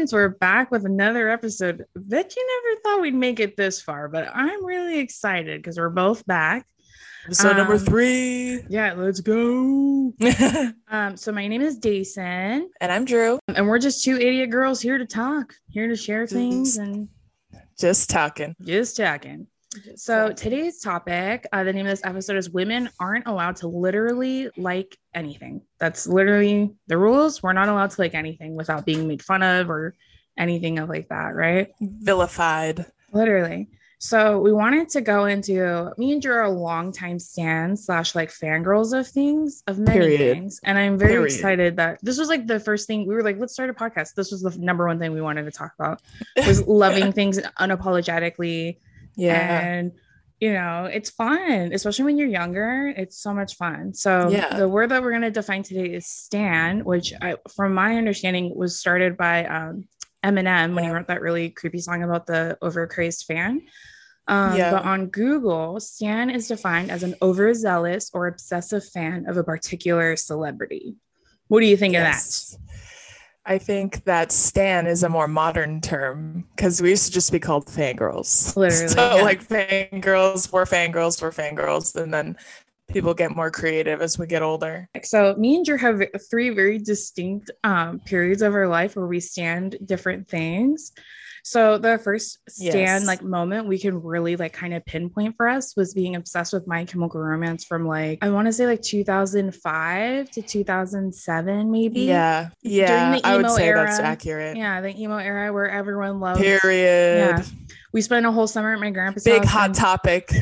Friends, 0.00 0.14
we're 0.14 0.30
back 0.30 0.70
with 0.70 0.86
another 0.86 1.28
episode. 1.28 1.84
Bet 1.94 2.34
you 2.34 2.62
never 2.64 2.80
thought 2.80 3.02
we'd 3.02 3.14
make 3.14 3.38
it 3.38 3.54
this 3.54 3.82
far, 3.82 4.08
but 4.08 4.30
I'm 4.34 4.64
really 4.64 4.98
excited 4.98 5.60
because 5.60 5.76
we're 5.76 5.90
both 5.90 6.24
back. 6.24 6.66
Episode 7.26 7.58
number 7.58 7.74
Um, 7.74 7.78
three. 7.80 8.62
Yeah, 8.70 8.94
let's 8.94 9.20
go. 9.20 10.14
Um, 10.88 11.16
so 11.18 11.30
my 11.32 11.46
name 11.46 11.60
is 11.60 11.78
Dason, 11.78 12.66
And 12.80 12.90
I'm 12.90 13.04
Drew. 13.04 13.38
and 13.54 13.68
we're 13.68 13.78
just 13.78 14.02
two 14.02 14.16
idiot 14.16 14.48
girls 14.50 14.80
here 14.80 14.96
to 14.96 15.04
talk, 15.04 15.52
here 15.68 15.86
to 15.86 15.94
share 15.96 16.26
things 16.26 16.78
and 16.78 17.08
Just 17.78 18.08
talking. 18.08 18.56
just 18.62 18.96
talking. 18.96 19.48
So 19.94 20.32
today's 20.32 20.80
topic, 20.80 21.46
uh, 21.52 21.62
the 21.62 21.72
name 21.72 21.86
of 21.86 21.90
this 21.90 22.04
episode 22.04 22.36
is 22.36 22.50
"Women 22.50 22.90
aren't 22.98 23.28
allowed 23.28 23.56
to 23.56 23.68
literally 23.68 24.50
like 24.56 24.96
anything." 25.14 25.62
That's 25.78 26.08
literally 26.08 26.74
the 26.88 26.98
rules. 26.98 27.40
We're 27.40 27.52
not 27.52 27.68
allowed 27.68 27.90
to 27.92 28.00
like 28.00 28.14
anything 28.14 28.56
without 28.56 28.84
being 28.84 29.06
made 29.06 29.22
fun 29.22 29.44
of 29.44 29.70
or 29.70 29.94
anything 30.36 30.80
of 30.80 30.88
like 30.88 31.08
that, 31.10 31.36
right? 31.36 31.72
Vilified. 31.80 32.86
Literally. 33.12 33.68
So 34.02 34.40
we 34.40 34.50
wanted 34.50 34.88
to 34.90 35.02
go 35.02 35.26
into 35.26 35.92
me 35.98 36.12
and 36.12 36.22
Drew 36.22 36.34
are 36.34 36.48
longtime 36.48 37.18
stands 37.18 37.84
slash 37.84 38.14
like 38.14 38.30
fangirls 38.30 38.98
of 38.98 39.06
things 39.06 39.62
of 39.66 39.78
many 39.78 40.00
Period. 40.00 40.36
things, 40.36 40.58
and 40.64 40.78
I'm 40.78 40.98
very 40.98 41.12
Period. 41.12 41.26
excited 41.26 41.76
that 41.76 41.98
this 42.02 42.18
was 42.18 42.28
like 42.28 42.46
the 42.46 42.58
first 42.58 42.86
thing 42.86 43.06
we 43.06 43.14
were 43.14 43.22
like, 43.22 43.38
let's 43.38 43.52
start 43.52 43.70
a 43.70 43.74
podcast. 43.74 44.14
This 44.14 44.32
was 44.32 44.42
the 44.42 44.56
number 44.58 44.86
one 44.86 44.98
thing 44.98 45.12
we 45.12 45.20
wanted 45.20 45.44
to 45.44 45.50
talk 45.52 45.72
about 45.78 46.00
was 46.44 46.66
loving 46.66 47.12
things 47.20 47.38
unapologetically 47.60 48.78
Yeah. 49.16 49.60
and 49.60 49.92
you 50.40 50.52
know 50.54 50.86
it's 50.86 51.10
fun 51.10 51.70
especially 51.74 52.06
when 52.06 52.16
you're 52.16 52.26
younger 52.28 52.88
it's 52.96 53.18
so 53.18 53.34
much 53.34 53.56
fun 53.56 53.92
so 53.92 54.30
Yeah. 54.30 54.56
the 54.56 54.68
word 54.68 54.88
that 54.90 55.02
we're 55.02 55.10
going 55.10 55.22
to 55.22 55.30
define 55.30 55.62
today 55.62 55.92
is 55.92 56.06
stan 56.06 56.84
which 56.84 57.12
I, 57.20 57.36
from 57.54 57.74
my 57.74 57.96
understanding 57.96 58.54
was 58.56 58.78
started 58.78 59.16
by 59.18 59.44
um, 59.44 59.84
eminem 60.24 60.74
when 60.74 60.84
he 60.84 60.90
wrote 60.90 61.08
that 61.08 61.20
really 61.20 61.50
creepy 61.50 61.78
song 61.80 62.02
about 62.02 62.26
the 62.26 62.56
overcrazed 62.62 63.26
fan 63.26 63.60
um, 64.28 64.56
Yeah. 64.56 64.70
but 64.70 64.84
on 64.84 65.08
google 65.08 65.78
stan 65.80 66.30
is 66.30 66.48
defined 66.48 66.90
as 66.90 67.02
an 67.02 67.14
overzealous 67.20 68.10
or 68.14 68.26
obsessive 68.26 68.84
fan 68.88 69.26
of 69.28 69.36
a 69.36 69.44
particular 69.44 70.16
celebrity 70.16 70.96
what 71.48 71.60
do 71.60 71.66
you 71.66 71.76
think 71.76 71.92
Yes. 71.92 72.56
I 73.46 73.58
think 73.58 74.04
that 74.04 74.32
Stan 74.32 74.86
is 74.86 75.02
a 75.02 75.08
more 75.08 75.26
modern 75.26 75.80
term 75.80 76.44
because 76.54 76.82
we 76.82 76.90
used 76.90 77.06
to 77.06 77.12
just 77.12 77.32
be 77.32 77.40
called 77.40 77.66
fangirls. 77.66 78.54
Literally, 78.56 78.88
So, 78.88 79.16
yeah. 79.16 79.22
like, 79.22 79.46
fangirls, 79.46 80.52
we're 80.52 80.66
fangirls, 80.66 81.20
we're 81.22 81.30
fangirls. 81.30 81.96
And 81.96 82.12
then 82.12 82.36
people 82.88 83.14
get 83.14 83.34
more 83.34 83.50
creative 83.50 84.02
as 84.02 84.18
we 84.18 84.26
get 84.26 84.42
older. 84.42 84.88
so 85.02 85.34
me 85.38 85.56
and 85.56 85.64
drew 85.64 85.78
have 85.78 86.02
three 86.30 86.50
very 86.50 86.78
distinct 86.78 87.50
um, 87.64 88.00
periods 88.00 88.42
of 88.42 88.54
our 88.54 88.68
life 88.68 88.96
where 88.96 89.06
we 89.06 89.20
stand 89.20 89.76
different 89.84 90.28
things 90.28 90.92
so 91.50 91.78
the 91.78 91.98
first 91.98 92.38
stand 92.48 92.74
Yes. 92.74 93.06
like 93.06 93.22
moment 93.22 93.66
we 93.66 93.78
can 93.78 94.00
really 94.00 94.36
like 94.36 94.52
kind 94.52 94.72
of 94.72 94.84
pinpoint 94.86 95.34
for 95.36 95.48
us 95.48 95.74
was 95.76 95.94
being 95.94 96.14
obsessed 96.14 96.52
with 96.52 96.66
my 96.68 96.84
chemical 96.84 97.20
romance 97.20 97.64
from 97.64 97.86
like 97.86 98.18
i 98.22 98.30
want 98.30 98.46
to 98.46 98.52
say 98.52 98.66
like 98.66 98.82
2005 98.82 100.30
to 100.30 100.42
2007 100.42 101.70
maybe 101.70 102.00
Yeah. 102.02 102.50
Yeah. 102.62 103.16
the 103.18 103.26
I 103.26 103.36
would 103.36 103.46
emo 103.46 103.56
say 103.56 103.72
that's 103.72 103.98
accurate. 103.98 104.56
yeah 104.56 104.80
the 104.80 104.96
emo 105.00 105.16
era 105.16 105.52
where 105.52 105.68
everyone 105.68 106.20
loves 106.20 106.40
Period. 106.40 107.38
yeah 107.38 107.44
we 107.92 108.00
spent 108.02 108.24
a 108.26 108.30
whole 108.30 108.46
summer 108.46 108.72
at 108.72 108.78
my 108.80 108.90
grandpa's 108.90 109.24
Big 109.24 109.44
hot 109.44 109.66
and- 109.70 109.74
topic. 109.74 110.30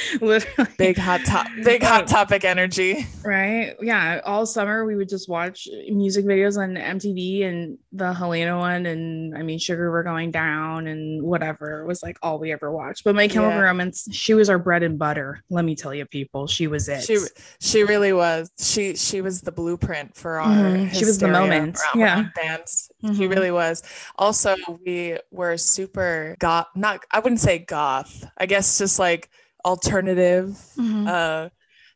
literally 0.20 0.70
Big 0.78 0.96
hot 0.98 1.20
top. 1.24 1.46
Big 1.64 1.82
hot 1.82 2.06
topic 2.06 2.44
energy. 2.44 3.06
Right. 3.24 3.74
Yeah. 3.80 4.20
All 4.24 4.46
summer 4.46 4.84
we 4.84 4.94
would 4.96 5.08
just 5.08 5.28
watch 5.28 5.68
music 5.88 6.24
videos 6.24 6.58
on 6.58 6.74
MTV 6.74 7.44
and 7.46 7.78
the 7.92 8.12
Helena 8.12 8.58
one 8.58 8.86
and 8.86 9.36
I 9.36 9.42
mean 9.42 9.58
Sugar 9.58 9.90
We're 9.90 10.02
Going 10.02 10.30
Down 10.30 10.86
and 10.86 11.22
whatever 11.22 11.84
was 11.86 12.02
like 12.02 12.18
all 12.22 12.38
we 12.38 12.52
ever 12.52 12.70
watched. 12.70 13.04
But 13.04 13.14
my 13.14 13.28
chemical 13.28 13.56
Yeah. 13.58 13.64
romance, 13.64 14.08
she 14.12 14.34
was 14.34 14.50
our 14.50 14.58
bread 14.58 14.82
and 14.82 14.98
butter. 14.98 15.42
Let 15.50 15.64
me 15.64 15.74
tell 15.74 15.94
you, 15.94 16.04
people. 16.06 16.46
She 16.46 16.66
was 16.66 16.88
it. 16.88 17.02
She 17.02 17.18
she 17.60 17.82
really 17.84 18.12
was. 18.12 18.50
She 18.58 18.96
she 18.96 19.20
was 19.20 19.40
the 19.42 19.52
blueprint 19.52 20.16
for 20.16 20.40
our. 20.40 20.46
Mhm. 20.54 20.94
She 20.94 21.04
was 21.04 21.18
the 21.18 21.28
moment. 21.28 21.78
Yeah. 21.94 22.22
rock 22.22 22.34
bands. 22.34 22.90
She 23.16 23.26
really 23.28 23.50
was. 23.50 23.82
Also, 24.16 24.56
we 24.84 25.16
were 25.30 25.56
super 25.56 26.36
goth. 26.38 26.66
Not 26.74 27.04
I 27.10 27.20
wouldn't 27.20 27.40
say 27.40 27.58
goth. 27.58 28.24
I 28.36 28.46
guess 28.46 28.78
just 28.78 28.98
like 28.98 29.30
alternative. 29.66 30.56
Mhm. 30.78 31.06
Uh, 31.08 31.48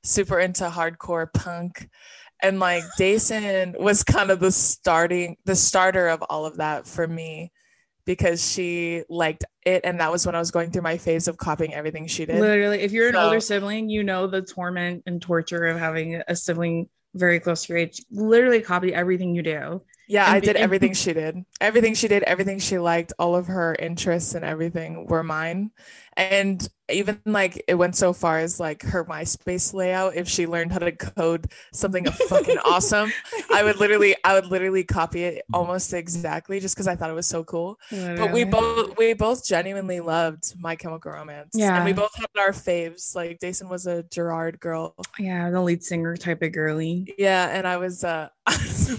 super 0.05 0.39
into 0.41 0.65
hardcore 0.65 1.33
punk. 1.33 1.89
And 2.43 2.59
like 2.59 2.83
Dason 2.99 3.77
was 3.79 4.03
kind 4.03 4.31
of 4.31 4.41
the 4.41 4.51
starting, 4.51 5.37
the 5.45 5.55
starter 5.55 6.09
of 6.09 6.23
all 6.31 6.47
of 6.47 6.57
that 6.57 6.87
for 6.87 7.07
me 7.07 7.53
because 8.07 8.43
she 8.51 9.03
liked 9.11 9.45
it. 9.67 9.83
And 9.85 10.01
that 10.01 10.11
was 10.11 10.25
when 10.25 10.35
I 10.35 10.39
was 10.39 10.51
going 10.51 10.71
through 10.71 10.83
my 10.83 10.97
phase 10.97 11.29
of 11.29 11.37
copying 11.37 11.75
everything 11.75 12.07
she 12.07 12.25
did. 12.25 12.41
Literally, 12.41 12.81
if 12.81 12.93
you're 12.93 13.09
an 13.09 13.15
So- 13.15 13.21
older 13.25 13.41
sibling, 13.41 13.91
you 13.91 14.03
know 14.03 14.27
the 14.27 14.41
torment 14.43 15.03
and 15.07 15.21
torture 15.21 15.67
of 15.67 15.79
having 15.79 16.23
a 16.27 16.35
sibling 16.35 16.89
very 17.15 17.39
close 17.41 17.65
to 17.67 17.75
your 17.75 17.79
age. 17.79 18.03
Literally 18.11 18.61
copy 18.63 18.95
everything 18.95 19.35
you 19.35 19.43
do. 19.43 19.83
Yeah, 20.11 20.27
And 20.27 20.35
I 20.35 20.41
did 20.41 20.57
and- 20.57 20.59
everything 20.65 20.93
she 20.93 21.13
did. 21.13 21.45
Everything 21.61 21.95
she 21.95 22.09
did, 22.09 22.25
everything 22.25 22.59
she 22.59 22.79
liked, 22.81 23.13
all 23.17 23.37
of 23.37 23.47
her 23.47 23.77
interests 23.77 24.35
and 24.35 24.45
everything 24.45 25.07
were 25.07 25.23
mine. 25.23 25.71
And 26.17 26.69
even 26.91 27.21
like 27.25 27.63
it 27.69 27.77
went 27.77 27.95
so 27.95 28.13
far 28.13 28.39
as 28.41 28.59
like 28.59 28.83
her 28.83 29.05
MySpace 29.05 29.73
layout, 29.73 30.17
if 30.17 30.29
she 30.29 30.49
learned 30.49 30.73
how 30.73 30.79
to 30.81 30.91
code 30.91 31.47
something 31.73 32.05
fucking 32.29 32.59
awesome, 32.65 33.13
I 33.55 33.63
would 33.63 33.77
literally 33.79 34.17
I 34.25 34.35
would 34.35 34.47
literally 34.47 34.83
copy 34.83 35.23
it 35.23 35.45
almost 35.55 35.95
exactly 35.95 36.59
just 36.59 36.75
because 36.75 36.89
I 36.89 36.97
thought 36.97 37.09
it 37.09 37.15
was 37.15 37.29
so 37.29 37.45
cool. 37.45 37.79
But 37.93 38.33
we 38.33 38.43
both 38.43 38.99
we 38.99 39.13
both 39.15 39.47
genuinely 39.47 40.01
loved 40.01 40.55
My 40.59 40.75
Chemical 40.75 41.13
Romance. 41.13 41.51
Yeah. 41.55 41.77
And 41.77 41.85
we 41.85 41.93
both 41.93 42.11
had 42.17 42.27
our 42.37 42.51
faves. 42.51 43.15
Like 43.15 43.39
Dason 43.39 43.69
was 43.69 43.87
a 43.87 44.03
Gerard 44.03 44.59
girl. 44.59 44.97
yeah, 45.21 45.49
the 45.51 45.61
lead 45.63 45.85
singer 45.85 46.17
type 46.17 46.43
of 46.43 46.51
girly. 46.51 47.15
Yeah, 47.17 47.49
and 47.57 47.65
I 47.69 47.77
was 47.77 48.03
uh 48.03 48.29
I 48.47 48.53
I 48.55 48.57
was, 48.57 48.99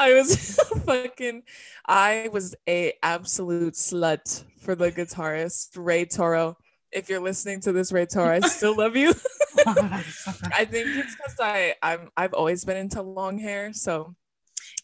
I 0.00 0.14
was 0.14 0.56
fucking 0.86 1.42
I 1.86 2.30
was 2.32 2.56
a 2.66 2.94
absolute 3.02 3.74
slut 3.74 4.44
for 4.60 4.74
the 4.74 4.90
guitarist 4.90 5.76
Ray 5.76 6.06
Toro. 6.06 6.56
If 6.90 7.08
you're 7.08 7.20
listening 7.20 7.60
to 7.60 7.72
this, 7.72 7.92
Ray 7.92 8.06
Toro, 8.06 8.34
I 8.34 8.40
still 8.40 8.76
love 8.76 8.96
you. 8.96 9.10
I 9.66 10.64
think 10.64 10.88
it's 10.88 11.14
because 11.14 11.36
I 11.38 11.74
I'm 11.82 12.08
I've 12.16 12.32
always 12.32 12.64
been 12.64 12.78
into 12.78 13.02
long 13.02 13.38
hair, 13.38 13.74
so 13.74 14.16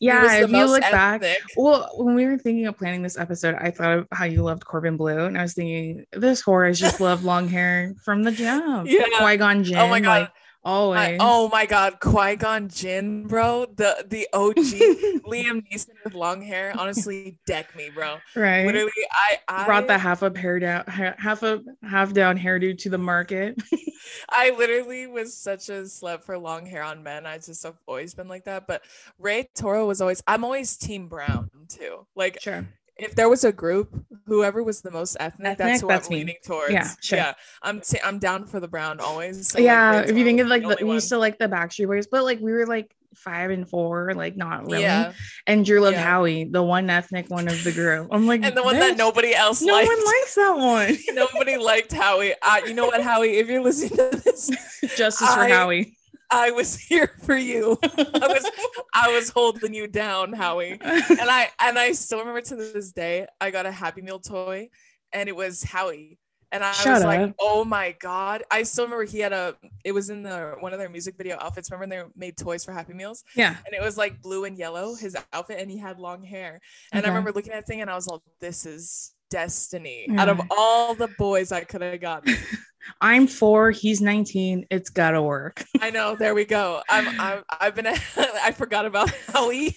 yeah, 0.01 0.41
if 0.43 0.51
you 0.51 0.67
look 0.67 0.83
back. 0.83 1.23
Well, 1.57 1.91
when 1.95 2.15
we 2.15 2.27
were 2.27 2.37
thinking 2.37 2.67
of 2.67 2.77
planning 2.77 3.03
this 3.03 3.19
episode, 3.19 3.55
I 3.55 3.71
thought 3.71 3.99
of 3.99 4.09
how 4.13 4.27
you 4.27 4.43
loved 4.43 4.67
Corbin 4.67 4.99
Bleu, 4.99 5.25
and 5.25 5.39
I 5.39 5.43
was 5.43 5.55
thinking 5.55 6.05
this 6.13 6.43
whore 6.43 6.67
has 6.67 6.79
just 6.79 7.01
loved 7.01 7.25
long 7.25 7.49
hair 7.49 7.95
from 8.05 8.23
the 8.23 8.33
jump. 8.33 8.89
Yeah. 8.97 9.05
Qui 9.19 9.37
Gon 9.39 9.65
Jinn. 9.65 9.79
Oh 9.79 9.89
my 9.89 10.01
God. 10.01 10.21
like, 10.21 10.31
Always. 10.67 10.99
I- 10.99 11.17
oh 11.21 11.49
my 11.49 11.65
god, 11.65 12.01
Qui 12.01 12.35
Gon 12.35 12.69
Jinn, 12.69 13.29
bro. 13.29 13.67
The 13.77 14.05
the 14.09 14.27
OG 14.33 14.57
Liam 15.25 15.63
Neeson 15.71 15.91
with 16.03 16.13
long 16.13 16.43
hair. 16.43 16.75
Honestly, 16.77 17.39
deck 17.47 17.77
me, 17.77 17.89
bro. 17.95 18.17
right. 18.35 18.67
Literally, 18.67 18.91
I, 19.13 19.39
I 19.47 19.65
Brought 19.65 19.87
the 19.87 19.97
half 19.97 20.25
up 20.25 20.37
hair 20.37 20.59
down, 20.59 20.85
half 20.89 21.45
up, 21.45 21.63
half 21.89 22.13
down 22.13 22.37
hairdo 22.37 22.77
to 22.79 22.91
the 22.91 22.99
market. 22.99 23.63
I 24.29 24.51
literally 24.51 25.07
was 25.07 25.35
such 25.37 25.69
a 25.69 25.83
slut 25.83 26.25
for 26.25 26.37
long 26.37 26.67
hair 26.67 26.83
on 26.83 27.05
men. 27.05 27.27
I 27.27 27.39
just 27.39 27.63
have 27.63 27.77
always 27.87 28.15
been 28.15 28.27
like 28.27 28.47
that. 28.47 28.67
But 28.67 28.83
Ray 29.21 29.49
Toro 29.55 29.87
was 29.87 30.01
always. 30.01 30.21
I'm 30.27 30.43
always 30.43 30.77
Team 30.77 31.07
Brown 31.07 31.49
too. 31.69 32.07
Like 32.17 32.41
sure. 32.41 32.67
If 32.98 33.14
there 33.14 33.28
was 33.28 33.44
a 33.44 33.52
group, 33.52 33.94
whoever 34.26 34.62
was 34.62 34.81
the 34.81 34.90
most 34.90 35.16
ethnic, 35.20 35.46
Ethnic, 35.52 35.58
that's 35.58 35.81
who 35.82 35.88
that's 35.88 36.08
I'm 36.08 36.12
me. 36.12 36.19
leaning 36.20 36.37
towards. 36.44 36.72
Yeah, 36.72 36.88
sure. 37.02 37.19
Yeah, 37.19 37.34
I'm 37.62 37.81
t- 37.81 38.00
I'm 38.04 38.19
down 38.19 38.46
for 38.46 38.58
the 38.60 38.69
brown 38.69 39.00
always. 39.00 39.48
So, 39.48 39.58
yeah. 39.58 40.00
Ray 40.00 40.08
if 40.08 40.16
you 40.16 40.25
think 40.25 40.40
of 40.40 40.46
like 40.48 40.62
the, 40.62 40.84
we 40.84 40.93
used 40.94 41.10
to 41.10 41.19
like 41.19 41.38
the 41.38 41.48
Backstreet 41.48 41.87
Boys, 41.88 42.06
but 42.06 42.25
like 42.25 42.40
we 42.40 42.52
were 42.52 42.66
like 42.66 42.94
five 43.14 43.50
and 43.50 43.69
four, 43.69 44.12
like 44.14 44.37
not 44.37 44.66
really. 44.66 44.82
Yeah, 44.82 45.12
And 45.46 45.64
Drew 45.64 45.81
loved 45.81 45.96
Yeah. 45.96 46.02
Howie, 46.04 46.44
the 46.44 46.62
one 46.62 46.88
ethnic 46.90 47.28
one 47.31 47.48
of 47.48 47.62
the 47.64 47.72
group. 47.72 48.08
I'm 48.10 48.26
like, 48.26 48.43
and 48.44 48.56
the 48.56 48.62
one 48.62 48.78
that 48.78 48.96
nobody 48.96 49.34
else 49.34 49.62
no 49.62 49.72
liked. 49.72 49.88
one 49.88 50.04
likes 50.04 50.34
that 50.34 50.54
one. 50.56 50.96
Nobody 51.14 51.56
liked 51.56 51.93
Howie. 51.93 52.34
Uh, 52.43 52.60
you 52.66 52.75
know 52.75 52.87
what, 52.87 53.02
Howie? 53.02 53.38
If 53.38 53.48
you're 53.48 53.62
listening 53.62 53.96
to 53.96 54.20
this, 54.22 54.50
Justice 54.96 55.32
for 55.34 55.46
Howie. 55.48 55.96
I 56.31 56.50
was 56.50 56.76
here 56.88 57.12
for 57.22 57.37
you. 57.37 57.78
I 57.82 58.26
was 58.26 58.50
I 58.96 59.12
was 59.14 59.28
holding 59.31 59.75
you 59.75 59.87
down, 59.87 60.32
Howie. 60.32 60.78
And 60.82 61.31
I 61.31 61.50
and 61.60 61.78
I 61.78 61.93
still 61.93 62.19
remember 62.20 62.40
to 62.43 62.56
this 62.56 62.93
day, 62.93 63.26
I 63.40 63.50
got 63.50 63.66
a 63.66 63.70
Happy 63.72 64.02
Meal 64.02 64.19
toy 64.19 64.69
and 65.12 65.28
it 65.28 65.37
was 65.37 65.62
Howie. 65.62 66.19
And 66.52 66.62
I 66.62 66.70
Shut 66.72 66.94
was 66.94 67.04
like, 67.04 67.34
oh 67.40 67.64
my 67.64 67.94
God. 67.98 68.44
I 68.50 68.62
still 68.62 68.84
remember 68.84 69.04
he 69.04 69.19
had 69.19 69.32
a 69.32 69.56
it 69.84 69.93
was 69.93 70.10
in 70.10 70.22
the 70.22 70.54
one 70.60 70.72
of 70.72 70.78
their 70.78 70.88
music 70.88 71.16
video 71.19 71.37
outfits. 71.40 71.70
Remember 71.70 71.96
when 71.96 72.04
they 72.06 72.26
made 72.26 72.37
toys 72.37 72.64
for 72.64 72.72
Happy 72.72 72.94
Meals? 72.94 73.25
yeah. 73.34 73.56
And 73.66 73.75
it 73.75 73.82
was 73.82 73.96
like 73.98 74.22
blue 74.22 74.44
and 74.44 74.56
yellow, 74.56 74.94
his 74.94 75.16
outfit, 75.32 75.58
and 75.60 75.70
he 75.70 75.76
had 75.76 75.98
long 75.98 76.22
hair. 76.22 76.60
And 76.93 77.00
Okay. 77.00 77.06
I 77.06 77.10
remember 77.10 77.32
looking 77.32 77.52
at 77.52 77.56
that 77.60 77.66
thing 77.66 77.81
and 77.82 77.90
I 77.90 77.94
was 77.96 78.06
like, 78.06 78.20
this 78.40 78.64
is 78.64 79.12
destiny. 79.31 80.06
Out 80.17 80.28
of 80.28 80.40
all 80.50 80.94
the 80.94 81.08
boys 81.19 81.52
I 81.52 81.64
could 81.64 81.82
have 81.82 82.00
gotten. 82.00 82.34
I'm 83.00 83.26
four. 83.26 83.73
He's 83.73 84.00
19. 84.00 84.67
It's 84.70 84.90
gotta 84.90 85.20
work. 85.20 85.64
I 85.81 85.90
know. 85.90 86.14
There 86.14 86.34
we 86.37 86.44
go. 86.44 86.82
I'm. 86.88 87.20
I'm. 87.20 87.43
I've 87.61 87.75
been. 87.75 87.87
I 88.17 88.52
forgot 88.52 88.87
about 88.87 89.11
Howie. 89.32 89.76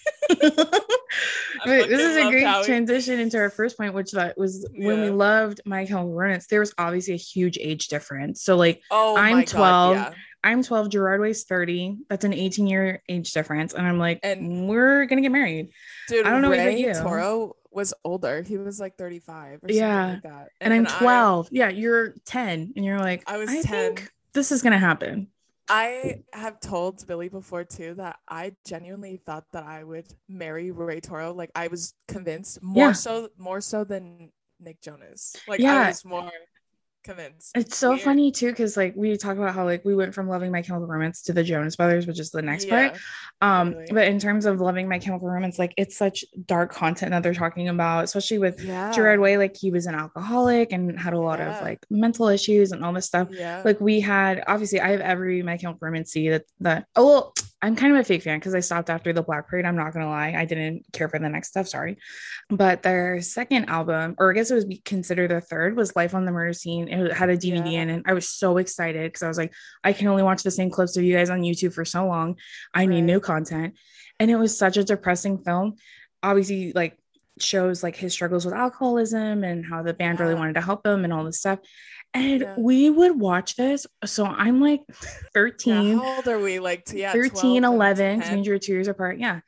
This 1.65 1.89
is 1.89 2.17
a 2.17 2.29
great 2.29 2.45
Howie. 2.45 2.65
transition 2.65 3.19
into 3.19 3.37
our 3.37 3.49
first 3.49 3.77
point, 3.77 3.93
which 3.93 4.11
that 4.11 4.37
was 4.37 4.67
when 4.75 5.01
we 5.01 5.09
loved 5.09 5.61
My 5.65 5.85
Chemical 5.85 6.13
Romance. 6.13 6.47
There 6.47 6.59
was 6.59 6.73
obviously 6.77 7.15
a 7.15 7.17
huge 7.17 7.57
age 7.59 7.87
difference. 7.87 8.43
So 8.43 8.55
like 8.55 8.81
Oh, 8.91 9.17
I'm 9.17 9.43
12. 9.43 9.47
God, 9.95 10.11
yeah. 10.11 10.13
I'm 10.41 10.63
12, 10.63 10.89
Gerard 10.89 11.19
Way's 11.19 11.43
30. 11.43 11.97
That's 12.09 12.23
an 12.23 12.33
18 12.33 12.65
year 12.67 13.01
age 13.09 13.33
difference, 13.33 13.73
and 13.73 13.85
I'm 13.85 13.97
like, 13.99 14.19
And- 14.23 14.69
we're 14.69 15.05
gonna 15.05 15.21
get 15.21 15.31
married. 15.31 15.69
Dude, 16.07 16.25
I 16.25 16.29
don't 16.29 16.41
know 16.41 16.49
what 16.49 16.59
Ray 16.59 16.79
you. 16.79 16.93
Toro 16.93 17.55
was 17.71 17.93
older. 18.03 18.41
He 18.41 18.57
was 18.57 18.79
like 18.79 18.97
35 18.97 19.59
or 19.63 19.71
Yeah. 19.71 20.13
something 20.13 20.31
like 20.31 20.37
that. 20.39 20.49
And, 20.61 20.73
I'm 20.73 20.83
then 20.83 20.93
I- 20.93 20.99
12. 20.99 21.49
yeah, 21.51 21.69
you're 21.69 22.15
10, 22.25 22.73
and 22.75 22.83
you're 22.85 22.99
like, 22.99 23.23
I 23.27 23.37
was 23.37 23.49
I 23.49 23.61
10. 23.61 23.63
think 23.63 24.11
this 24.33 24.51
is 24.51 24.61
gonna 24.61 24.79
happen. 24.79 25.27
I 25.71 26.23
have 26.33 26.59
told 26.59 27.05
Billy 27.05 27.29
before 27.29 27.63
too 27.63 27.93
that 27.95 28.17
I 28.27 28.55
genuinely 28.65 29.21
thought 29.23 29.45
that 29.51 29.63
I 29.65 29.83
would 29.83 30.07
marry 30.27 30.71
Ray 30.71 30.99
Toro. 30.99 31.31
Like 31.31 31.51
I 31.53 31.67
was 31.67 31.93
convinced 32.07 32.63
more 32.63 32.87
Yeah. 32.87 32.91
so 32.93 33.29
more 33.37 33.61
so 33.61 33.83
than 33.83 34.31
Nick 34.59 34.81
Jonas. 34.81 35.35
Like 35.47 35.59
Yeah. 35.59 35.81
I 35.83 35.87
was 35.89 36.03
more 36.03 36.31
convinced. 37.03 37.51
It's 37.55 37.77
so 37.77 37.89
Weird. 37.91 38.01
funny 38.01 38.31
too, 38.31 38.49
because 38.49 38.77
like 38.77 38.93
we 38.95 39.15
talk 39.17 39.37
about 39.37 39.53
how 39.53 39.65
like 39.65 39.83
we 39.85 39.95
went 39.95 40.13
from 40.13 40.27
loving 40.27 40.51
My 40.51 40.61
Chemical 40.61 40.87
Romance 40.87 41.21
to 41.23 41.33
the 41.33 41.43
Jonas 41.43 41.75
Brothers, 41.75 42.07
which 42.07 42.19
is 42.19 42.29
the 42.31 42.41
next 42.41 42.69
part. 42.69 42.97
Um, 43.41 43.73
Totally. 43.73 43.91
but 43.93 44.07
in 44.07 44.19
terms 44.19 44.45
of 44.45 44.59
loving 44.59 44.87
My 44.87 44.99
Chemical 44.99 45.27
Romance, 45.29 45.57
like 45.57 45.73
it's 45.77 45.97
such 45.97 46.25
dark 46.45 46.73
content 46.73 47.11
that 47.11 47.23
they're 47.23 47.33
talking 47.33 47.69
about, 47.69 48.03
especially 48.03 48.39
with 48.39 48.61
yeah. 48.61 48.91
Gerard 48.91 49.19
Way. 49.19 49.37
Like 49.37 49.55
he 49.55 49.71
was 49.71 49.85
an 49.85 49.95
alcoholic 49.95 50.71
and 50.71 50.99
had 50.99 51.13
a 51.13 51.19
lot 51.19 51.39
Yeah. 51.39 51.57
of 51.57 51.63
like 51.63 51.85
mental 51.89 52.27
issues 52.27 52.71
and 52.71 52.83
all 52.83 52.93
this 52.93 53.05
stuff. 53.05 53.29
Yeah. 53.31 53.61
Like 53.63 53.79
we 53.79 53.99
had 53.99 54.43
obviously, 54.47 54.81
I 54.81 54.89
have 54.91 55.01
every 55.01 55.41
My 55.41 55.57
Chemical 55.57 55.79
Romance 55.85 56.13
that 56.13 56.43
that. 56.59 56.85
Oh 56.95 57.05
well, 57.07 57.33
I'm 57.61 57.75
kind 57.75 57.93
of 57.93 57.99
a 57.99 58.03
fake 58.05 58.23
fan 58.23 58.39
because 58.39 58.55
I 58.55 58.61
stopped 58.61 58.89
after 58.89 59.11
the 59.11 59.21
Black 59.21 59.49
Parade. 59.49 59.65
I'm 59.65 59.75
not 59.75 59.91
gonna 59.93 60.07
lie, 60.09 60.33
I 60.37 60.45
didn't 60.45 60.85
care 60.93 61.09
for 61.09 61.19
the 61.19 61.27
next 61.27 61.49
stuff. 61.49 61.67
Sorry, 61.67 61.97
but 62.49 62.83
their 62.83 63.21
second 63.21 63.65
album, 63.65 64.15
or 64.17 64.31
I 64.31 64.33
guess 64.33 64.49
it 64.49 64.55
was 64.55 64.65
considered 64.85 65.29
their 65.29 65.41
third, 65.41 65.75
was 65.75 65.95
Life 65.95 66.13
on 66.15 66.23
the 66.25 66.31
Murder 66.31 66.53
Scene. 66.53 66.87
It 66.87 67.11
had 67.13 67.29
a 67.29 67.37
DVD 67.37 67.73
Yeah. 67.73 67.81
in 67.81 67.89
it. 67.89 68.03
I 68.05 68.13
was 68.13 68.29
so 68.29 68.57
excited 68.57 69.03
because 69.11 69.23
I 69.23 69.27
was 69.27 69.37
like, 69.37 69.53
I 69.83 69.91
can 69.91 70.07
only 70.07 70.23
watch 70.23 70.43
the 70.43 70.51
same 70.51 70.69
clips 70.69 70.95
of 70.95 71.03
you 71.03 71.15
guys 71.15 71.29
on 71.29 71.41
YouTube 71.41 71.73
for 71.73 71.83
so 71.83 72.07
long. 72.07 72.37
I 72.73 72.85
need 72.85 73.01
new 73.01 73.19
content, 73.19 73.77
and 74.19 74.31
it 74.31 74.37
was 74.37 74.57
such 74.57 74.77
a 74.77 74.83
depressing 74.83 75.39
film. 75.39 75.75
Obviously, 76.23 76.71
like 76.73 76.97
shows 77.41 77.83
like 77.83 77.95
his 77.95 78.13
struggles 78.13 78.45
with 78.45 78.53
alcoholism 78.53 79.43
and 79.43 79.65
how 79.65 79.81
the 79.81 79.93
band 79.93 80.19
really 80.19 80.35
wanted 80.35 80.55
to 80.55 80.61
help 80.61 80.85
him 80.85 81.03
and 81.03 81.13
all 81.13 81.23
this 81.23 81.39
stuff. 81.39 81.59
And 82.13 82.41
Yeah. 82.41 82.55
we 82.57 82.89
would 82.89 83.19
watch 83.19 83.55
this. 83.55 83.85
So 84.05 84.25
I'm 84.25 84.59
like 84.61 84.81
Yeah, 84.89 84.95
13, 85.33 85.97
how 85.99 86.15
old 86.15 86.27
are 86.27 86.39
we? 86.39 86.59
Like 86.59 86.87
yeah, 86.91 87.11
13, 87.13 87.61
12, 87.61 87.73
11, 87.73 88.15
because 88.17 88.29
10? 88.29 88.41
we 88.41 88.49
were 88.49 88.57
two 88.59 88.71
years 88.73 88.87
apart. 88.87 89.19
Yeah. 89.19 89.41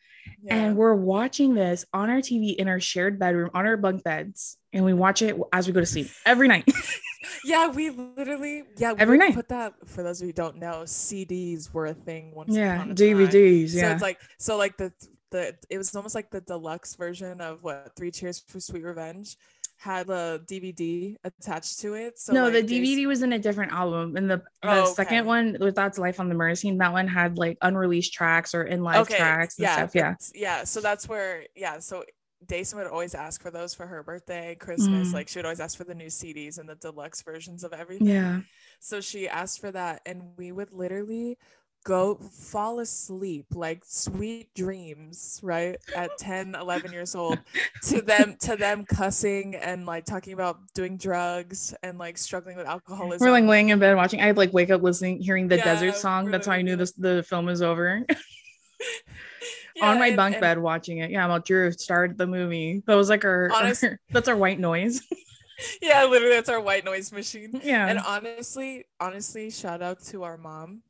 Yeah. 0.43 0.55
And 0.55 0.77
we're 0.77 0.93
watching 0.95 1.53
this 1.55 1.85
on 1.93 2.09
our 2.09 2.17
TV 2.17 2.55
in 2.55 2.67
our 2.67 2.79
shared 2.79 3.17
bedroom 3.19 3.49
on 3.53 3.65
our 3.65 3.77
bunk 3.77 4.03
beds. 4.03 4.57
And 4.73 4.85
we 4.85 4.93
watch 4.93 5.21
it 5.21 5.35
as 5.51 5.67
we 5.67 5.73
go 5.73 5.79
to 5.79 5.85
sleep 5.85 6.07
every 6.25 6.47
night. 6.47 6.71
yeah, 7.45 7.67
we 7.67 7.89
literally 7.89 8.63
yeah 8.77 8.93
we 8.93 8.99
Every 8.99 9.17
night. 9.17 9.33
Put 9.35 9.49
that 9.49 9.73
for 9.87 10.03
those 10.03 10.19
of 10.21 10.25
you 10.25 10.29
who 10.29 10.33
don't 10.33 10.57
know, 10.57 10.83
CDs 10.85 11.71
were 11.73 11.87
a 11.87 11.93
thing 11.93 12.33
once. 12.35 12.55
yeah. 12.55 12.75
a 12.75 12.85
time. 12.87 12.95
DVDs. 12.95 13.71
So 13.71 13.77
Yeah. 13.77 13.93
it's 13.93 14.01
like 14.01 14.19
so 14.37 14.57
like 14.57 14.77
the 14.77 14.91
the 15.31 15.55
it 15.69 15.77
was 15.77 15.95
almost 15.95 16.13
like 16.15 16.29
the 16.29 16.41
deluxe 16.41 16.95
version 16.95 17.39
of 17.41 17.63
what 17.63 17.91
Three 17.95 18.11
Cheers 18.11 18.39
for 18.39 18.59
Sweet 18.59 18.83
Revenge 18.83 19.37
had 19.81 20.07
a 20.11 20.39
DVD 20.45 21.15
attached 21.23 21.79
to 21.79 21.95
it. 21.95 22.19
So 22.19 22.33
no, 22.33 22.43
like, 22.43 22.53
the 22.53 22.61
there's- 22.61 22.87
DVD 22.87 23.07
was 23.07 23.23
in 23.23 23.33
a 23.33 23.39
different 23.39 23.71
album. 23.71 24.15
And 24.15 24.29
the, 24.29 24.37
the 24.37 24.43
Oh, 24.69 24.81
okay. 24.83 24.93
second 24.93 25.25
one, 25.25 25.57
with 25.59 25.73
That's 25.73 25.97
Life 25.97 26.19
on 26.19 26.29
the 26.29 26.35
Murder 26.35 26.53
Scene, 26.53 26.77
that 26.77 26.91
one 26.93 27.07
had 27.07 27.39
like 27.39 27.57
unreleased 27.63 28.13
tracks 28.13 28.53
or 28.53 28.63
in 28.63 28.83
live 28.83 29.09
tracks 29.09 29.57
and 29.57 29.63
yeah, 29.63 29.75
stuff. 29.75 29.95
Yeah. 29.95 30.15
yeah. 30.35 30.63
So 30.65 30.81
that's 30.81 31.09
where 31.09 31.45
yeah. 31.55 31.79
So 31.79 32.03
Dason 32.45 32.77
would 32.77 32.87
always 32.87 33.15
ask 33.15 33.41
for 33.41 33.49
those 33.49 33.73
for 33.73 33.87
her 33.87 34.03
birthday, 34.03 34.53
Christmas. 34.53 35.09
Mm. 35.09 35.13
Like 35.13 35.27
she 35.27 35.39
would 35.39 35.45
always 35.45 35.59
ask 35.59 35.75
for 35.75 35.83
the 35.83 35.95
new 35.95 36.07
CDs 36.07 36.59
and 36.59 36.69
the 36.69 36.75
deluxe 36.75 37.23
versions 37.23 37.63
of 37.63 37.73
everything. 37.73 38.05
Yeah. 38.07 38.41
So 38.79 39.01
she 39.01 39.27
asked 39.27 39.61
for 39.61 39.71
that, 39.71 40.01
and 40.05 40.21
we 40.37 40.51
would 40.51 40.71
literally 40.71 41.39
go 41.83 42.15
fall 42.31 42.79
asleep 42.79 43.45
like 43.55 43.81
sweet 43.83 44.53
dreams 44.53 45.39
right 45.41 45.77
at 45.95 46.15
10 46.19 46.53
11 46.55 46.91
years 46.91 47.15
old 47.15 47.39
to 47.83 48.01
them 48.01 48.35
to 48.39 48.55
them 48.55 48.85
cussing 48.85 49.55
and 49.55 49.85
like 49.85 50.05
talking 50.05 50.33
about 50.33 50.59
doing 50.75 50.95
drugs 50.95 51.73
and 51.81 51.97
like 51.97 52.17
struggling 52.17 52.55
with 52.55 52.67
alcoholism 52.67 53.25
We're 53.25 53.31
like 53.31 53.45
laying 53.45 53.69
in 53.69 53.79
bed 53.79 53.95
watching. 53.95 54.21
I'd 54.21 54.37
like 54.37 54.53
wake 54.53 54.69
up 54.69 54.81
listening, 54.83 55.19
hearing 55.19 55.47
the 55.47 55.57
Yeah, 55.57 55.63
desert 55.65 55.95
song. 55.95 56.29
That's 56.29 56.45
how 56.47 56.53
I 56.53 56.61
knew 56.61 56.71
like- 56.73 56.79
this 56.79 56.91
the 56.93 57.23
film 57.27 57.45
was 57.45 57.61
over. 57.61 58.05
Yeah, 59.75 59.89
on 59.89 59.99
my 59.99 60.07
and- 60.07 60.17
bunk 60.17 60.35
and- 60.35 60.41
bed 60.41 60.59
watching 60.59 60.97
it. 60.97 61.11
Yeah, 61.11 61.25
while 61.27 61.39
Drew 61.39 61.71
started 61.71 62.17
the 62.17 62.27
movie. 62.27 62.83
That 62.87 62.95
was 62.95 63.09
like 63.09 63.23
our, 63.23 63.49
Honest- 63.53 63.83
our- 63.85 63.99
that's 64.11 64.27
our 64.27 64.35
white 64.35 64.59
noise. 64.59 65.01
yeah 65.81 66.03
literally 66.05 66.33
that's 66.33 66.49
our 66.49 66.59
white 66.59 66.83
noise 66.83 67.11
machine 67.11 67.61
yeah. 67.63 67.87
and 67.87 67.99
honestly 67.99 68.83
honestly 68.99 69.51
shout 69.51 69.79
out 69.83 70.01
to 70.03 70.23
our 70.23 70.35
mom 70.35 70.81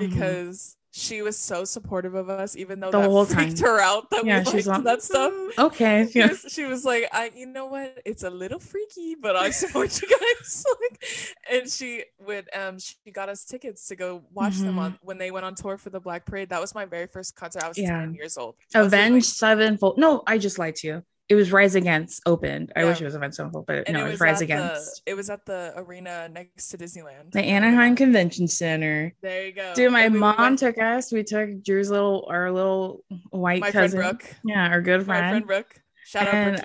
Mhm. 0.00 0.10
because 0.10 0.76
she 0.92 1.22
was 1.22 1.38
so 1.38 1.64
supportive 1.64 2.14
of 2.16 2.28
us 2.28 2.56
even 2.56 2.80
though 2.80 2.90
The 2.90 2.98
that 3.00 3.08
whole 3.08 3.24
freaked 3.24 3.58
time. 3.58 3.66
her 3.68 3.80
out 3.80 4.10
that 4.10 4.24
yeah, 4.26 4.42
we 4.52 4.60
liked 4.62 4.82
that 4.84 5.02
stuff 5.02 5.32
Okay. 5.56 6.08
she, 6.10 6.18
Yeah. 6.18 6.28
was, 6.30 6.44
she 6.48 6.64
was 6.64 6.84
like, 6.84 7.08
I, 7.12 7.30
you 7.32 7.46
know 7.46 7.66
what? 7.66 7.96
It's 8.04 8.24
a 8.24 8.30
little 8.30 8.58
freaky, 8.58 9.14
but 9.14 9.36
I 9.36 9.50
support 9.50 10.02
you 10.02 10.08
guys. 10.08 10.64
like, 10.80 11.04
and 11.48 11.70
she 11.70 12.02
would, 12.26 12.48
um, 12.56 12.80
she 12.80 12.96
got 13.12 13.28
us 13.28 13.44
tickets 13.44 13.86
to 13.86 13.94
go 13.94 14.22
watch 14.32 14.56
them 14.56 14.74
Mhm. 14.74 14.78
on 14.78 14.98
when 15.02 15.18
they 15.18 15.30
went 15.30 15.46
on 15.46 15.54
tour 15.54 15.76
for 15.76 15.90
the 15.90 16.00
Black 16.00 16.24
Parade. 16.26 16.48
That 16.48 16.60
was 16.60 16.74
my 16.74 16.86
very 16.86 17.06
first 17.06 17.36
concert. 17.36 17.62
I 17.62 17.68
was 17.68 17.78
Yeah. 17.78 18.00
ten 18.00 18.14
years 18.14 18.36
old. 18.36 18.56
I 18.74 18.80
like- 18.80 18.86
Avenged 18.88 19.26
Sevenfold. 19.26 19.96
No, 19.96 20.24
I 20.26 20.38
just 20.38 20.58
lied 20.58 20.74
to 20.76 20.86
you. 20.88 21.04
It 21.30 21.36
was 21.36 21.52
Rise 21.52 21.76
Against 21.76 22.20
opened. 22.26 22.72
I 22.76 22.80
Yeah. 22.80 22.86
wish 22.88 23.00
it 23.00 23.04
was 23.04 23.14
Avenged 23.14 23.36
Sevenfold, 23.36 23.64
but 23.66 23.86
and 23.86 23.94
no, 23.94 24.00
it 24.00 24.02
it 24.02 24.04
was 24.06 24.12
was 24.14 24.20
Rise 24.20 24.40
Against. 24.40 25.02
The, 25.06 25.12
it 25.12 25.14
was 25.14 25.30
at 25.30 25.46
the 25.46 25.72
arena 25.76 26.28
next 26.28 26.68
to 26.70 26.76
Disneyland. 26.76 27.30
The 27.30 27.40
Anaheim 27.40 27.94
Convention 27.94 28.48
Center. 28.48 29.14
There 29.22 29.46
you 29.46 29.52
go. 29.52 29.72
Dude, 29.74 29.92
my 29.92 30.08
we 30.08 30.18
mom 30.18 30.36
went- 30.36 30.58
took 30.58 30.76
us. 30.78 31.12
We 31.12 31.22
took 31.22 31.62
Drew's 31.62 31.88
little, 31.88 32.26
our 32.28 32.50
little 32.50 33.04
white 33.30 33.60
my 33.60 33.70
friend. 33.70 33.92
Brooke. 33.92 34.24
Yeah, 34.44 34.68
our 34.68 34.82
good 34.82 35.06
friend. 35.06 35.24
My 35.24 35.30
friend. 35.30 35.46
Brooke. 35.46 35.80
Shout 36.04 36.26
out 36.28 36.34
and 36.34 36.56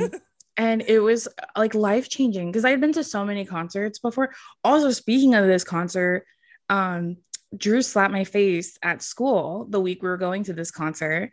Brooke. 0.00 0.14
um 0.16 0.20
and 0.56 0.82
it 0.88 1.00
was 1.00 1.28
like 1.56 1.74
life 1.74 2.08
changing 2.08 2.50
because 2.50 2.64
I 2.64 2.70
had 2.70 2.80
been 2.80 2.92
to 2.94 3.04
so 3.04 3.24
many 3.26 3.44
concerts 3.44 3.98
before. 3.98 4.32
Also, 4.64 4.90
speaking 4.90 5.34
of 5.34 5.46
this 5.46 5.64
concert, 5.64 6.24
um, 6.70 7.18
Drew 7.54 7.82
slapped 7.82 8.12
my 8.12 8.24
face 8.24 8.78
at 8.82 9.02
school 9.02 9.66
the 9.68 9.80
week 9.80 10.02
we 10.02 10.08
were 10.08 10.16
going 10.16 10.44
to 10.44 10.54
this 10.54 10.70
concert, 10.70 11.30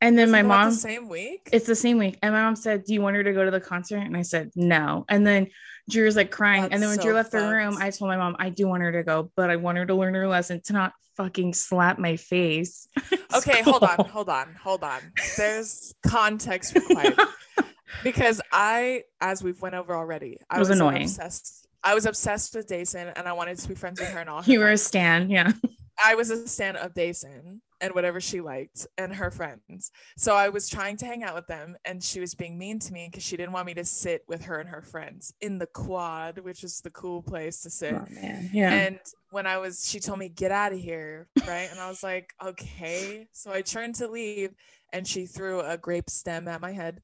And 0.00 0.18
then 0.18 0.30
my 0.30 0.38
Isn't 0.38 0.48
that 0.48 0.54
mom 0.56 0.70
the 0.70 0.76
same 0.76 1.08
week. 1.08 1.48
it's 1.52 1.66
the 1.66 1.74
same 1.74 1.98
week. 1.98 2.18
And 2.22 2.32
my 2.34 2.42
mom 2.42 2.56
said, 2.56 2.84
Do 2.84 2.94
you 2.94 3.00
want 3.02 3.16
her 3.16 3.24
to 3.24 3.32
go 3.32 3.44
to 3.44 3.50
the 3.50 3.60
concert? 3.60 3.98
And 3.98 4.16
I 4.16 4.22
said, 4.22 4.50
No. 4.56 5.04
And 5.08 5.26
then 5.26 5.48
Drew 5.90 6.04
was 6.04 6.16
like 6.16 6.30
crying. 6.30 6.64
and 6.64 6.82
then 6.82 6.88
when 6.88 6.98
so 6.98 7.04
Drew 7.04 7.14
left 7.14 7.32
the 7.32 7.48
room. 7.48 7.76
I 7.80 7.90
told 7.90 8.10
my 8.10 8.16
mom, 8.16 8.36
I 8.38 8.50
do 8.50 8.66
want 8.68 8.82
her 8.82 8.92
to 8.92 9.02
go, 9.02 9.30
but 9.36 9.50
I 9.50 9.56
want 9.56 9.78
her 9.78 9.86
to 9.86 9.94
learn 9.94 10.14
her 10.14 10.28
lesson 10.28 10.60
to 10.66 10.72
not 10.72 10.92
fucking 11.16 11.54
slap 11.54 11.98
my 11.98 12.16
face. 12.16 12.86
Okay, 13.36 13.60
hold 13.62 13.82
on, 13.84 14.06
hold 14.06 14.30
on, 14.30 14.56
hold 14.62 14.82
on. 14.82 15.00
There's 15.36 15.94
context 16.02 16.74
required 16.74 17.14
because 18.02 18.40
I, 18.50 19.02
as 19.20 19.42
we've 19.42 19.60
went 19.60 19.74
over 19.74 19.94
already, 19.94 20.38
I 20.48 20.56
It 20.56 20.60
was 20.60 20.70
was, 20.70 20.78
annoying. 20.80 21.02
Obsessed. 21.02 21.66
I 21.84 21.94
was 21.94 22.06
obsessed 22.06 22.54
with 22.54 22.66
Dason, 22.68 23.12
and 23.14 23.28
I 23.28 23.34
wanted 23.34 23.58
to 23.58 23.68
be 23.68 23.74
friends 23.74 24.00
with 24.00 24.08
her 24.08 24.20
and 24.20 24.30
all. 24.30 24.42
Her 24.42 24.50
You 24.50 24.60
were 24.60 24.70
a 24.70 24.78
stan. 24.78 25.28
Yeah. 25.28 25.52
I 26.02 26.14
was 26.14 26.30
a 26.30 26.48
stan 26.48 26.76
of 26.76 26.94
Dason 26.94 27.60
and 27.80 27.94
whatever 27.94 28.20
she 28.20 28.40
liked 28.40 28.86
and 28.96 29.14
her 29.14 29.30
friends. 29.30 29.90
So 30.16 30.34
I 30.34 30.48
was 30.48 30.68
trying 30.68 30.96
to 30.98 31.06
hang 31.06 31.22
out 31.22 31.34
with 31.34 31.46
them, 31.46 31.76
and 31.84 32.02
she 32.02 32.20
was 32.20 32.34
being 32.34 32.58
mean 32.58 32.78
to 32.80 32.92
me 32.92 33.08
because 33.10 33.22
she 33.22 33.36
didn't 33.36 33.52
want 33.52 33.66
me 33.66 33.74
to 33.74 33.84
sit 33.84 34.22
with 34.28 34.42
her 34.42 34.58
and 34.58 34.68
her 34.68 34.82
friends 34.82 35.32
in 35.40 35.58
the 35.58 35.66
quad, 35.66 36.38
which 36.38 36.64
is 36.64 36.80
the 36.80 36.90
cool 36.90 37.22
place 37.22 37.62
to 37.62 37.70
sit. 37.70 37.94
Oh, 37.94 38.06
man. 38.10 38.50
Yeah. 38.52 38.72
And 38.72 38.98
when 39.30 39.46
I 39.46 39.58
was, 39.58 39.88
she 39.88 40.00
told 40.00 40.18
me, 40.18 40.28
get 40.28 40.50
out 40.50 40.72
of 40.72 40.78
here. 40.78 41.28
Right. 41.46 41.68
And 41.70 41.78
I 41.78 41.88
was 41.88 42.02
like, 42.02 42.32
okay. 42.44 43.28
So 43.32 43.52
I 43.52 43.62
turned 43.62 43.94
to 43.96 44.08
leave 44.08 44.54
and 44.92 45.06
she 45.06 45.26
threw 45.26 45.60
a 45.60 45.76
grape 45.76 46.10
stem 46.10 46.48
at 46.48 46.60
my 46.60 46.72
head 46.72 47.00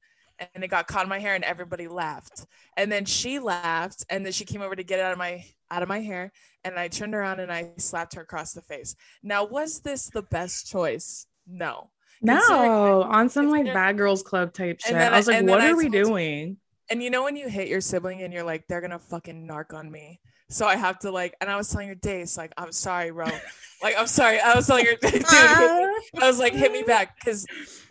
and 0.53 0.63
it 0.63 0.67
got 0.67 0.87
caught 0.87 1.03
in 1.03 1.09
my 1.09 1.19
hair 1.19 1.35
and 1.35 1.43
everybody 1.43 1.87
laughed. 1.87 2.45
And 2.75 2.91
then 2.91 3.05
she 3.05 3.39
laughed 3.39 4.05
and 4.09 4.25
then 4.25 4.33
she 4.33 4.43
came 4.43 4.61
over 4.61 4.75
to 4.75 4.83
get 4.83 4.99
it 4.99 5.03
out 5.03 5.11
of 5.11 5.17
my 5.17 5.45
out 5.71 5.83
of 5.83 5.89
my 5.89 5.99
hair 5.99 6.31
and 6.63 6.77
I 6.77 6.87
turned 6.87 7.15
around 7.15 7.39
and 7.39 7.51
I 7.51 7.71
slapped 7.77 8.15
her 8.15 8.21
across 8.21 8.53
the 8.53 8.61
face. 8.61 8.95
Now, 9.23 9.45
was 9.45 9.79
this 9.81 10.09
the 10.09 10.23
best 10.23 10.67
choice? 10.67 11.27
No. 11.47 11.91
no, 12.21 13.03
on 13.03 13.29
some 13.29 13.49
like 13.49 13.65
bad 13.65 13.97
girls 13.97 14.23
club 14.23 14.53
type 14.53 14.81
shit. 14.81 14.95
I 14.95 15.15
was 15.15 15.27
like, 15.27 15.45
what 15.45 15.61
I 15.61 15.71
are 15.71 15.75
we 15.75 15.89
doing? 15.89 16.57
And 16.89 17.01
you 17.01 17.09
know 17.09 17.23
when 17.23 17.35
you 17.35 17.49
hit 17.49 17.67
your 17.67 17.81
sibling 17.81 18.21
and 18.21 18.33
you're 18.33 18.43
like, 18.43 18.67
they're 18.67 18.81
gonna 18.81 18.99
fucking 18.99 19.47
narc 19.47 19.73
on 19.73 19.91
me. 19.91 20.19
So 20.49 20.67
I 20.67 20.75
have 20.75 20.99
to 20.99 21.11
like, 21.11 21.35
and 21.41 21.49
I 21.49 21.55
was 21.55 21.69
telling 21.69 21.87
her 21.87 21.95
Dace, 21.95 22.37
like, 22.37 22.53
I'm 22.57 22.71
sorry, 22.71 23.11
bro. 23.11 23.25
like, 23.83 23.95
I'm 23.97 24.07
sorry. 24.07 24.39
I 24.39 24.55
was 24.55 24.67
telling 24.67 24.85
her, 24.85 24.95
dude. 25.01 25.23
Ah. 25.27 25.89
I 26.21 26.27
was 26.27 26.39
like, 26.39 26.53
hit 26.53 26.71
me 26.71 26.83
back. 26.83 27.15
Because 27.19 27.45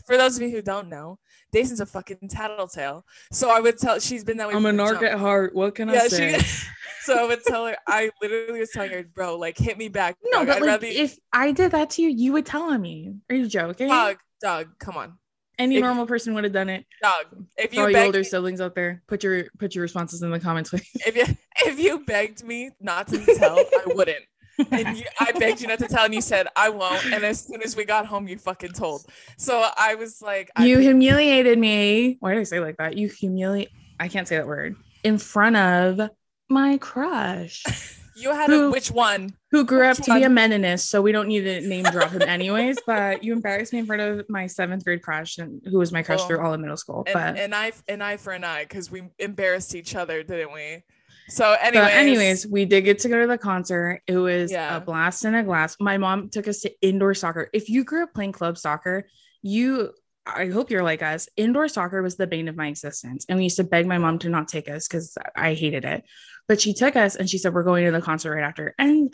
for 0.06 0.16
those 0.16 0.36
of 0.36 0.42
you 0.42 0.50
who 0.50 0.62
don't 0.62 0.88
know, 0.88 1.18
Dason's 1.52 1.80
a 1.80 1.86
fucking 1.86 2.28
tattletale. 2.28 3.04
So 3.32 3.50
I 3.50 3.60
would 3.60 3.78
tell 3.78 3.98
she's 3.98 4.24
been 4.24 4.36
that 4.38 4.48
way. 4.48 4.54
I'm 4.54 4.66
a 4.66 4.70
narc 4.70 5.02
at 5.02 5.18
heart. 5.18 5.54
What 5.54 5.74
can 5.74 5.90
I 5.90 6.06
say? 6.06 6.38
she 6.38 6.66
so 7.04 7.18
I 7.18 7.26
would 7.26 7.42
tell 7.44 7.66
her, 7.66 7.76
I 7.86 8.10
literally 8.20 8.60
was 8.60 8.70
telling 8.70 8.90
her, 8.90 9.02
bro, 9.02 9.36
like 9.36 9.58
hit 9.58 9.78
me 9.78 9.88
back. 9.88 10.16
no, 10.24 10.44
dog. 10.44 10.46
but 10.46 10.56
I'd 10.56 10.60
like, 10.62 10.68
rather 10.68 10.86
if 10.86 11.18
I 11.32 11.52
did 11.52 11.72
that 11.72 11.90
to 11.90 12.02
you, 12.02 12.08
you 12.08 12.32
would 12.32 12.46
tell 12.46 12.62
on 12.62 12.80
me. 12.80 13.14
Are 13.30 13.36
you 13.36 13.46
joking? 13.46 13.88
dog, 13.88 14.18
dog, 14.40 14.78
come 14.78 14.96
on. 14.96 15.18
Any 15.58 15.76
if- 15.76 15.82
normal 15.82 16.06
person 16.06 16.34
would 16.34 16.44
have 16.44 16.52
done 16.52 16.68
it. 16.68 16.84
Dog. 17.02 17.46
If 17.56 17.74
you 17.74 17.82
all 17.82 17.86
begged 17.86 18.06
older 18.06 18.18
me, 18.18 18.24
siblings 18.24 18.60
out 18.60 18.74
there, 18.74 19.02
put 19.06 19.22
your 19.22 19.44
put 19.58 19.74
your 19.74 19.82
responses 19.82 20.22
in 20.22 20.30
the 20.30 20.40
comments. 20.40 20.70
please. 20.70 20.88
if 21.06 21.16
you 21.16 21.24
if 21.64 21.78
you 21.78 22.04
begged 22.04 22.42
me 22.44 22.70
not 22.80 23.08
to 23.08 23.24
tell, 23.36 23.58
I 23.58 23.82
wouldn't. 23.86 24.24
and 24.70 24.96
you, 24.96 25.04
I 25.18 25.32
begged 25.32 25.60
you 25.60 25.68
not 25.68 25.80
to 25.80 25.88
tell, 25.88 26.04
and 26.04 26.14
you 26.14 26.20
said 26.20 26.46
I 26.56 26.70
won't. 26.70 27.04
And 27.06 27.24
as 27.24 27.44
soon 27.44 27.62
as 27.62 27.76
we 27.76 27.84
got 27.84 28.06
home, 28.06 28.26
you 28.28 28.38
fucking 28.38 28.72
told. 28.72 29.04
So 29.36 29.68
I 29.76 29.94
was 29.96 30.22
like, 30.22 30.50
I, 30.56 30.66
you 30.66 30.78
humiliated 30.78 31.58
me. 31.58 32.16
Why 32.20 32.34
did 32.34 32.40
I 32.40 32.44
say 32.44 32.60
like 32.60 32.76
that? 32.78 32.96
You 32.96 33.08
humiliate. 33.08 33.70
I 34.00 34.08
can't 34.08 34.26
say 34.26 34.36
that 34.36 34.46
word 34.46 34.76
in 35.04 35.18
front 35.18 35.56
of 35.56 36.10
my 36.48 36.78
crush, 36.78 37.62
you 38.16 38.32
had 38.32 38.48
who- 38.50 38.68
a 38.68 38.70
which 38.70 38.90
one? 38.90 39.34
who 39.50 39.64
grew 39.64 39.86
up 39.86 39.96
Which 39.98 40.06
to 40.06 40.14
be 40.14 40.22
a 40.24 40.28
one? 40.28 40.36
meninist. 40.36 40.86
So 40.86 41.00
we 41.02 41.12
don't 41.12 41.28
need 41.28 41.42
to 41.42 41.60
name 41.60 41.84
drop 41.84 42.10
him 42.10 42.22
anyways. 42.22 42.76
But 42.86 43.22
you 43.24 43.32
embarrassed 43.32 43.72
me 43.72 43.78
in 43.80 43.86
front 43.86 44.02
of 44.02 44.26
my 44.28 44.46
seventh 44.46 44.84
grade 44.84 45.02
crush, 45.02 45.38
and 45.38 45.62
who 45.64 45.78
was 45.78 45.92
my 45.92 46.02
crush 46.02 46.18
Well, 46.20 46.28
through 46.28 46.40
all 46.40 46.54
of 46.54 46.60
middle 46.60 46.76
school. 46.76 47.04
And, 47.06 47.14
but 47.14 47.38
an 47.38 47.54
eye, 47.54 47.72
an 47.88 48.02
eye 48.02 48.16
for 48.16 48.32
an 48.32 48.44
eye, 48.44 48.64
because 48.64 48.90
we 48.90 49.02
embarrassed 49.18 49.74
each 49.74 49.94
other, 49.94 50.22
didn't 50.22 50.52
we? 50.52 50.82
So, 51.28 51.52
anyways, 51.52 51.90
anyways, 51.92 52.46
we 52.46 52.66
did 52.66 52.82
get 52.82 52.98
to 53.00 53.08
go 53.08 53.20
to 53.22 53.26
the 53.26 53.38
concert. 53.38 54.02
It 54.06 54.18
was 54.18 54.52
Yeah. 54.52 54.76
a 54.76 54.80
blast 54.80 55.24
in 55.24 55.34
a 55.34 55.42
glass. 55.42 55.74
My 55.80 55.96
mom 55.96 56.28
took 56.28 56.46
us 56.48 56.60
to 56.60 56.72
indoor 56.82 57.14
soccer. 57.14 57.48
If 57.54 57.70
you 57.70 57.82
grew 57.82 58.02
up 58.02 58.12
playing 58.12 58.32
club 58.32 58.58
soccer, 58.58 59.06
you 59.40 59.92
I 60.26 60.46
hope 60.48 60.70
you're 60.70 60.82
like 60.82 61.02
us. 61.02 61.28
Indoor 61.36 61.68
soccer 61.68 62.00
was 62.02 62.16
the 62.16 62.26
bane 62.26 62.48
of 62.48 62.56
my 62.56 62.68
existence. 62.68 63.26
And 63.28 63.36
we 63.36 63.44
used 63.44 63.56
to 63.56 63.64
beg 63.64 63.86
my 63.86 63.98
mom 63.98 64.18
to 64.20 64.30
not 64.30 64.48
take 64.48 64.70
us 64.70 64.88
because 64.88 65.16
I 65.36 65.52
hated 65.52 65.84
it. 65.84 66.02
But 66.48 66.60
she 66.60 66.74
took 66.74 66.96
us 66.96 67.16
and 67.16 67.28
she 67.28 67.38
said, 67.38 67.54
We're 67.54 67.62
going 67.62 67.84
to 67.84 67.90
the 67.90 68.00
concert 68.00 68.34
right 68.34 68.44
after. 68.44 68.74
And 68.78 69.12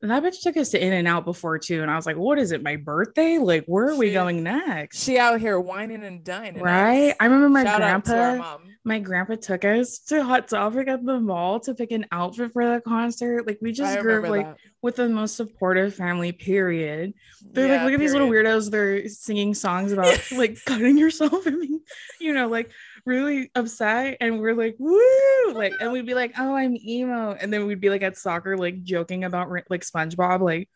that 0.00 0.22
bitch 0.22 0.42
took 0.42 0.56
us 0.56 0.68
to 0.70 0.82
In-N-Out 0.84 1.24
before 1.24 1.58
too. 1.58 1.82
And 1.82 1.90
I 1.90 1.96
was 1.96 2.06
like, 2.06 2.16
What 2.16 2.38
is 2.38 2.52
it? 2.52 2.62
My 2.62 2.76
birthday? 2.76 3.38
Like, 3.38 3.64
where 3.66 3.88
are 3.88 3.96
we 3.96 4.12
going 4.12 4.42
next? 4.42 5.02
she 5.02 5.18
out 5.18 5.40
here 5.40 5.58
wining 5.58 6.04
and 6.04 6.22
dining. 6.22 6.62
Right. 6.62 7.14
I 7.18 7.24
remember 7.24 7.48
my 7.48 7.64
Shout 7.64 7.82
out 7.82 8.04
to 8.06 8.16
our 8.16 8.36
grandpa 8.36 8.58
my 8.88 8.98
grandpa 8.98 9.34
took 9.36 9.64
us 9.64 9.98
to 9.98 10.24
Hot 10.24 10.48
Topic 10.48 10.88
at 10.88 11.04
the 11.04 11.20
mall 11.20 11.60
to 11.60 11.74
pick 11.74 11.92
an 11.92 12.06
outfit 12.10 12.52
for 12.52 12.66
the 12.66 12.80
concert. 12.80 13.46
Like 13.46 13.58
we 13.60 13.70
just 13.70 13.98
I 13.98 14.00
grew 14.00 14.24
up 14.24 14.30
like 14.30 14.46
that. 14.46 14.56
with 14.82 14.96
the 14.96 15.08
most 15.08 15.36
supportive 15.36 15.94
family. 15.94 16.32
Period. 16.32 17.12
They're 17.52 17.68
like, 17.68 17.78
Yeah, 17.78 17.84
look 17.84 17.92
at 17.92 18.00
these 18.00 18.12
little 18.14 18.30
weirdos. 18.30 18.70
They're 18.70 19.06
singing 19.08 19.54
songs 19.54 19.92
about 19.92 20.18
like 20.32 20.56
cutting 20.64 20.96
yourself 20.96 21.46
and 21.46 21.60
being, 21.60 21.80
you 22.18 22.32
know, 22.32 22.48
like 22.48 22.70
really 23.08 23.50
upset. 23.54 24.18
And 24.20 24.38
we're 24.40 24.54
like, 24.54 24.76
woo, 24.78 25.52
like, 25.52 25.72
and 25.80 25.90
we'd 25.90 26.06
be 26.06 26.14
like, 26.14 26.34
oh, 26.38 26.54
I'm 26.54 26.76
emo, 26.76 27.32
and 27.32 27.52
then 27.52 27.66
we'd 27.66 27.80
be 27.80 27.90
like 27.90 28.02
at 28.02 28.16
soccer, 28.16 28.56
like 28.56 28.82
joking 28.84 29.24
about 29.24 29.50
like 29.50 29.84
SpongeBob, 29.84 30.40
like. 30.40 30.68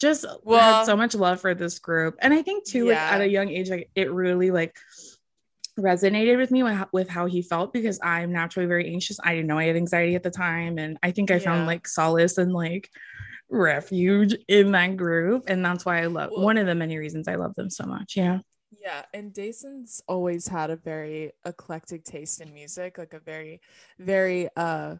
Just 0.00 0.24
Well- 0.44 0.58
had 0.78 0.84
so 0.86 0.96
much 0.96 1.14
love 1.14 1.42
for 1.42 1.54
this 1.54 1.78
group, 1.78 2.16
and 2.22 2.32
I 2.32 2.40
think 2.40 2.64
too, 2.64 2.88
like 2.88 2.96
at 2.96 3.20
a 3.20 3.28
young 3.28 3.50
age, 3.50 3.68
like 3.68 3.90
it 3.94 4.10
really 4.10 4.50
like 4.50 4.74
resonated 5.78 6.38
with 6.38 6.50
me 6.50 6.62
with 6.62 6.72
how, 6.72 6.88
with 6.90 7.08
how 7.10 7.26
he 7.26 7.42
felt 7.42 7.74
because 7.74 8.00
I'm 8.02 8.32
naturally 8.32 8.66
very 8.66 8.90
anxious. 8.90 9.18
I 9.22 9.34
didn't 9.34 9.48
know 9.48 9.58
I 9.58 9.66
had 9.66 9.76
anxiety 9.76 10.14
at 10.14 10.22
the 10.22 10.30
time, 10.30 10.78
and 10.78 10.96
I 11.02 11.10
think 11.10 11.30
I 11.30 11.38
found 11.38 11.66
like 11.66 11.86
solace 11.86 12.38
and 12.38 12.54
like 12.54 12.88
refuge 13.50 14.34
in 14.48 14.72
that 14.72 14.96
group, 14.96 15.44
and 15.48 15.62
that's 15.62 15.84
why 15.84 16.00
I 16.00 16.06
love 16.06 16.30
Well- 16.34 16.44
one 16.46 16.56
of 16.56 16.64
the 16.66 16.74
many 16.74 16.96
reasons 16.96 17.28
I 17.28 17.34
love 17.34 17.54
them 17.54 17.68
so 17.68 17.84
much. 17.84 18.14
Yeah, 18.16 18.38
Yeah, 18.78 19.02
and 19.12 19.32
Dason's 19.32 20.02
always 20.06 20.46
had 20.48 20.70
a 20.70 20.76
very 20.76 21.32
eclectic 21.44 22.04
taste 22.04 22.40
in 22.40 22.52
music, 22.54 22.98
like 22.98 23.14
a 23.14 23.20
very, 23.20 23.60
very 23.98 24.48
uh 24.56 24.96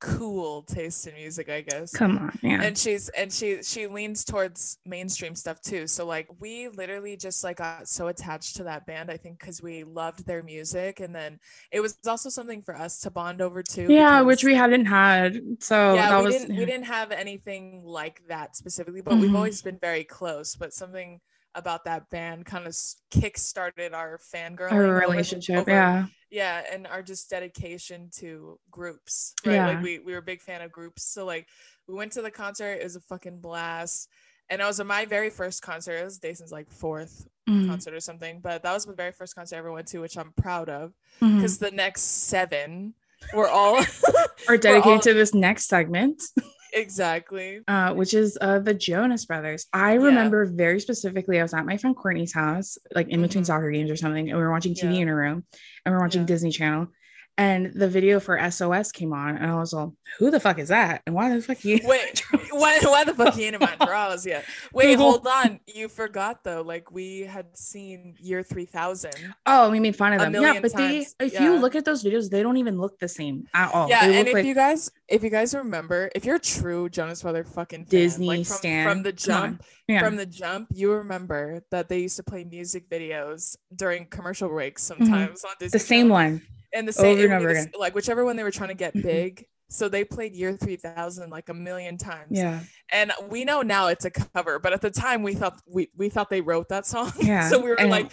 cool 0.00 0.62
taste 0.62 1.06
in 1.06 1.14
music, 1.14 1.48
I 1.48 1.62
guess. 1.62 1.92
come 1.96 2.18
on, 2.18 2.38
yeah, 2.42 2.62
And 2.62 2.76
she's 2.76 3.08
and 3.10 3.32
she 3.32 3.62
she 3.62 3.86
leans 3.86 4.24
towards 4.24 4.78
mainstream 4.84 5.34
stuff 5.34 5.60
too. 5.62 5.86
So 5.86 6.04
like 6.04 6.28
we 6.40 6.68
literally 6.68 7.16
just 7.16 7.42
like 7.42 7.56
got 7.58 7.88
so 7.88 8.08
attached 8.08 8.56
to 8.56 8.64
that 8.64 8.84
band, 8.86 9.10
I 9.10 9.16
think 9.16 9.38
because 9.38 9.62
we 9.62 9.84
loved 9.84 10.26
their 10.26 10.42
music. 10.42 11.00
And 11.00 11.14
then 11.14 11.38
it 11.70 11.80
was 11.80 11.96
also 12.06 12.28
something 12.28 12.60
for 12.62 12.76
us 12.76 13.00
to 13.00 13.10
bond 13.10 13.40
over 13.40 13.62
too. 13.62 13.86
yeah, 13.88 14.18
because- 14.18 14.26
which 14.26 14.44
we 14.44 14.54
hadn't 14.54 14.86
had. 14.86 15.40
So 15.60 15.94
yeah, 15.94 16.10
that 16.10 16.18
we 16.18 16.24
was 16.26 16.34
didn't 16.36 16.56
we 16.56 16.64
didn't 16.66 16.86
have 16.86 17.10
anything 17.10 17.82
like 17.84 18.20
that 18.28 18.56
specifically, 18.56 19.00
but 19.00 19.16
we've 19.16 19.30
Mhm. 19.30 19.36
always 19.36 19.62
been 19.62 19.78
very 19.78 20.04
close. 20.04 20.54
But 20.54 20.74
something 20.74 21.20
about 21.54 21.84
that 21.84 22.10
band 22.10 22.44
kind 22.46 22.66
of 22.66 22.76
kick 23.10 23.38
started 23.38 23.92
our 23.92 24.18
fangirl 24.34 24.72
our 24.72 24.82
relationship. 24.98 25.66
Yeah, 25.68 26.06
yeah 26.30 26.62
and 26.72 26.86
our 26.86 27.02
just 27.02 27.30
dedication 27.30 28.10
to 28.18 28.58
groups 28.70 29.34
right? 29.46 29.54
Yeah. 29.54 29.66
like 29.68 29.82
we, 29.82 29.98
we 30.00 30.12
were 30.12 30.18
a 30.18 30.22
big 30.22 30.40
fan 30.40 30.62
of 30.62 30.72
groups. 30.72 31.04
So 31.04 31.24
like 31.24 31.46
we 31.86 31.94
went 31.94 32.12
to 32.12 32.22
the 32.22 32.30
concert. 32.30 32.72
It 32.80 32.84
was 32.84 32.96
a 32.96 33.00
fucking 33.00 33.40
blast. 33.40 34.08
And 34.50 34.60
it 34.60 34.64
was 34.64 34.82
my 34.84 35.06
very 35.06 35.30
first 35.30 35.62
concert. 35.62 35.92
It 35.94 36.04
was 36.04 36.18
Dason's 36.18 36.52
like 36.52 36.70
fourth 36.70 37.26
Mhm, 37.48 37.66
concert 37.68 37.92
or 37.94 38.00
something. 38.00 38.40
But 38.40 38.62
that 38.62 38.72
was 38.72 38.86
my 38.86 38.94
very 38.94 39.12
first 39.12 39.34
concert 39.34 39.56
I 39.56 39.58
ever 39.58 39.70
went 39.70 39.86
to 39.88 39.98
which 40.00 40.16
I'm 40.16 40.32
proud 40.32 40.68
of 40.70 40.92
because 41.20 41.58
the 41.58 41.70
next 41.70 42.00
seven 42.02 42.94
were 43.34 43.48
all 43.48 43.76
are 44.48 44.56
dedicated 44.56 44.92
all- 44.94 44.98
to 45.00 45.12
this 45.14 45.34
next 45.34 45.66
segment. 45.68 46.22
exactly 46.74 47.60
uh, 47.68 47.92
which 47.94 48.14
is 48.14 48.36
uh, 48.40 48.58
the 48.58 48.74
Jonas 48.74 49.24
Brothers. 49.26 49.66
I 49.72 49.92
Yeah. 49.94 50.02
remember 50.04 50.44
very 50.46 50.80
specifically, 50.80 51.38
I 51.38 51.42
was 51.42 51.54
at 51.54 51.64
my 51.66 51.76
friend 51.76 51.96
Courtney's 51.96 52.32
house, 52.34 52.76
like 52.94 53.08
in 53.08 53.22
between 53.22 53.44
Mhm. 53.44 53.46
soccer 53.46 53.70
games 53.70 53.90
or 53.90 53.96
something, 53.96 54.28
and 54.28 54.36
we 54.38 54.44
were 54.44 54.50
watching 54.50 54.74
TV 54.74 54.94
Yeah. 54.96 55.02
in 55.02 55.08
a 55.08 55.14
room, 55.16 55.44
and 55.84 55.92
we 55.94 55.96
are 55.98 56.00
watching 56.00 56.22
Yeah. 56.22 56.26
Disney 56.26 56.50
Channel, 56.50 56.88
and 57.36 57.72
the 57.74 57.88
video 57.88 58.20
for 58.20 58.38
SOS 58.50 58.92
came 58.92 59.12
on, 59.12 59.36
and 59.36 59.50
I 59.50 59.56
was 59.56 59.72
like, 59.72 59.88
"Who 60.18 60.30
the 60.30 60.38
fuck 60.38 60.58
is 60.58 60.68
that? 60.68 61.02
And 61.06 61.14
why 61.14 61.34
the 61.34 61.42
fuck 61.42 61.64
you?" 61.64 61.80
Wait, 61.84 62.22
why, 62.50 62.78
why 62.82 63.04
the 63.04 63.14
fuck 63.14 63.36
you 63.36 63.48
in 63.48 63.56
my 63.58 63.74
drawers 63.84 64.24
yet? 64.24 64.44
Wait, 64.72 64.96
hold 64.96 65.26
on. 65.26 65.58
You 65.66 65.88
forgot 65.88 66.44
though. 66.44 66.62
Like 66.62 66.92
we 66.92 67.20
had 67.20 67.56
seen 67.56 68.14
year 68.20 68.42
three 68.42 68.66
thousand. 68.66 69.34
Oh, 69.46 69.70
we 69.70 69.80
made 69.80 69.96
fun 69.96 70.12
of 70.12 70.20
them. 70.20 70.34
Yeah, 70.34 70.60
but 70.60 70.74
they, 70.74 71.06
if 71.18 71.32
yeah. 71.32 71.42
you 71.42 71.56
look 71.56 71.74
at 71.74 71.84
those 71.84 72.04
videos, 72.04 72.30
they 72.30 72.42
don't 72.42 72.56
even 72.56 72.78
look 72.78 72.98
the 73.00 73.08
same 73.08 73.48
at 73.52 73.74
all. 73.74 73.88
Yeah, 73.88 74.04
and 74.04 74.28
if 74.28 74.34
like 74.34 74.44
you 74.44 74.54
guys, 74.54 74.90
if 75.08 75.24
you 75.24 75.30
guys 75.30 75.54
remember, 75.54 76.10
if 76.14 76.24
you're 76.24 76.36
a 76.36 76.40
true 76.40 76.88
Jonas 76.88 77.22
Brother 77.22 77.42
fucking 77.42 77.86
fan, 77.86 77.90
Disney 77.90 78.26
like 78.28 78.46
from, 78.46 78.56
stan, 78.56 78.88
from 78.88 79.02
the 79.02 79.12
jump, 79.12 79.64
yeah. 79.88 80.00
from 80.00 80.14
the 80.16 80.26
jump, 80.26 80.68
you 80.72 80.92
remember 80.92 81.64
that 81.70 81.88
they 81.88 81.98
used 82.00 82.16
to 82.16 82.22
play 82.22 82.44
music 82.44 82.88
videos 82.88 83.56
during 83.74 84.06
commercial 84.06 84.48
breaks 84.48 84.84
sometimes 84.84 85.44
on 85.44 85.50
Disney. 85.58 85.66
Mm-hmm. 85.66 85.72
the 85.72 85.78
same 85.80 85.98
Channel. 86.06 86.12
one. 86.12 86.42
And 86.74 86.86
the 86.88 86.92
same 86.92 87.16
over 87.18 87.24
and 87.24 87.32
over 87.34 87.48
again. 87.50 87.70
like 87.78 87.94
whichever 87.94 88.24
one 88.24 88.36
they 88.36 88.42
were 88.42 88.50
trying 88.50 88.68
to 88.70 88.74
get 88.74 88.94
Mhm. 88.94 89.02
big 89.02 89.46
So 89.70 89.88
they 89.88 90.04
played 90.04 90.34
Year 90.34 90.56
3000 90.56 91.30
like 91.30 91.48
a 91.48 91.54
million 91.54 91.96
times. 91.96 92.28
Yeah. 92.38 92.60
And 92.92 93.12
we 93.30 93.44
know 93.44 93.62
now 93.62 93.88
it's 93.88 94.04
a 94.04 94.10
cover, 94.10 94.58
but 94.58 94.72
at 94.74 94.82
the 94.82 94.90
time 94.90 95.22
we 95.22 95.34
thought 95.34 95.58
we, 95.66 95.90
we 95.96 96.10
thought 96.10 96.28
they 96.30 96.42
wrote 96.42 96.68
that 96.68 96.86
song. 96.86 97.12
Yeah, 97.18 97.48
so 97.48 97.58
we 97.60 97.70
were 97.70 97.80
and- 97.80 97.90
like, 97.90 98.12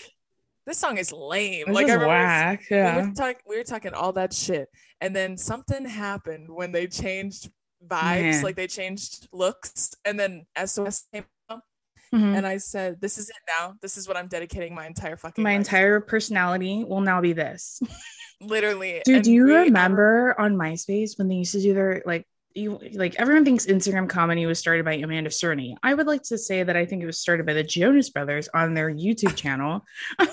this 0.65 0.77
song 0.77 0.98
is 0.98 1.12
lame. 1.12 1.65
This 1.68 1.75
like 1.75 1.86
is 1.86 1.91
I 1.91 1.94
remember 1.96 2.08
whack. 2.08 2.62
we 2.70 2.77
Yeah. 2.77 3.06
were 3.06 3.13
talking 3.13 3.41
we 3.46 3.58
were 3.58 3.63
talking 3.65 3.94
all 3.94 4.13
that 4.13 4.32
shit. 4.34 4.70
And 5.01 5.13
then 5.15 5.38
something 5.38 5.86
happened 5.86 6.50
when 6.50 6.72
they 6.72 6.88
changed 6.88 7.50
vibes, 7.86 8.22
Man. 8.38 8.44
like 8.44 8.56
they 8.56 8.68
changed 8.68 9.27
looks, 9.34 9.94
and 10.06 10.20
then 10.20 10.46
SOS 10.56 11.06
came 11.13 11.25
Mhm. 12.13 12.36
And 12.38 12.46
I 12.48 12.58
said, 12.58 13.00
This 13.00 13.18
is 13.18 13.30
it 13.30 13.36
now. 13.60 13.75
This 13.82 13.96
is 13.98 14.08
what 14.08 14.18
I'm 14.18 14.27
dedicating 14.27 14.75
my 14.75 14.86
entire 14.86 15.15
fucking 15.18 15.44
My 15.44 15.51
life 15.51 15.56
to." 15.65 15.70
entire 15.75 16.00
personality 16.01 16.84
will 16.84 17.01
now 17.01 17.22
be 17.22 17.34
this. 17.34 17.82
literally. 18.41 19.01
Dude, 19.06 19.15
and 19.18 19.24
do 19.24 19.32
you 19.32 19.46
we- 19.46 19.53
remember 19.56 20.36
on 20.39 20.56
MySpace 20.56 21.18
when 21.18 21.27
they 21.27 21.36
used 21.36 21.53
to 21.53 21.62
do 21.62 21.74
their 21.74 22.01
like 22.06 22.27
you 22.53 22.80
like 22.96 23.15
everyone 23.15 23.46
thinks 23.46 23.65
Instagram 23.65 24.10
comedy 24.10 24.46
was 24.46 24.60
started 24.60 24.84
by 24.84 24.96
Amanda 24.96 25.30
Cerny. 25.30 25.74
I 25.84 25.94
would 25.94 26.06
like 26.08 26.24
to 26.24 26.38
say 26.38 26.63
that 26.63 26.75
I 26.75 26.86
think 26.86 27.01
it 27.01 27.06
was 27.06 27.18
started 27.20 27.46
by 27.46 27.53
the 27.53 27.63
Jonas 27.63 28.10
Brothers 28.10 28.50
on 28.53 28.74
their 28.74 28.91
YouTube 28.94 29.36
channel. 29.36 29.86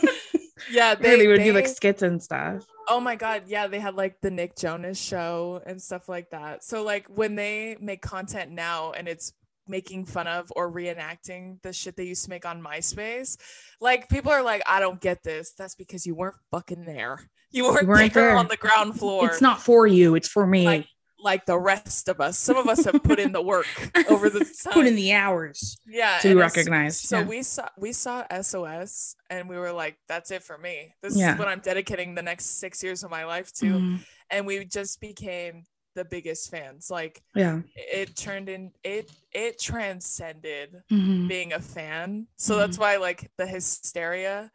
Yeah, 0.72 0.96
Where 0.96 1.16
they, 1.16 1.26
would 1.28 1.38
do 1.44 1.52
like 1.52 1.68
skits 1.68 2.02
and 2.02 2.20
stuff. 2.20 2.66
Oh 2.88 2.98
my 2.98 3.14
god, 3.14 3.44
yeah, 3.46 3.68
they 3.68 3.78
had 3.78 3.94
like 3.94 4.20
the 4.20 4.30
Nick 4.30 4.56
Jonas 4.56 4.98
show 5.00 5.62
and 5.64 5.80
stuff 5.80 6.08
like 6.08 6.30
that. 6.30 6.64
So 6.64 6.82
like 6.82 7.06
when 7.06 7.36
they 7.36 7.76
make 7.80 8.02
content 8.02 8.50
now 8.50 8.90
and 8.90 9.06
it's 9.06 9.32
making 9.68 10.06
fun 10.06 10.26
of 10.26 10.50
or 10.56 10.70
reenacting 10.72 11.60
the 11.62 11.72
shit 11.72 11.96
they 11.96 12.04
used 12.04 12.24
to 12.24 12.30
make 12.30 12.46
on 12.46 12.62
MySpace, 12.62 13.36
like 13.80 14.08
people 14.08 14.32
are 14.32 14.42
like, 14.42 14.62
I 14.66 14.80
don't 14.80 15.00
get 15.00 15.22
this. 15.22 15.52
That's 15.56 15.74
because 15.74 16.06
you 16.06 16.14
weren't 16.14 16.36
fucking 16.50 16.84
there. 16.84 17.20
You 17.50 17.64
weren't, 17.64 17.86
weren't 17.88 18.12
there, 18.14 18.28
there. 18.28 18.36
on 18.36 18.48
the 18.48 18.56
ground 18.56 18.98
floor. 18.98 19.26
It's 19.26 19.40
not 19.40 19.60
for 19.62 19.86
you, 19.86 20.14
it's 20.14 20.28
for 20.28 20.46
me. 20.46 20.64
like 20.64 20.86
like 21.20 21.46
the 21.46 21.58
rest 21.58 22.08
of 22.08 22.20
us. 22.20 22.38
Some 22.38 22.56
of 22.56 22.68
us 22.68 22.84
have 22.84 23.02
put 23.02 23.18
in 23.18 23.32
the 23.32 23.42
work 23.42 23.66
over 24.08 24.30
the 24.30 24.38
time. 24.40 24.72
Put 24.72 24.86
in 24.86 24.94
the 24.94 25.12
hours 25.14 25.76
yeah 25.84 26.18
to 26.18 26.28
be 26.28 26.34
recognized. 26.34 27.06
So 27.06 27.18
yeah. 27.18 27.24
we 27.24 27.42
saw 27.42 27.68
we 27.76 27.92
saw 27.92 28.24
SOS 28.40 29.16
and 29.28 29.48
we 29.48 29.56
were 29.58 29.72
like, 29.72 29.96
that's 30.08 30.30
it 30.30 30.44
for 30.44 30.56
me. 30.56 30.94
This 31.02 31.16
Yeah. 31.16 31.32
is 31.32 31.38
what 31.38 31.48
I'm 31.48 31.58
dedicating 31.60 32.14
the 32.14 32.22
next 32.22 32.60
six 32.60 32.84
years 32.84 33.02
of 33.02 33.10
my 33.10 33.24
life 33.24 33.52
to 33.54 33.66
Mhm. 33.66 33.98
and 34.30 34.46
we 34.46 34.64
just 34.64 35.00
became 35.00 35.64
the 35.98 36.04
biggest 36.04 36.48
fans 36.50 36.90
like 36.90 37.20
yeah. 37.34 37.60
it 37.74 38.14
turned 38.14 38.48
in 38.48 38.70
it 38.84 39.10
it 39.32 39.58
transcended 39.58 40.70
Mhm. 40.92 41.26
being 41.28 41.52
a 41.54 41.60
fan 41.60 42.26
so 42.36 42.56
that's 42.56 42.78
why 42.78 42.96
like 42.98 43.30
the 43.36 43.46
hysteria 43.46 44.50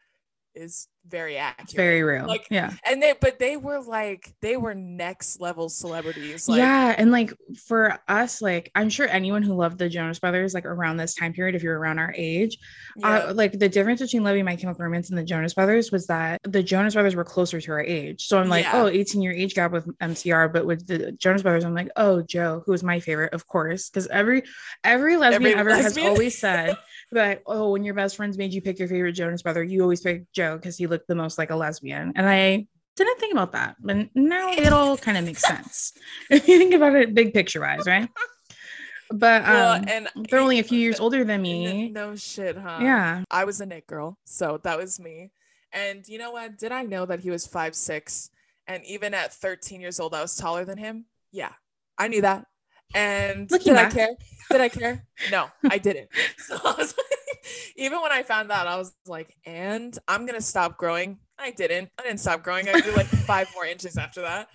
is 0.55 0.87
very 1.05 1.35
accurate 1.35 1.75
very 1.75 2.03
real. 2.03 2.25
Like, 2.27 2.47
yeah. 2.49 2.71
and 2.85 3.01
they 3.03 3.13
but 3.19 3.37
they 3.37 3.57
were 3.57 3.81
like 3.81 4.33
they 4.41 4.55
were 4.55 4.73
next 4.73 5.41
level 5.41 5.67
celebrities 5.67 6.47
like 6.47 6.59
yeah. 6.59 6.95
And 6.97 7.11
like 7.11 7.33
for 7.65 7.99
us, 8.07 8.41
like 8.41 8.71
I'm 8.73 8.89
sure 8.89 9.07
anyone 9.07 9.43
who 9.43 9.53
loved 9.53 9.77
the 9.79 9.89
Jonas 9.89 10.19
Brothers, 10.19 10.53
like 10.53 10.65
around 10.65 10.97
this 10.97 11.15
time 11.15 11.33
period, 11.33 11.55
if 11.55 11.63
you're 11.63 11.77
around 11.77 11.99
our 11.99 12.13
age, 12.15 12.57
yeah, 12.95 13.09
uh, 13.09 13.33
like 13.33 13.59
the 13.59 13.67
difference 13.67 13.99
between 14.01 14.23
Loving 14.23 14.45
My 14.45 14.55
Chemical 14.55 14.83
Romance 14.83 15.09
and 15.09 15.17
the 15.17 15.23
Jonas 15.23 15.53
Brothers 15.53 15.91
was 15.91 16.07
that 16.07 16.39
the 16.43 16.63
Jonas 16.63 16.93
Brothers 16.93 17.15
were 17.15 17.25
closer 17.25 17.59
to 17.59 17.71
our 17.71 17.81
age. 17.81 18.25
So 18.27 18.37
I'm 18.39 18.47
like, 18.47 18.65
Yeah. 18.65 18.83
oh, 18.83 18.87
18 18.87 19.21
year 19.21 19.33
age 19.33 19.55
gap 19.55 19.71
with 19.71 19.85
MCR, 19.99 20.53
but 20.53 20.65
with 20.65 20.87
the 20.87 21.11
Jonas 21.13 21.41
Brothers, 21.41 21.65
I'm 21.65 21.75
like, 21.75 21.89
oh, 21.97 22.21
Joe, 22.21 22.63
who 22.65 22.73
is 22.73 22.83
my 22.83 22.99
favorite, 22.99 23.33
of 23.33 23.45
course, 23.47 23.89
because 23.89 24.07
every 24.07 24.43
every 24.83 25.17
lesbian 25.17 25.43
Every 25.43 25.53
ever 25.59 25.69
lesbian. 25.71 26.07
has 26.07 26.11
always 26.13 26.37
said 26.37 26.77
that, 27.13 27.43
oh, 27.45 27.71
when 27.71 27.83
your 27.83 27.93
best 27.93 28.15
friends 28.15 28.37
made 28.37 28.53
you 28.53 28.61
pick 28.61 28.79
your 28.79 28.87
favorite 28.87 29.13
Jonas 29.13 29.41
brother, 29.41 29.63
you 29.63 29.81
always 29.81 30.01
pick 30.01 30.31
Joe 30.31 30.57
because 30.57 30.77
he 30.77 30.87
looked 30.87 31.07
the 31.07 31.15
most 31.15 31.37
like 31.37 31.49
a 31.49 31.55
lesbian, 31.55 32.13
and 32.15 32.27
I. 32.27 32.67
Didn't 32.95 33.19
think 33.19 33.33
about 33.33 33.53
that, 33.53 33.75
but 33.79 34.07
now 34.13 34.51
it 34.51 34.71
all 34.71 34.97
kind 34.97 35.17
of 35.17 35.25
makes 35.25 35.41
sense 35.41 35.93
if 36.29 36.47
you 36.47 36.59
think 36.59 36.75
about 36.75 36.93
it 36.95 37.15
big 37.15 37.33
picture 37.33 37.59
wise, 37.59 37.87
right? 37.87 38.07
But 39.13 39.43
well, 39.43 39.75
um, 39.75 39.85
and 39.87 40.07
they're 40.29 40.39
only 40.39 40.59
a 40.59 40.63
few 40.63 40.79
years 40.79 40.99
older 40.99 41.23
than 41.23 41.41
me. 41.41 41.89
No 41.89 42.15
shit 42.15 42.57
huh 42.57 42.79
Yeah. 42.81 43.23
I 43.29 43.45
was 43.45 43.61
a 43.61 43.65
Nick 43.65 43.87
girl, 43.87 44.17
so 44.25 44.59
that 44.63 44.77
was 44.77 44.99
me. 44.99 45.31
And 45.71 46.07
you 46.07 46.17
know 46.17 46.31
what? 46.31 46.57
Did 46.57 46.71
I 46.71 46.83
know 46.83 47.05
that 47.05 47.19
he 47.19 47.29
was 47.29 47.45
five 47.45 47.75
six? 47.75 48.29
And 48.67 48.83
even 48.85 49.13
at 49.13 49.33
13 49.33 49.81
years 49.81 49.99
old, 49.99 50.13
I 50.13 50.21
was 50.21 50.35
taller 50.35 50.65
than 50.65 50.77
him. 50.77 51.05
Yeah, 51.31 51.51
I 51.97 52.07
knew 52.07 52.21
that. 52.21 52.45
And 52.95 53.49
Looking 53.49 53.73
did 53.73 53.85
I 53.85 53.89
care? 53.89 54.09
Did 54.51 54.61
I 54.61 54.69
care? 54.69 55.05
No, 55.31 55.47
I 55.69 55.77
didn't. 55.77 56.09
So 56.37 56.55
I 56.63 56.73
was 56.77 56.95
like, 56.97 57.47
even 57.77 58.01
when 58.01 58.11
I 58.11 58.23
found 58.23 58.49
that, 58.49 58.67
I 58.67 58.77
was 58.77 58.93
like, 59.07 59.35
and 59.45 59.97
I'm 60.07 60.25
gonna 60.25 60.41
stop 60.41 60.77
growing. 60.77 61.19
I 61.39 61.51
didn't. 61.51 61.89
I 61.97 62.03
didn't 62.03 62.19
stop 62.19 62.43
growing. 62.43 62.69
I 62.69 62.79
grew 62.81 62.93
like 62.93 63.07
five 63.07 63.49
more 63.55 63.65
inches 63.65 63.97
after 63.97 64.21
that. 64.21 64.47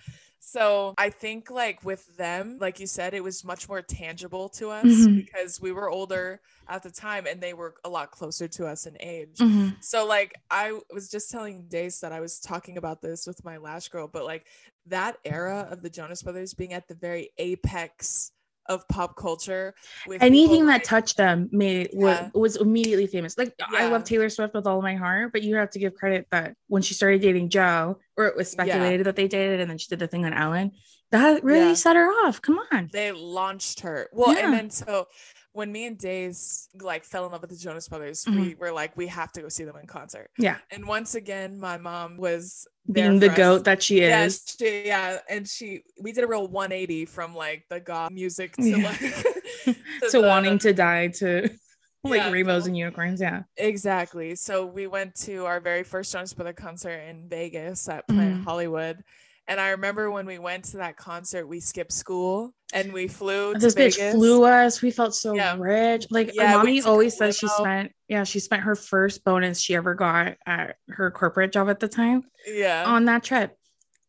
So 0.51 0.95
I 0.97 1.11
think 1.11 1.51
like 1.51 1.83
with 1.83 2.17
them, 2.17 2.57
like 2.59 2.79
you 2.79 2.87
said, 2.87 3.13
it 3.13 3.23
was 3.23 3.43
much 3.43 3.69
more 3.69 3.81
tangible 3.83 4.49
to 4.49 4.69
us 4.71 4.83
Mhm. 4.85 5.15
because 5.17 5.61
we 5.61 5.71
were 5.71 5.89
older 5.89 6.41
at 6.67 6.81
the 6.81 6.89
time 6.89 7.27
and 7.27 7.39
they 7.39 7.53
were 7.53 7.75
a 7.83 7.89
lot 7.89 8.09
closer 8.11 8.47
to 8.47 8.65
us 8.65 8.87
in 8.87 8.97
age. 8.99 9.37
Mhm. 9.37 9.83
So 9.83 10.05
like 10.07 10.33
I 10.49 10.79
was 10.91 11.09
just 11.09 11.29
telling 11.29 11.67
Dace 11.67 11.99
that 11.99 12.11
I 12.11 12.19
was 12.19 12.39
talking 12.39 12.77
about 12.77 13.01
this 13.01 13.27
with 13.27 13.43
my 13.43 13.57
last 13.57 13.91
girl, 13.91 14.07
but 14.07 14.25
like 14.25 14.47
that 14.87 15.17
era 15.23 15.67
of 15.69 15.83
the 15.83 15.89
Jonas 15.89 16.23
Brothers 16.23 16.55
being 16.55 16.73
at 16.73 16.87
the 16.87 16.95
very 16.95 17.29
apex 17.37 18.31
of 18.69 18.87
pop 18.87 19.15
culture 19.17 19.73
with 20.07 20.21
anything 20.21 20.65
that 20.67 20.73
like- 20.73 20.83
touched 20.83 21.17
them 21.17 21.49
made 21.51 21.89
Yeah. 21.91 22.29
was, 22.33 22.55
was 22.55 22.55
immediately 22.57 23.07
famous. 23.07 23.37
Like 23.37 23.53
I 23.75 23.87
love 23.89 24.03
Taylor 24.03 24.29
Swift 24.29 24.53
with 24.53 24.67
all 24.67 24.81
my 24.81 24.95
heart, 24.95 25.33
but 25.33 25.41
you 25.41 25.55
have 25.55 25.71
to 25.71 25.79
give 25.79 25.95
credit 25.95 26.27
that 26.31 26.55
when 26.67 26.81
she 26.83 26.93
started 26.93 27.21
dating 27.21 27.49
Joe, 27.49 27.99
or 28.15 28.25
it 28.27 28.35
was 28.37 28.47
Yeah. 28.53 28.63
speculated 28.63 29.05
that 29.07 29.15
they 29.15 29.27
dated, 29.27 29.59
and 29.59 29.69
then 29.69 29.77
she 29.79 29.87
did 29.89 29.99
the 29.99 30.07
thing 30.07 30.23
on 30.25 30.33
Ellen, 30.33 30.71
that 31.11 31.43
really 31.43 31.69
Yeah. 31.69 31.73
set 31.73 31.95
her 31.95 32.07
off. 32.25 32.41
Come 32.41 32.59
on. 32.71 32.89
they 32.93 33.11
launched 33.11 33.79
her. 33.81 34.07
Well, 34.13 34.33
Yeah. 34.33 34.45
and 34.45 34.53
then 34.53 34.69
so 34.69 35.07
when 35.53 35.71
me 35.71 35.85
and 35.87 35.97
Days 35.97 36.69
like 36.79 37.03
fell 37.03 37.25
in 37.25 37.31
love 37.31 37.41
with 37.41 37.49
the 37.49 37.55
Jonas 37.57 37.87
Brothers, 37.87 38.25
we 38.27 38.55
were 38.55 38.71
like, 38.71 38.95
we 38.95 39.07
have 39.07 39.31
to 39.33 39.41
go 39.41 39.49
see 39.49 39.63
them 39.63 39.75
in 39.77 39.87
concert. 39.87 40.29
Mm-hmm. 40.33 40.43
Yeah. 40.43 40.57
And 40.71 40.87
once 40.87 41.15
again, 41.15 41.59
my 41.59 41.77
mom 41.77 42.17
was 42.17 42.67
Being 42.91 43.19
the 43.19 43.31
us. 43.31 43.37
goat 43.37 43.63
that 43.65 43.81
she 43.83 44.01
Yeah, 44.01 44.25
is. 44.25 44.43
she, 44.59 44.85
yeah, 44.85 45.17
and 45.29 45.47
she 45.47 45.83
we 46.01 46.11
did 46.11 46.23
a 46.23 46.27
real 46.27 46.47
180 46.47 47.05
from 47.05 47.35
like 47.35 47.65
the 47.69 47.79
goth 47.79 48.11
music 48.11 48.55
to 48.57 48.63
Yeah. 48.69 48.77
like 48.89 48.99
to 50.11 50.21
the- 50.21 50.21
wanting 50.21 50.59
to 50.59 50.71
die 50.73 51.07
to 51.07 51.49
like 52.03 52.21
Yeah, 52.21 52.31
rainbows 52.31 52.63
to- 52.63 52.69
and 52.69 52.77
unicorns. 52.77 53.19
Yeah. 53.19 53.43
Exactly. 53.57 54.35
So 54.35 54.65
we 54.65 54.87
went 54.87 55.15
to 55.21 55.45
our 55.45 55.59
very 55.59 55.83
first 55.83 56.11
Jonas 56.13 56.33
Brother 56.33 56.53
concert 56.53 56.99
in 57.09 57.27
Vegas 57.27 57.89
at 57.89 58.07
Planet 58.07 58.37
Mhm. 58.37 58.43
Hollywood. 58.43 59.03
And 59.47 59.59
I 59.59 59.69
remember 59.69 60.11
when 60.11 60.27
we 60.27 60.37
went 60.37 60.65
to 60.65 60.77
that 60.77 60.95
concert, 60.95 61.47
we 61.47 61.59
skipped 61.59 61.91
school 61.91 62.53
and 62.73 62.93
we 62.93 63.07
flew 63.07 63.53
This 63.55 63.73
bitch 63.73 63.97
Vegas. 63.97 64.13
flew 64.15 64.43
us. 64.45 64.81
We 64.81 64.91
felt 64.91 65.15
so 65.15 65.33
Yeah. 65.33 65.55
rich. 65.57 66.05
Like 66.11 66.31
Yeah, 66.33 66.57
mommy 66.57 66.81
always 66.83 67.17
says 67.17 67.37
she 67.37 67.47
spent, 67.47 67.91
yeah, 68.07 68.23
she 68.23 68.39
spent 68.39 68.63
her 68.63 68.75
first 68.75 69.23
bonus 69.23 69.59
she 69.59 69.75
ever 69.75 69.95
got 69.95 70.37
at 70.45 70.75
her 70.89 71.09
corporate 71.11 71.51
job 71.51 71.69
at 71.69 71.79
the 71.79 71.87
time 71.87 72.23
Yeah. 72.47 72.83
on 72.85 73.05
that 73.05 73.23
trip. 73.23 73.55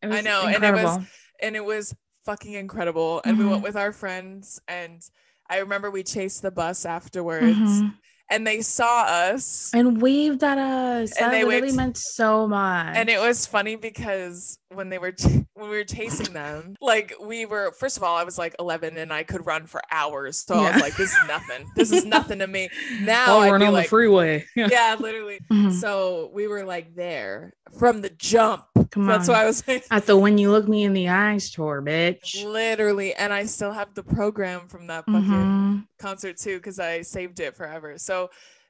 It 0.01 0.11
I 0.11 0.21
know, 0.21 0.43
and 0.45 0.63
it 0.63 0.73
was- 0.73 0.99
and 1.41 1.55
it 1.55 1.65
was 1.65 1.95
fucking 2.25 2.53
incredible. 2.53 3.21
And 3.25 3.37
we 3.39 3.45
went 3.45 3.61
Mhm. 3.61 3.63
with 3.63 3.75
our 3.75 3.91
friends 3.91 4.61
and 4.67 5.01
I 5.49 5.57
remember 5.57 5.89
we 5.91 6.03
chased 6.03 6.43
the 6.43 6.51
bus 6.51 6.85
afterwards 6.85 7.57
Mhm. 7.57 7.95
and 8.29 8.45
they 8.47 8.61
saw 8.61 9.03
us. 9.03 9.71
and 9.73 10.01
waved 10.01 10.43
at 10.43 10.57
us. 10.57 11.11
And 11.17 11.25
that 11.27 11.31
they 11.31 11.43
literally 11.43 11.67
waved- 11.67 11.75
meant 11.77 11.97
so 11.97 12.47
much. 12.47 12.95
And 12.95 13.09
it 13.09 13.19
was 13.19 13.45
funny 13.47 13.75
because 13.75 14.59
when 14.73 14.89
they 14.89 14.97
were 14.97 15.11
ch- 15.11 15.25
when 15.53 15.69
we 15.69 15.77
were 15.77 15.83
chasing 15.83 16.33
them, 16.33 16.75
like 16.81 17.13
we 17.21 17.45
were 17.45 17.71
first 17.73 17.97
of 17.97 18.03
all, 18.03 18.15
I 18.17 18.23
was 18.23 18.37
like 18.37 18.55
11 18.59 18.97
and 18.97 19.11
I 19.11 19.23
could 19.23 19.45
run 19.45 19.65
for 19.67 19.81
hours. 19.91 20.37
So 20.37 20.55
I 20.55 20.71
was 20.71 20.81
like, 20.81 20.95
this 20.95 21.11
is 21.11 21.27
nothing. 21.27 21.65
This 21.75 21.91
is 21.91 22.05
nothing 22.05 22.39
to 22.39 22.47
me. 22.47 22.69
Now 23.01 23.39
I'd 23.39 23.49
we're 23.49 23.55
on 23.65 23.73
like, 23.73 23.85
the 23.85 23.89
freeway. 23.89 24.45
Yeah. 24.55 24.67
yeah, 24.71 24.95
literally. 24.99 25.39
Mhm. 25.51 25.71
So 25.73 26.29
we 26.33 26.47
were 26.47 26.63
like 26.63 26.95
there 26.95 27.53
from 27.77 28.01
the 28.01 28.09
jump. 28.11 28.63
Come 28.91 29.05
That's 29.07 29.29
on. 29.29 29.35
why 29.35 29.43
I 29.43 29.45
was 29.45 29.65
like, 29.67 29.85
At 29.91 30.05
the 30.05 30.17
when 30.17 30.37
you 30.37 30.51
look 30.51 30.67
me 30.67 30.83
in 30.83 30.93
the 30.93 31.09
eyes 31.09 31.49
tour, 31.51 31.81
bitch. 31.81 32.43
literally. 32.45 33.13
And 33.13 33.31
I 33.33 33.45
still 33.45 33.71
have 33.71 33.93
the 33.93 34.03
program 34.03 34.67
from 34.67 34.87
that 34.87 35.05
fucking 35.05 35.21
Mhm. 35.29 35.85
concert 35.99 36.37
too 36.37 36.57
because 36.57 36.79
I 36.79 37.01
saved 37.01 37.39
it 37.39 37.55
forever. 37.55 37.97
So 37.97 38.29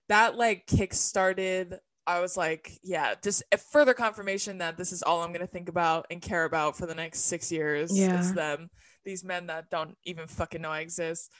that 0.09 0.35
like 0.37 0.65
kick 0.67 0.93
started. 0.93 1.79
I 2.07 2.19
was 2.19 2.35
like, 2.35 2.79
yeah, 2.83 3.13
just 3.21 3.43
a 3.51 3.57
further 3.57 3.93
confirmation 3.93 4.57
that 4.57 4.77
this 4.77 4.91
is 4.91 5.03
all 5.03 5.21
I'm 5.21 5.31
gonna 5.33 5.47
think 5.47 5.69
about 5.69 6.07
and 6.09 6.21
care 6.21 6.45
about 6.45 6.77
for 6.77 6.85
the 6.85 6.95
next 6.95 7.21
six 7.21 7.51
years 7.51 7.91
Yeah. 7.95 8.19
is 8.19 8.33
them, 8.33 8.69
these 9.05 9.23
men 9.23 9.47
that 9.47 9.69
don't 9.69 9.95
even 10.05 10.27
fucking 10.27 10.61
know 10.61 10.71
I 10.71 10.79
exist. 10.79 11.31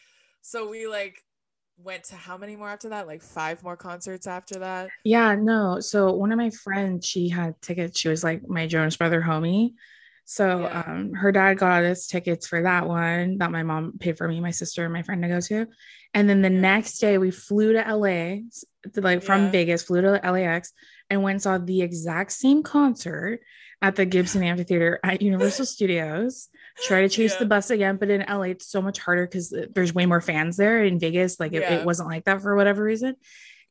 So 0.41 0.69
we 0.69 0.88
like 0.88 1.24
went 1.78 2.04
to 2.06 2.15
how 2.15 2.38
many 2.38 2.56
more 2.56 2.69
after 2.69 2.89
that? 2.89 3.08
Like 3.08 3.21
five 3.21 3.63
more 3.63 3.78
concerts 3.78 4.28
after 4.28 4.60
that. 4.60 4.89
Yeah, 5.04 5.36
no. 5.36 5.80
So 5.80 6.13
one 6.13 6.32
of 6.32 6.38
my 6.38 6.52
friends, 6.52 7.06
she 7.08 7.30
had 7.30 7.60
tickets. 7.62 8.00
She 8.00 8.10
was 8.10 8.24
like 8.24 8.47
my 8.47 8.67
Jonas 8.67 8.97
brother 8.97 9.21
homie. 9.21 9.74
So 10.26 10.62
Yeah. 10.62 10.84
um 10.86 11.13
her 11.13 11.32
dad 11.32 11.58
got 11.58 11.84
us 11.84 12.08
tickets 12.08 12.47
for 12.47 12.62
that 12.62 12.88
one 12.88 13.39
that 13.39 13.52
my 13.52 13.63
mom 13.63 13.97
paid 14.00 14.17
for 14.17 14.28
me, 14.28 14.39
my 14.39 14.52
sister, 14.52 14.84
and 14.84 14.93
my 14.93 15.02
friend 15.02 15.21
to 15.24 15.28
go 15.28 15.41
to. 15.41 15.67
And 16.13 16.30
then 16.30 16.41
the 16.41 16.50
next 16.50 17.00
day 17.00 17.17
we 17.17 17.32
flew 17.32 17.74
to 17.74 17.80
LA, 17.95 18.41
like 18.95 19.24
from 19.24 19.45
Yeah. 19.45 19.52
Vegas, 19.52 19.84
flew 19.84 20.02
to 20.02 20.19
LAX 20.24 20.74
and 21.10 21.24
went 21.24 21.36
and 21.36 21.41
saw 21.41 21.58
the 21.58 21.82
exact 21.82 22.32
same 22.34 22.63
concert 22.63 23.39
at 23.82 23.95
the 23.95 24.06
Gibson 24.06 24.43
Amphitheater 24.52 25.00
at 25.04 25.21
Universal 25.21 25.65
Studios. 25.65 26.50
Try 26.86 27.02
to 27.02 27.10
chase 27.10 27.34
Yeah. 27.34 27.39
the 27.39 27.45
bus 27.45 27.69
again, 27.69 27.97
but 27.97 28.10
in 28.10 28.21
LA 28.28 28.50
it's 28.52 28.67
so 28.67 28.82
much 28.82 29.00
harder 29.00 29.26
because 29.26 29.54
there's 29.74 29.93
way 29.93 30.06
more 30.06 30.21
fans 30.21 30.58
there. 30.58 30.84
In 30.84 31.00
Vegas, 31.00 31.39
like 31.39 31.54
it, 31.54 31.62
Yeah. 31.62 31.76
it 31.80 31.86
wasn't 31.86 32.10
like 32.10 32.26
that 32.26 32.41
for 32.41 32.56
whatever 32.56 32.84
reason. 32.84 33.15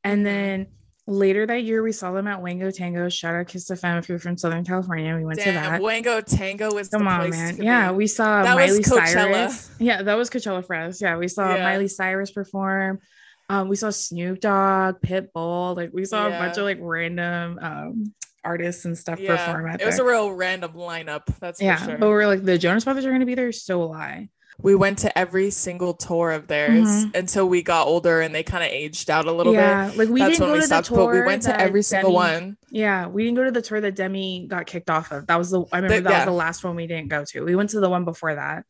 And 0.03 0.21
Mhm. 0.21 0.25
then 0.25 0.67
later 1.11 1.47
that 1.47 1.63
year, 1.65 1.83
we 1.83 1.93
saw 1.93 2.13
them 2.13 2.27
at 2.27 2.41
Wango 2.41 2.71
Tango. 2.71 3.09
Shout 3.09 3.35
out 3.35 3.49
Kiss 3.49 3.69
FM 3.71 3.99
if 3.99 4.09
you're 4.09 4.19
from 4.19 4.37
Southern 4.37 4.65
California. 4.65 5.15
We 5.17 5.25
went 5.25 5.41
to 5.41 5.53
that. 5.53 5.81
Wango 5.83 6.21
Tango 6.21 6.77
is 6.79 6.89
Come 6.89 7.05
the 7.05 7.11
on, 7.11 7.21
place 7.21 7.33
man. 7.33 7.57
to 7.57 7.65
Yeah, 7.65 7.91
be. 7.91 7.97
we 7.99 8.07
saw 8.07 8.43
That 8.43 8.57
was 8.57 8.71
Miley. 8.89 9.07
Cyrus. 9.07 9.71
Yeah, 9.79 10.03
that 10.03 10.15
was 10.15 10.31
Coachella 10.31 10.65
for 10.67 10.77
us. 10.77 11.03
Yeah, 11.03 11.17
we 11.17 11.29
saw 11.29 11.55
Yeah. 11.55 11.63
Miley 11.65 11.89
Cyrus 11.89 12.31
perform. 12.31 13.01
Um, 13.49 13.69
we 13.69 13.77
saw 13.77 13.91
Snoop 13.91 14.41
Dogg, 14.41 15.01
Pitbull. 15.01 15.77
Like 15.77 15.91
we 15.93 16.05
saw 16.05 16.29
a 16.29 16.31
bunch 16.31 16.57
of 16.57 16.65
like 16.65 16.79
random 16.81 17.59
um 17.61 18.15
artists 18.45 18.85
and 18.87 18.97
stuff 18.97 19.19
yeah, 19.21 19.37
perform 19.37 19.69
at 19.69 19.83
it 19.83 19.85
was 19.87 19.97
there. 19.99 20.07
a 20.07 20.09
real 20.09 20.33
random 20.33 20.73
lineup. 20.73 21.23
That's 21.41 21.61
yeah, 21.61 21.77
for 21.77 21.85
sure. 21.91 21.99
but 21.99 22.09
we're 22.09 22.27
like 22.27 22.43
the 22.45 22.57
Jonas 22.57 22.85
Brothers 22.85 23.05
are 23.05 23.11
gonna 23.13 23.27
be 23.27 23.35
there. 23.35 23.53
So 23.53 23.79
will 23.79 23.93
I. 23.93 24.29
we 24.63 24.75
went 24.75 24.99
to 25.01 25.19
every 25.19 25.51
single 25.51 25.95
tour 25.95 26.31
of 26.33 26.47
theirs 26.47 26.87
Mhm. 26.89 27.15
until 27.17 27.49
we 27.49 27.63
got 27.63 27.87
older 27.87 28.21
and 28.21 28.35
they 28.35 28.43
kind 28.43 28.63
of 28.65 28.71
aged 28.71 29.11
out 29.11 29.27
a 29.27 29.33
little 29.33 29.53
yeah, 29.55 29.89
bit. 29.89 29.97
like 29.99 30.09
we 30.09 30.21
That's 30.21 30.33
didn't 30.33 30.41
when 30.43 30.49
go 30.51 30.55
we 30.55 30.61
to 30.61 30.67
stopped, 30.67 30.89
the 30.89 30.95
tour. 30.97 31.07
but 31.07 31.13
we 31.21 31.23
went 31.27 31.43
to 31.43 31.49
that 31.49 31.61
every 31.61 31.83
single 31.83 32.13
one. 32.13 32.57
Yeah, 32.71 33.07
we 33.07 33.25
didn't 33.25 33.37
go 33.37 33.45
to 33.45 33.51
the 33.51 33.63
tour 33.63 33.81
that 33.81 33.95
Demi 33.97 34.47
got 34.49 34.67
kicked 34.67 34.91
off 34.91 35.13
of. 35.13 35.27
That 35.27 35.37
was 35.37 35.51
the 35.51 35.63
I 35.73 35.77
remember 35.79 35.97
The- 35.97 36.03
that 36.03 36.11
yeah. 36.11 36.19
was 36.19 36.25
the 36.27 36.33
last 36.33 36.65
one 36.65 36.77
we 36.77 36.87
didn't 36.87 37.09
go 37.09 37.25
to. 37.25 37.41
We 37.45 37.55
went 37.57 37.71
to 37.71 37.81
the 37.81 37.89
one 37.91 38.05
before 38.05 38.35
that. 38.35 38.65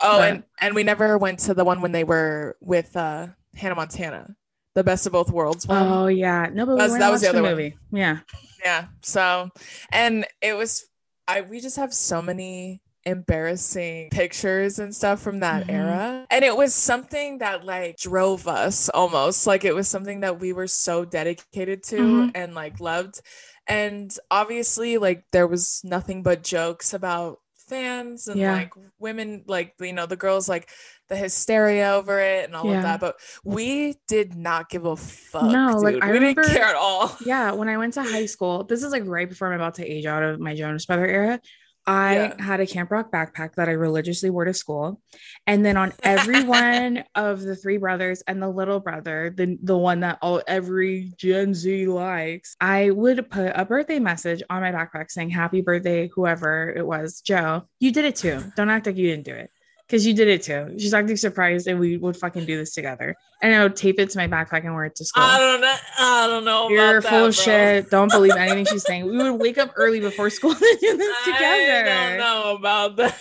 Oh, 0.00 0.18
But- 0.18 0.28
and 0.30 0.42
and 0.60 0.74
we 0.74 0.82
never 0.82 1.16
went 1.18 1.38
to 1.40 1.54
the 1.54 1.64
one 1.64 1.80
when 1.80 1.92
they 1.92 2.04
were 2.04 2.56
with 2.60 2.96
uh 2.96 3.28
Hannah 3.54 3.74
Montana, 3.74 4.34
the 4.74 4.84
best 4.84 5.06
of 5.06 5.12
both 5.12 5.30
worlds 5.30 5.66
one. 5.66 5.82
Oh 5.86 6.06
yeah, 6.06 6.48
no, 6.52 6.66
but 6.66 6.72
That's- 6.76 6.90
went 6.90 7.00
that 7.00 7.10
was 7.10 7.20
the 7.22 7.26
watched 7.28 7.32
the 7.34 7.38
other 7.38 7.42
one. 7.42 7.50
movie. 7.52 7.76
Yeah, 7.92 8.18
Yeah. 8.64 8.84
So, 9.02 9.50
and 9.92 10.26
it 10.42 10.54
was, 10.54 10.84
I, 11.28 11.40
we 11.42 11.60
just 11.60 11.76
have 11.76 11.94
so 11.94 12.20
many 12.20 12.82
embarrassing 13.06 14.10
pictures 14.10 14.78
and 14.78 14.94
stuff 14.94 15.22
from 15.22 15.40
that 15.40 15.66
Mhm. 15.66 15.72
era. 15.72 16.26
And 16.30 16.44
it 16.44 16.56
was 16.56 16.74
something 16.74 17.38
that 17.38 17.64
like 17.64 17.96
drove 17.96 18.46
us 18.48 18.88
almost. 18.90 19.46
Like 19.46 19.64
it 19.64 19.74
was 19.74 19.88
something 19.88 20.20
that 20.20 20.38
we 20.40 20.52
were 20.52 20.66
so 20.66 21.04
dedicated 21.04 21.82
to 21.84 21.96
Mhm. 21.96 22.32
and 22.34 22.54
like 22.54 22.80
loved. 22.80 23.20
And 23.68 24.14
obviously, 24.30 24.98
like 24.98 25.24
there 25.32 25.46
was 25.46 25.80
nothing 25.84 26.22
but 26.22 26.42
jokes 26.42 26.92
about 26.94 27.38
fans 27.68 28.28
and 28.28 28.38
Yeah. 28.38 28.52
like 28.52 28.72
women, 29.00 29.42
like, 29.48 29.74
you 29.80 29.92
know, 29.92 30.06
the 30.06 30.14
girls, 30.16 30.48
like, 30.48 30.68
the 31.08 31.16
hysteria 31.16 31.92
over 31.94 32.20
it 32.20 32.44
and 32.46 32.54
all 32.54 32.66
Yeah. 32.66 32.76
of 32.78 32.82
that, 32.84 33.00
but 33.00 33.16
we 33.44 33.94
did 34.06 34.36
not 34.36 34.68
give 34.68 34.84
a 34.86 34.96
fuck. 34.96 35.44
No, 35.44 35.76
like. 35.78 36.02
I 36.02 36.06
we 36.06 36.12
remember- 36.18 36.42
didn't 36.42 36.54
care 36.56 36.64
at 36.66 36.74
all. 36.76 37.16
yeah. 37.24 37.52
When 37.52 37.68
I 37.68 37.76
went 37.76 37.94
to 37.94 38.02
high 38.02 38.26
school, 38.26 38.62
this 38.64 38.82
is 38.84 38.92
like 38.92 39.02
right 39.06 39.28
before 39.28 39.48
I'm 39.48 39.54
about 39.60 39.74
to 39.76 39.84
age 39.86 40.06
out 40.06 40.22
of 40.22 40.38
my 40.40 40.54
Jonas 40.54 40.86
Brother 40.86 41.06
era. 41.06 41.40
I 41.86 42.14
Yeah. 42.14 42.42
had 42.42 42.60
a 42.60 42.66
Camp 42.66 42.90
Rock 42.90 43.12
backpack 43.12 43.54
that 43.54 43.68
I 43.68 43.72
religiously 43.72 44.30
wore 44.30 44.44
to 44.44 44.54
school, 44.54 45.00
and 45.46 45.64
then 45.64 45.76
on 45.76 45.92
every 46.02 46.42
one 46.44 47.04
of 47.14 47.40
the 47.42 47.54
three 47.56 47.76
brothers 47.76 48.22
and 48.26 48.42
the 48.42 48.48
little 48.48 48.80
brother, 48.80 49.32
the 49.36 49.56
the 49.62 49.76
one 49.76 50.00
that 50.00 50.18
all 50.22 50.42
every 50.48 51.12
Gen 51.16 51.54
Z 51.54 51.86
likes, 51.86 52.56
I 52.60 52.90
would 52.90 53.30
put 53.30 53.52
a 53.54 53.64
birthday 53.64 53.98
message 53.98 54.42
on 54.50 54.62
my 54.62 54.72
backpack 54.72 55.10
saying 55.10 55.30
"Happy 55.30 55.60
birthday, 55.60 56.08
whoever 56.14 56.70
it 56.70 56.86
was, 56.86 57.20
Joe. 57.20 57.68
You 57.80 57.92
did 57.92 58.04
it 58.04 58.16
too. 58.16 58.42
Don't 58.56 58.70
act 58.70 58.86
like 58.86 58.96
you 58.96 59.08
didn't 59.08 59.24
do 59.24 59.34
it." 59.34 59.50
Because 59.86 60.04
you 60.04 60.14
did 60.14 60.26
it 60.26 60.42
too. 60.42 60.74
She's 60.78 60.92
acting 60.92 61.16
surprised, 61.16 61.68
and 61.68 61.78
we 61.78 61.96
would 61.96 62.16
fucking 62.16 62.44
do 62.44 62.56
this 62.56 62.74
together. 62.74 63.14
And 63.40 63.54
I 63.54 63.62
would 63.62 63.76
tape 63.76 64.00
it 64.00 64.10
to 64.10 64.18
my 64.18 64.26
backpack 64.26 64.64
and 64.64 64.74
wear 64.74 64.86
it 64.86 64.96
to 64.96 65.04
school. 65.04 65.22
I 65.22 65.38
don't 65.38 65.60
know. 65.60 65.76
I 65.98 66.26
don't 66.26 66.44
know. 66.44 66.68
You're 66.68 66.98
about 66.98 67.08
full 67.08 67.20
that, 67.20 67.28
of 67.28 67.34
shit. 67.36 67.90
Don't 67.90 68.10
believe 68.10 68.34
anything 68.34 68.64
she's 68.70 68.82
saying. 68.82 69.06
We 69.06 69.16
would 69.16 69.40
wake 69.40 69.58
up 69.58 69.72
early 69.76 70.00
before 70.00 70.28
school 70.30 70.54
to 70.54 70.78
do 70.80 70.96
this 70.96 71.16
together. 71.24 71.88
I 71.88 72.08
don't 72.08 72.18
know 72.18 72.56
about 72.56 72.96
that. 72.96 73.16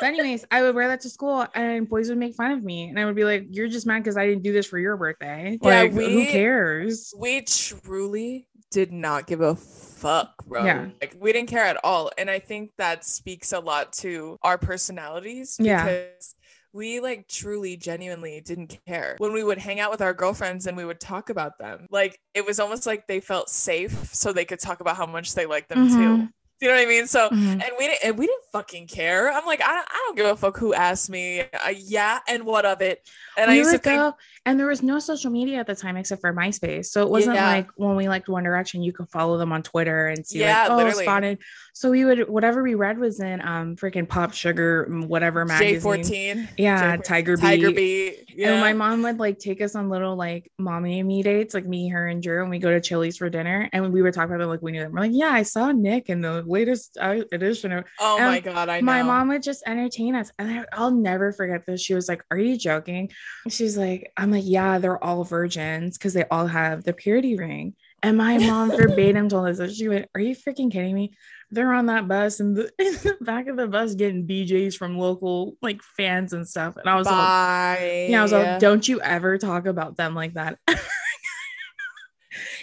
But 0.00 0.06
anyways, 0.06 0.44
I 0.50 0.62
would 0.62 0.74
wear 0.74 0.88
that 0.88 1.02
to 1.02 1.10
school 1.10 1.46
and 1.54 1.88
boys 1.88 2.08
would 2.08 2.18
make 2.18 2.34
fun 2.34 2.50
of 2.50 2.64
me. 2.64 2.88
And 2.88 2.98
I 2.98 3.04
would 3.04 3.14
be 3.14 3.24
like, 3.24 3.46
You're 3.50 3.68
just 3.68 3.86
mad 3.86 4.02
because 4.02 4.16
I 4.16 4.26
didn't 4.26 4.42
do 4.42 4.52
this 4.52 4.66
for 4.66 4.78
your 4.78 4.96
birthday. 4.96 5.58
Yeah, 5.62 5.82
like, 5.82 5.92
who 5.92 6.26
cares? 6.26 7.14
we 7.16 7.42
truly 7.42 8.46
did 8.72 8.90
not 8.92 9.26
give 9.26 9.40
a 9.40 9.54
fuck, 9.54 10.44
bro. 10.46 10.64
Yeah. 10.64 10.88
Like 11.00 11.16
we 11.20 11.32
didn't 11.32 11.48
care 11.50 11.64
at 11.64 11.78
all. 11.84 12.10
And 12.18 12.28
I 12.28 12.40
think 12.40 12.72
that 12.78 13.04
speaks 13.04 13.52
a 13.52 13.60
lot 13.60 13.92
to 13.94 14.36
our 14.42 14.58
personalities 14.58 15.56
Yeah. 15.60 15.84
because 15.84 16.34
we 16.72 17.00
like 17.00 17.28
truly 17.28 17.76
genuinely 17.76 18.40
didn't 18.40 18.78
care. 18.86 19.14
When 19.18 19.32
we 19.32 19.44
would 19.44 19.58
hang 19.58 19.78
out 19.78 19.90
with 19.90 20.00
our 20.00 20.14
girlfriends 20.14 20.66
and 20.66 20.76
we 20.76 20.84
would 20.84 20.98
talk 21.00 21.30
about 21.30 21.58
them, 21.58 21.86
like 21.90 22.18
it 22.34 22.44
was 22.44 22.58
almost 22.58 22.86
like 22.86 23.06
they 23.06 23.20
felt 23.20 23.48
safe 23.50 24.12
so 24.14 24.32
they 24.32 24.46
could 24.46 24.58
talk 24.60 24.80
about 24.80 24.96
how 24.96 25.06
much 25.06 25.34
they 25.34 25.46
liked 25.46 25.68
them 25.68 25.88
too. 25.88 25.94
Mhm. 25.94 26.32
Do 26.60 26.66
you 26.68 26.72
know 26.74 26.78
what 26.78 26.86
I 26.86 26.88
mean? 26.88 27.06
So 27.08 27.28
Mhm. 27.28 27.52
and 27.62 27.72
we 27.78 27.88
didn't 27.88 28.04
and 28.04 28.16
we 28.18 28.26
didn't 28.26 28.44
fucking 28.52 28.86
care. 28.86 29.30
I'm 29.32 29.44
like, 29.44 29.60
I, 29.60 29.80
I 29.86 30.02
don't 30.06 30.16
give 30.16 30.26
a 30.26 30.36
fuck 30.36 30.56
who 30.56 30.72
asked 30.72 31.10
me. 31.10 31.40
Uh, 31.40 31.74
yeah, 31.76 32.20
and 32.28 32.44
what 32.44 32.64
of 32.64 32.80
it? 32.80 33.06
And 33.36 33.50
I 33.50 33.54
we 33.54 33.58
used 33.58 33.70
to 33.70 33.74
would 33.76 33.82
think 33.82 33.98
go, 34.00 34.16
and 34.44 34.58
there 34.58 34.66
was 34.66 34.82
no 34.82 34.98
social 34.98 35.30
media 35.30 35.58
at 35.58 35.66
the 35.66 35.74
time 35.76 35.96
except 35.96 36.20
for 36.20 36.32
MySpace. 36.34 36.86
So 36.86 37.02
it 37.02 37.08
wasn't 37.10 37.36
Yeah. 37.36 37.46
like 37.48 37.68
when 37.76 37.94
we 37.96 38.08
liked 38.08 38.28
One 38.28 38.42
Direction, 38.42 38.82
you 38.82 38.92
could 38.92 39.08
follow 39.08 39.38
them 39.38 39.52
on 39.52 39.62
Twitter 39.62 40.08
and 40.08 40.26
see 40.26 40.40
Yeah, 40.40 40.62
like, 40.62 40.70
oh, 40.72 40.76
literally. 40.76 41.04
spotted. 41.04 41.38
So 41.74 41.90
we 41.90 42.04
would 42.04 42.28
whatever 42.28 42.62
we 42.62 42.74
read 42.74 42.98
was 42.98 43.20
in 43.20 43.40
um 43.40 43.76
freaking 43.76 44.08
Pop 44.08 44.34
Sugar, 44.34 44.86
whatever 45.06 45.44
magazine. 45.44 45.80
J14. 45.80 46.48
Yeah, 46.58 46.96
J14, 46.96 47.04
Tiger 47.04 47.36
Beat. 47.36 47.42
Tiger 47.42 47.70
Beat. 47.70 48.24
Yeah. 48.34 48.52
And 48.52 48.60
my 48.60 48.72
mom 48.72 49.02
would 49.02 49.18
like 49.18 49.38
take 49.38 49.60
us 49.62 49.74
on 49.74 49.88
little 49.88 50.16
like 50.16 50.50
mommy 50.58 50.98
and 50.98 51.08
me 51.08 51.22
dates, 51.22 51.54
like 51.54 51.64
me, 51.66 51.88
her, 51.88 52.08
and 52.08 52.22
Drew, 52.22 52.42
and 52.42 52.50
we 52.50 52.58
go 52.58 52.70
to 52.70 52.80
Chili's 52.80 53.16
for 53.16 53.30
dinner. 53.30 53.68
And 53.72 53.92
we 53.92 54.02
would 54.02 54.12
talk 54.14 54.26
about 54.26 54.40
it 54.40 54.46
like 54.46 54.60
we 54.62 54.72
knew 54.72 54.80
them. 54.80 54.92
We're 54.92 55.00
like, 55.00 55.12
yeah, 55.14 55.30
I 55.30 55.42
saw 55.44 55.70
Nick 55.72 56.10
in 56.10 56.20
the 56.20 56.42
latest 56.46 56.98
uh, 57.00 57.20
edition 57.32 57.72
of. 57.72 57.84
oh 58.00 58.16
and 58.18 58.26
my 58.26 58.40
god, 58.40 58.68
I 58.68 58.80
know. 58.80 58.86
My 58.86 59.02
mom 59.02 59.28
would 59.28 59.42
just 59.42 59.62
entertain 59.66 60.14
us, 60.16 60.32
and 60.38 60.50
I, 60.60 60.64
I'll 60.72 60.90
never 60.90 61.30
forget 61.32 61.64
this. 61.66 61.80
She 61.80 61.94
was 61.94 62.08
like, 62.08 62.24
"Are 62.30 62.38
you 62.38 62.58
joking?" 62.58 63.10
She's 63.48 63.76
like, 63.78 64.10
"I'm 64.16 64.30
like, 64.32 64.44
yeah, 64.46 64.78
they're 64.78 65.02
all 65.02 65.24
virgins 65.24 65.96
because 65.96 66.14
they 66.14 66.24
all 66.30 66.46
have 66.46 66.84
the 66.84 66.92
purity 66.92 67.36
ring." 67.36 67.74
And 68.02 68.16
my 68.16 68.38
mom 68.38 68.70
verbatim 68.70 69.28
told 69.28 69.48
us 69.48 69.58
that 69.58 69.72
she 69.72 69.88
went, 69.88 70.08
"Are 70.14 70.20
you 70.20 70.34
freaking 70.34 70.70
kidding 70.70 70.94
me?" 70.94 71.12
They're 71.50 71.72
on 71.72 71.86
that 71.86 72.08
bus 72.08 72.40
and 72.40 72.56
the, 72.56 72.72
in 72.78 72.94
the 72.94 73.16
back 73.20 73.46
of 73.46 73.56
the 73.56 73.66
bus 73.68 73.94
getting 73.94 74.26
BJ's 74.26 74.74
from 74.74 74.98
local 74.98 75.56
like 75.60 75.82
fans 75.82 76.32
and 76.32 76.48
stuff. 76.48 76.76
And 76.76 76.88
I 76.88 76.96
was 76.96 77.06
like, 77.06 77.14
Bye. 77.14 78.06
yeah, 78.08 78.20
I 78.20 78.22
was 78.22 78.32
like, 78.32 78.58
don't 78.58 78.88
you 78.88 79.00
ever 79.02 79.36
talk 79.36 79.66
about 79.66 79.96
them 79.96 80.14
like 80.14 80.34
that. 80.34 80.58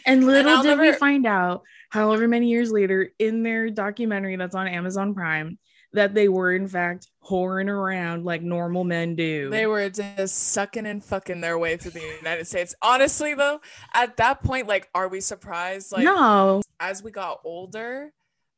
and 0.06 0.26
little 0.26 0.58
I'll 0.58 0.64
did 0.64 0.80
we 0.80 0.92
find 0.94 1.28
out, 1.28 1.62
however 1.90 2.28
many 2.28 2.50
years 2.50 2.72
later, 2.72 3.12
in 3.20 3.44
their 3.44 3.70
documentary 3.70 4.36
that's 4.36 4.56
on 4.56 4.68
Amazon 4.68 5.14
Prime, 5.14 5.60
that 5.94 6.14
they 6.14 6.28
were 6.28 6.52
in 6.52 6.68
fact 6.68 7.08
whoring 7.30 7.70
around 7.70 8.26
like 8.26 8.42
normal 8.42 8.84
men 8.84 9.16
do. 9.16 9.50
They 9.50 9.68
were 9.68 9.90
just 9.90 10.36
sucking 10.36 10.86
and 10.86 11.04
fucking 11.04 11.42
their 11.42 11.58
way 11.60 11.78
through 11.78 11.92
the 11.92 12.16
United 12.18 12.48
States. 12.48 12.74
Honestly, 12.82 13.34
though, 13.34 13.62
at 13.94 14.18
that 14.18 14.44
point, 14.44 14.68
like, 14.68 14.90
are 14.96 15.08
we 15.08 15.22
surprised? 15.22 15.92
Like, 15.92 16.04
no, 16.06 16.62
as 16.80 17.04
we 17.04 17.12
got 17.12 17.40
older, 17.44 18.12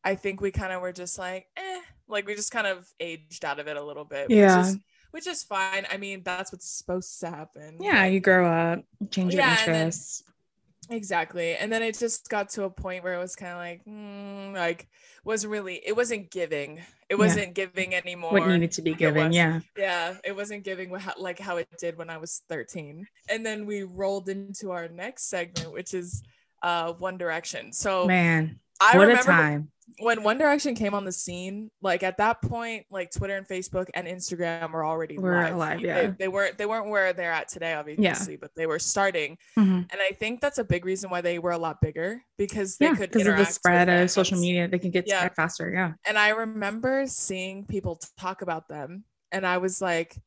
I 0.03 0.15
think 0.15 0.41
we 0.41 0.51
kind 0.51 0.71
of 0.73 0.81
were 0.81 0.93
just 0.93 1.19
like, 1.19 1.47
eh, 1.57 1.81
like 2.07 2.25
we 2.25 2.36
just 2.36 2.51
kind 2.51 2.67
of 2.67 2.88
aged 2.99 3.43
out 3.45 3.60
of 3.60 3.67
it 3.67 3.77
a 3.77 3.84
little 3.84 4.05
bit. 4.05 4.29
Yeah. 4.29 4.57
Which 4.57 4.67
is, 4.67 4.77
which 5.12 5.27
is 5.27 5.43
fine. 5.43 5.86
I 5.91 5.97
mean, 5.97 6.21
that's 6.23 6.51
what's 6.51 6.69
supposed 6.69 7.19
to 7.19 7.29
happen. 7.29 7.77
yeah, 7.81 8.05
you 8.05 8.19
grow 8.19 8.47
up, 8.47 8.84
change 9.10 9.34
your 9.34 9.43
Yeah, 9.43 9.60
interests. 9.60 10.23
Exactly. 10.91 11.56
And 11.56 11.71
then 11.71 11.82
it 11.82 11.97
just 11.97 12.30
got 12.30 12.49
to 12.49 12.63
a 12.63 12.69
point 12.69 13.04
where 13.04 13.13
it 13.13 13.19
was 13.19 13.36
kind 13.36 13.51
of 13.54 13.58
like, 13.58 13.86
mm, 13.86 14.54
like, 14.54 14.88
wasn't 15.23 15.51
really, 15.51 15.82
it 15.86 15.95
wasn't 15.95 16.30
giving. 16.30 16.82
It 17.10 17.17
wasn't 17.17 17.54
giving 17.54 17.95
anymore. 17.95 18.32
what 18.32 18.47
needed 18.47 18.71
to 18.73 18.82
be 18.82 18.93
given, 18.93 19.32
yeah. 19.32 19.62
Yeah, 19.77 20.15
it 20.23 20.36
wasn't 20.36 20.63
giving 20.63 20.95
like 21.17 21.39
how 21.39 21.58
it 21.58 21.67
did 21.80 21.97
when 21.97 22.10
I 22.10 22.17
was 22.17 22.41
13. 22.49 23.08
And 23.30 23.45
then 23.45 23.65
we 23.65 23.84
rolled 23.84 24.30
into 24.30 24.71
our 24.71 24.88
next 24.88 25.30
segment, 25.30 25.73
which 25.73 25.93
is 25.93 26.23
uh 26.62 26.93
One 26.93 27.17
Direction. 27.17 27.73
So 27.73 28.06
Man, 28.06 28.60
I 28.82 28.98
what 28.98 29.04
a 29.06 29.08
remember 29.12 29.32
time. 29.32 29.72
when 30.00 30.24
One 30.24 30.38
Direction 30.38 30.74
came 30.74 30.94
on 30.96 31.06
the 31.06 31.12
scene, 31.12 31.70
like 31.82 32.02
at 32.02 32.17
that 32.17 32.41
point, 32.41 32.86
like 32.89 33.12
Twitter 33.12 33.36
and 33.38 33.48
Facebook 33.48 33.88
and 33.94 34.08
Instagram 34.08 34.72
were 34.72 34.84
already 34.84 35.17
Were 35.20 35.36
live. 35.36 35.54
alive, 35.54 35.82
They- 35.82 35.88
yeah. 35.88 36.12
They, 36.17 36.28
weren't 36.28 36.58
they 36.58 36.65
weren't 36.65 36.88
where 36.88 37.13
they're 37.13 37.32
at 37.32 37.48
today, 37.50 37.74
obviously, 37.74 38.34
yeah. 38.34 38.38
but 38.41 38.52
they 38.56 38.65
were 38.65 38.80
starting. 38.80 39.38
Mhm. 39.58 39.88
And 39.91 40.02
I 40.02 40.12
think 40.20 40.41
that's 40.41 40.58
a 40.58 40.63
big 40.63 40.86
reason 40.86 41.10
why 41.10 41.22
they 41.22 41.38
were 41.39 41.52
a 41.52 41.58
lot 41.58 41.80
bigger 41.82 42.22
because 42.38 42.78
they 42.78 42.86
Yeah, 42.88 42.96
could 42.96 43.12
because 43.12 43.28
of 43.28 43.38
the 43.38 43.46
spread 43.46 43.89
of 43.89 44.10
social 44.10 44.39
media, 44.39 44.67
they 44.67 44.80
can 44.80 44.91
get 44.91 45.08
Yeah. 45.08 45.20
spread 45.20 45.36
faster. 45.36 45.72
Yeah. 45.72 45.94
And 46.06 46.17
I 46.17 46.30
remember 46.30 47.06
seeing 47.08 47.65
people 47.65 48.00
talk 48.20 48.41
about 48.41 48.67
them, 48.67 49.04
and 49.32 49.46
I 49.46 49.58
was 49.60 49.82
like, 49.82 50.17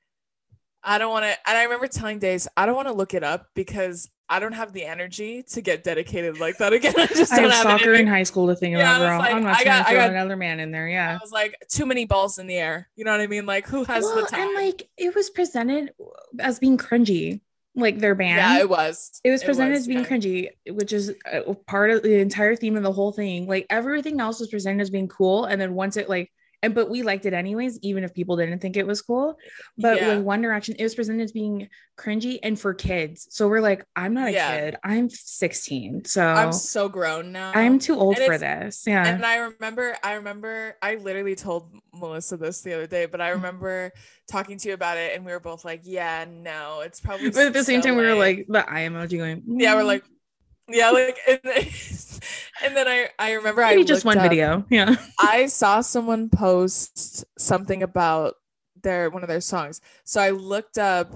I 0.87 0.99
don't 0.99 1.11
want 1.11 1.25
to. 1.25 1.31
And 1.49 1.57
I 1.59 1.65
remember 1.65 1.87
telling 1.87 2.19
Days, 2.19 2.47
I 2.57 2.67
don't 2.67 2.77
want 2.77 2.89
to 2.89 2.95
look 2.95 3.15
it 3.15 3.25
up 3.25 3.47
because 3.55 4.09
I 4.29 4.41
don't 4.41 4.53
have 4.53 4.73
the 4.73 4.85
energy 4.85 5.43
to 5.51 5.61
get 5.61 5.85
dedicated 5.85 6.41
like 6.41 6.59
that 6.59 6.73
again. 6.73 6.95
I 6.99 7.07
just 7.07 7.33
I 7.33 7.41
don't 7.41 7.51
have 7.51 7.63
soccer 7.63 7.93
in 7.93 8.07
high 8.07 8.23
school 8.23 8.47
to 8.49 8.57
think 8.57 8.77
Yeah, 8.77 8.97
about, 8.97 9.07
girl. 9.07 9.19
like, 9.19 9.35
I'm 9.35 9.43
not 9.43 9.61
I 9.61 9.63
trying 9.65 9.85
to 9.85 9.91
throw 9.91 10.05
another 10.05 10.37
man 10.37 10.61
in 10.61 10.71
there. 10.71 10.89
Yeah. 10.89 11.19
I 11.21 11.23
was 11.23 11.33
like, 11.33 11.57
too 11.69 11.85
many 11.85 12.07
balls 12.07 12.39
in 12.39 12.47
the 12.47 12.57
air. 12.57 12.89
You 12.97 13.05
know 13.05 13.13
what 13.13 13.21
I 13.21 13.27
mean? 13.27 13.45
Like, 13.47 13.67
who 13.67 13.85
has 13.85 14.03
well, 14.03 14.23
the 14.23 14.27
time? 14.27 14.41
and 14.41 14.55
like 14.55 14.89
it 14.97 15.15
was 15.15 15.31
presented 15.31 15.93
as 16.39 16.59
being 16.59 16.79
cringy. 16.79 17.41
like 17.77 17.99
their 17.99 18.15
band. 18.15 18.37
Yeah, 18.37 18.61
it 18.61 18.69
was. 18.69 19.21
It 19.25 19.31
was 19.31 19.43
presented 19.43 19.73
was, 19.73 19.81
as 19.81 19.87
being 19.89 20.01
yeah. 20.01 20.07
cringy, 20.07 20.49
which 20.69 20.93
is 20.93 21.13
uh, 21.31 21.55
part 21.67 21.91
of 21.91 22.03
the 22.03 22.21
entire 22.21 22.57
theme 22.57 22.77
of 22.77 22.83
the 22.83 22.93
whole 22.93 23.13
thing. 23.13 23.47
Like 23.47 23.67
everything 23.69 24.21
else 24.21 24.41
was 24.41 24.49
presented 24.49 24.81
as 24.81 24.91
being 24.91 25.09
cool, 25.09 25.45
and 25.45 25.61
then 25.61 25.75
once 25.75 25.97
it 25.97 26.09
like, 26.09 26.31
and 26.65 26.75
but 26.75 26.91
we 26.91 27.03
liked 27.03 27.27
it 27.27 27.33
anyways, 27.33 27.79
even 27.83 28.05
if 28.05 28.15
people 28.15 28.37
didn't 28.37 28.59
think 28.61 28.77
it 28.77 28.87
was 28.87 29.03
cool. 29.03 29.37
But 29.79 29.99
Yeah. 29.99 30.17
with 30.17 30.25
One 30.25 30.41
Direction, 30.43 30.75
it 30.79 30.83
was 30.83 30.95
presented 30.95 31.23
as 31.25 31.33
being 31.33 31.69
cringy 31.99 32.39
and 32.43 32.59
for 32.59 32.75
kids. 32.75 33.27
So 33.31 33.49
we're 33.49 33.61
like, 33.61 33.85
I'm 33.95 34.15
not 34.15 34.29
a 34.29 34.33
Yeah. 34.33 34.57
kid. 34.57 34.77
I'm 34.85 35.09
16, 35.09 36.05
so 36.05 36.25
I'm 36.25 36.53
so 36.53 36.89
grown 36.89 37.33
now. 37.33 37.53
I'm 37.55 37.79
too 37.79 37.95
old 37.95 38.17
And 38.17 38.25
for 38.27 38.39
this. 38.39 38.85
Yeah, 38.87 39.15
And 39.15 39.25
I 39.25 39.37
remember, 39.37 39.97
I 40.03 40.15
remember, 40.15 40.77
I 40.83 40.97
literally 40.97 41.35
told 41.35 41.73
Melissa 41.93 42.37
this 42.37 42.63
the 42.63 42.75
other 42.75 42.87
day, 42.87 43.07
but 43.07 43.21
I 43.21 43.31
Mm. 43.31 43.35
remember 43.35 43.93
talking 44.29 44.59
to 44.59 44.69
you 44.69 44.75
about 44.75 44.97
it, 44.97 45.15
and 45.15 45.25
we 45.25 45.33
were 45.33 45.41
both 45.41 45.65
like, 45.65 45.81
"Yeah, 45.85 46.25
no, 46.29 46.81
it's 46.81 47.01
probably." 47.01 47.31
but 47.31 47.47
at 47.47 47.53
the 47.53 47.65
same 47.65 47.81
time, 47.81 47.97
we 47.97 48.03
were 48.03 48.15
lame." 48.15 48.19
like 48.19 48.47
the 48.49 48.65
eye 48.73 48.89
emoji 48.89 49.19
going. 49.19 49.43
"Yeah, 49.47 49.75
we're 49.75 49.83
"Mm, 49.83 49.87
like, 49.87 50.05
yeah, 50.69 50.91
like," 50.91 51.19
and 51.29 51.41
then, 51.43 51.67
and 52.65 52.77
then 52.77 52.89
I, 52.89 53.09
I 53.19 53.33
remember 53.33 53.63
I 53.63 53.83
just 53.83 54.05
one 54.05 54.19
up- 54.19 54.23
video. 54.23 54.65
Yeah, 54.71 54.97
I 55.19 55.47
saw 55.47 55.81
someone 55.81 56.29
post 56.29 57.25
something 57.39 57.83
about 57.83 58.35
their 58.83 59.11
one 59.11 59.23
of 59.23 59.29
their 59.29 59.41
songs, 59.41 59.81
so 60.05 60.21
I 60.21 60.31
looked 60.31 60.79
up 60.79 61.11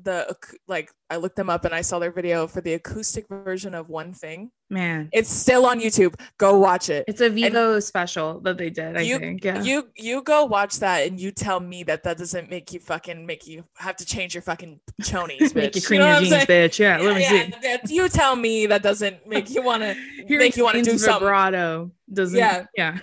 the 0.00 0.34
like 0.66 0.90
I 1.10 1.16
looked 1.16 1.36
them 1.36 1.50
up 1.50 1.64
and 1.64 1.74
I 1.74 1.82
saw 1.82 1.98
their 1.98 2.10
video 2.10 2.46
for 2.46 2.60
the 2.60 2.74
acoustic 2.74 3.28
version 3.28 3.74
of 3.74 3.88
One 3.90 4.12
Thing. 4.14 4.50
man, 4.70 5.10
It's 5.12 5.28
still 5.30 5.66
on 5.66 5.80
YouTube. 5.80 6.14
Go 6.38 6.58
watch 6.58 6.88
it. 6.88 7.04
it's 7.06 7.20
a 7.20 7.28
Vevo 7.28 7.82
special 7.82 8.40
that 8.40 8.56
they 8.56 8.70
did. 8.70 8.96
I 8.96 9.02
You- 9.02 9.18
think. 9.18 9.44
Yeah. 9.44 9.62
You 9.62 9.88
you 9.94 10.22
go 10.22 10.46
watch 10.46 10.78
that 10.80 11.06
and 11.06 11.20
you 11.20 11.30
tell 11.30 11.60
me 11.60 11.82
that 11.84 12.02
that 12.04 12.16
doesn't 12.16 12.48
make 12.48 12.72
you 12.72 12.80
fucking 12.80 13.26
make 13.26 13.46
you 13.46 13.64
have 13.76 13.96
to 13.96 14.06
change 14.06 14.34
your 14.34 14.42
fucking 14.42 14.80
chonies, 15.02 15.38
bitch. 15.40 15.54
Make 15.54 15.74
you 15.76 15.80
You 15.82 15.86
clean 15.86 16.00
know 16.00 16.18
your 16.18 16.30
jeans, 16.30 16.44
bitch. 16.46 16.78
Yeah, 16.78 16.98
let 16.98 17.14
me 17.14 17.22
Yeah, 17.22 17.28
see. 17.28 17.54
yeah, 17.62 17.76
you 17.86 18.08
tell 18.08 18.34
me 18.34 18.66
that 18.66 18.82
doesn't 18.82 19.26
make 19.26 19.50
you 19.50 19.62
want 19.62 19.82
to 19.82 19.94
make 20.28 20.56
you 20.56 20.64
want 20.64 20.76
to 20.78 20.82
do 20.82 20.96
something. 20.96 21.20
vibrato 21.28 21.90
doesn't. 22.12 22.38
Yeah. 22.38 22.64
yeah. 22.76 22.98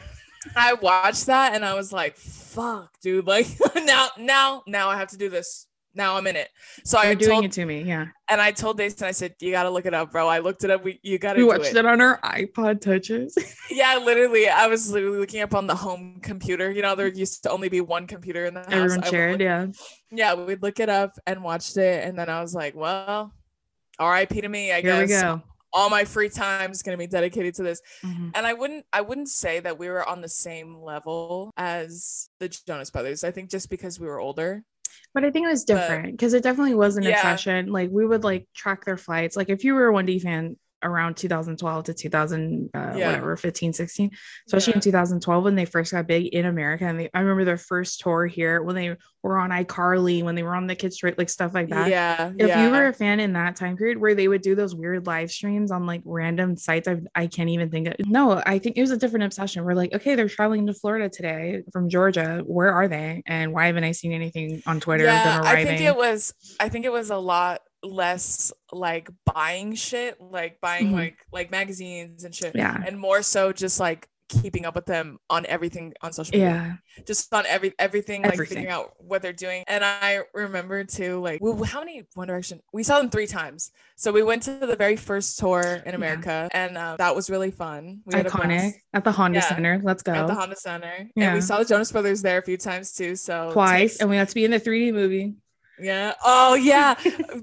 I 0.56 0.74
watched 0.74 1.28
that 1.28 1.54
and 1.54 1.64
I 1.64 1.74
was 1.76 1.92
like, 1.94 2.16
fuck, 2.18 2.90
dude. 3.02 3.28
Like 3.28 3.46
now, 3.84 4.08
now, 4.18 4.64
now 4.66 4.90
I 4.90 4.98
have 4.98 5.10
to 5.10 5.18
do 5.18 5.30
this. 5.30 5.68
Now 5.96 6.16
I'm 6.18 6.28
in 6.28 6.36
it. 6.36 6.50
So 6.86 6.98
I 7.00 7.06
You're 7.08 7.16
doing 7.16 7.32
told 7.32 7.46
it 7.46 7.52
to 7.54 7.66
me. 7.66 7.82
Yeah. 7.82 8.06
and 8.30 8.40
I 8.40 8.52
told 8.52 8.78
Dason, 8.78 9.08
I 9.08 9.12
said, 9.12 9.34
you 9.40 9.52
gotta 9.52 9.70
look 9.72 9.86
it 9.86 9.94
up, 9.94 10.12
bro. 10.12 10.28
I 10.28 10.40
looked 10.40 10.64
it 10.64 10.70
up. 10.70 10.84
We 10.84 11.00
you 11.04 11.18
gotta 11.18 11.40
We 11.40 11.46
watched 11.46 11.68
it. 11.72 11.78
it 11.78 11.86
on 11.86 12.00
our 12.00 12.20
iPod 12.22 12.82
touches. 12.82 13.36
Yeah, 13.72 13.98
literally. 14.04 14.50
I 14.50 14.68
was 14.68 14.92
literally 14.92 15.20
looking 15.20 15.42
up 15.42 15.54
on 15.56 15.68
the 15.68 15.76
home 15.76 16.20
computer. 16.22 16.70
You 16.72 16.82
know, 16.82 16.96
there 16.96 17.08
used 17.08 17.44
to 17.44 17.52
only 17.52 17.70
be 17.70 17.82
one 17.82 18.08
computer 18.08 18.46
in 18.46 18.54
the 18.56 18.62
house. 18.62 18.72
Everyone 18.72 19.04
shared. 19.04 19.32
look- 19.34 19.42
Yeah. 19.42 19.68
yeah, 20.12 20.34
we'd 20.34 20.62
look 20.62 20.80
it 20.80 20.90
up 20.90 21.12
and 21.28 21.44
watched 21.44 21.78
it, 21.78 22.04
and 22.04 22.18
then 22.18 22.30
I 22.30 22.42
was 22.42 22.54
like, 22.56 22.76
well, 22.76 23.32
R.I.P. 24.00 24.42
to 24.42 24.50
me. 24.50 24.72
I 24.72 24.82
Here 24.82 25.00
we 25.00 25.08
guess 25.08 25.22
go. 25.22 25.42
All 25.72 25.90
my 25.90 26.04
free 26.06 26.30
time 26.30 26.72
is 26.72 26.82
gonna 26.84 26.98
be 26.98 27.08
dedicated 27.08 27.56
to 27.56 27.64
this. 27.64 27.82
Mhm. 28.04 28.32
And 28.34 28.46
I 28.48 28.54
wouldn't, 28.54 28.86
I 28.92 29.02
wouldn't 29.02 29.30
say 29.30 29.60
that 29.60 29.78
we 29.78 29.90
were 29.90 30.08
on 30.08 30.22
the 30.22 30.30
same 30.30 30.76
level 30.78 31.52
as 31.58 32.30
the 32.40 32.50
Jonas 32.50 32.90
Brothers. 32.90 33.24
I 33.24 33.32
think 33.32 33.50
just 33.50 33.70
because 33.70 34.00
we 34.00 34.08
were 34.08 34.20
older. 34.20 34.64
But 35.14 35.26
I 35.26 35.32
think 35.32 35.46
it 35.46 35.50
was 35.50 35.64
different 35.66 36.12
because 36.12 36.34
it 36.34 36.44
definitely 36.44 36.76
was 36.76 36.98
an 36.98 37.04
Yeah. 37.04 37.16
obsession. 37.16 37.72
Like 37.72 37.90
we 37.92 38.06
would 38.06 38.24
like 38.24 38.48
track 38.56 38.86
their 38.86 38.98
flights. 38.98 39.36
Like 39.36 39.50
if 39.50 39.64
you 39.64 39.74
were 39.76 39.88
a 39.88 39.94
1D 39.94 40.20
fan 40.20 40.58
around 40.84 41.18
2012 41.18 41.84
to 41.86 41.94
2000, 41.94 42.70
uh, 42.74 42.94
Yeah. 42.96 43.08
whatever, 43.08 43.38
15, 43.38 43.74
16, 43.74 44.12
especially 44.48 44.74
in 44.74 44.80
2012 44.80 45.44
when 45.44 45.56
they 45.56 45.66
first 45.66 45.92
got 45.92 46.08
big 46.08 46.28
in 46.28 46.46
America. 46.46 46.86
And 46.86 47.00
they, 47.00 47.10
I 47.14 47.20
remember 47.20 47.46
their 47.46 47.58
first 47.58 48.02
tour 48.02 48.26
here 48.26 48.62
when 48.64 48.76
they 48.76 48.96
were 49.22 49.38
on 49.38 49.50
iCarly, 49.50 50.24
when 50.24 50.36
they 50.36 50.44
were 50.44 50.56
on 50.56 50.68
the 50.68 50.76
Kids 50.76 50.96
Straight, 50.96 51.18
like 51.18 51.30
stuff 51.30 51.54
like 51.54 51.70
that. 51.70 51.90
Yeah. 51.90 52.32
if 52.38 52.48
yeah. 52.48 52.64
you 52.64 52.72
were 52.72 52.88
a 52.88 52.94
fan 52.94 53.20
in 53.20 53.34
that 53.34 53.56
time 53.56 53.78
period 53.78 53.98
where 53.98 54.16
they 54.16 54.28
would 54.28 54.42
do 54.42 54.56
those 54.56 54.76
weird 54.76 55.08
live 55.08 55.32
streams 55.32 55.72
on 55.72 55.86
like 55.86 56.02
random 56.06 56.56
sites 56.56 56.88
i 56.88 56.98
i 57.16 57.28
can't 57.28 57.50
even 57.50 57.70
think 57.70 57.88
of 57.88 57.96
no 58.08 58.42
i 58.46 58.60
think 58.60 58.78
it 58.78 58.82
was 58.82 58.92
a 58.92 58.98
different 58.98 59.24
obsession 59.24 59.64
we're 59.64 59.74
like 59.74 59.94
okay 59.94 60.16
they're 60.16 60.30
traveling 60.30 60.68
to 60.68 60.74
florida 60.74 61.10
today 61.10 61.64
from 61.72 61.90
georgia 61.90 62.44
where 62.46 62.74
are 62.74 62.88
they 62.88 63.22
and 63.26 63.54
why 63.54 63.68
haven't 63.68 63.84
i 63.84 63.92
seen 63.92 64.12
anything 64.12 64.62
on 64.66 64.80
twitter 64.80 65.06
yeah, 65.06 65.42
I 65.44 65.64
think 65.64 65.82
it 65.82 65.96
was 65.96 66.34
I 66.60 66.70
think 66.70 66.86
it 66.86 66.92
was 66.92 67.10
a 67.10 67.18
lot 67.18 67.62
less 67.84 68.52
like 68.72 69.10
buying 69.34 69.76
shit, 69.76 70.20
like 70.22 70.60
buying 70.62 70.90
Mhm. 70.90 70.94
like 70.94 71.18
like 71.32 71.52
magazines 71.52 72.24
and 72.24 72.34
shit. 72.36 72.56
yeah 72.56 72.78
And 72.86 73.00
more 73.00 73.22
so 73.22 73.52
just 73.54 73.80
like 73.80 74.08
keeping 74.28 74.64
up 74.64 74.76
with 74.76 74.86
them 74.86 75.18
on 75.28 75.44
everything 75.48 75.92
on 76.04 76.14
social 76.14 76.34
media. 76.34 76.78
yeah 76.98 77.04
Just 77.06 77.34
on 77.34 77.46
every 77.48 77.74
everything, 77.80 78.22
like 78.22 78.38
figuring 78.38 78.68
out 78.68 78.94
what 79.00 79.24
they're 79.24 79.34
doing. 79.34 79.64
And 79.68 79.84
I 79.84 80.20
remember 80.36 80.84
too, 80.84 81.20
like 81.20 81.42
well, 81.42 81.64
how 81.64 81.80
many 81.80 82.04
One 82.14 82.28
Direction? 82.28 82.60
We 82.72 82.84
saw 82.84 83.00
them 83.00 83.10
three 83.10 83.26
times. 83.26 83.72
So 83.96 84.12
we 84.12 84.22
went 84.22 84.44
to 84.44 84.54
the 84.60 84.76
very 84.76 84.98
first 84.98 85.40
tour 85.40 85.82
in 85.84 85.96
America, 85.96 86.48
and 86.54 86.78
uh, 86.78 86.96
that 87.00 87.16
was 87.16 87.30
really 87.32 87.50
fun. 87.50 88.02
We 88.06 88.14
iconic 88.14 88.74
at 88.94 89.04
the 89.04 89.12
honda 89.12 89.40
Yeah. 89.40 89.48
center 89.50 89.82
let's 89.84 90.04
go 90.04 90.14
at 90.14 90.28
the 90.28 90.36
Honda 90.36 90.56
Center, 90.58 90.94
and 90.98 91.10
Yeah. 91.16 91.34
we 91.34 91.42
saw 91.42 91.58
the 91.58 91.66
Jonas 91.66 91.92
Brothers 91.92 92.22
there 92.22 92.38
a 92.38 92.44
few 92.44 92.58
times 92.58 92.94
too. 92.94 93.16
So 93.16 93.52
twice 93.52 93.94
takes- 93.94 94.02
and 94.02 94.10
we 94.12 94.18
got 94.18 94.30
to 94.30 94.36
be 94.36 94.46
in 94.46 94.52
the 94.52 94.60
3d 94.60 94.92
movie 94.94 95.34
Yeah. 95.82 96.14
Oh 96.24 96.56
yeah, 96.56 96.96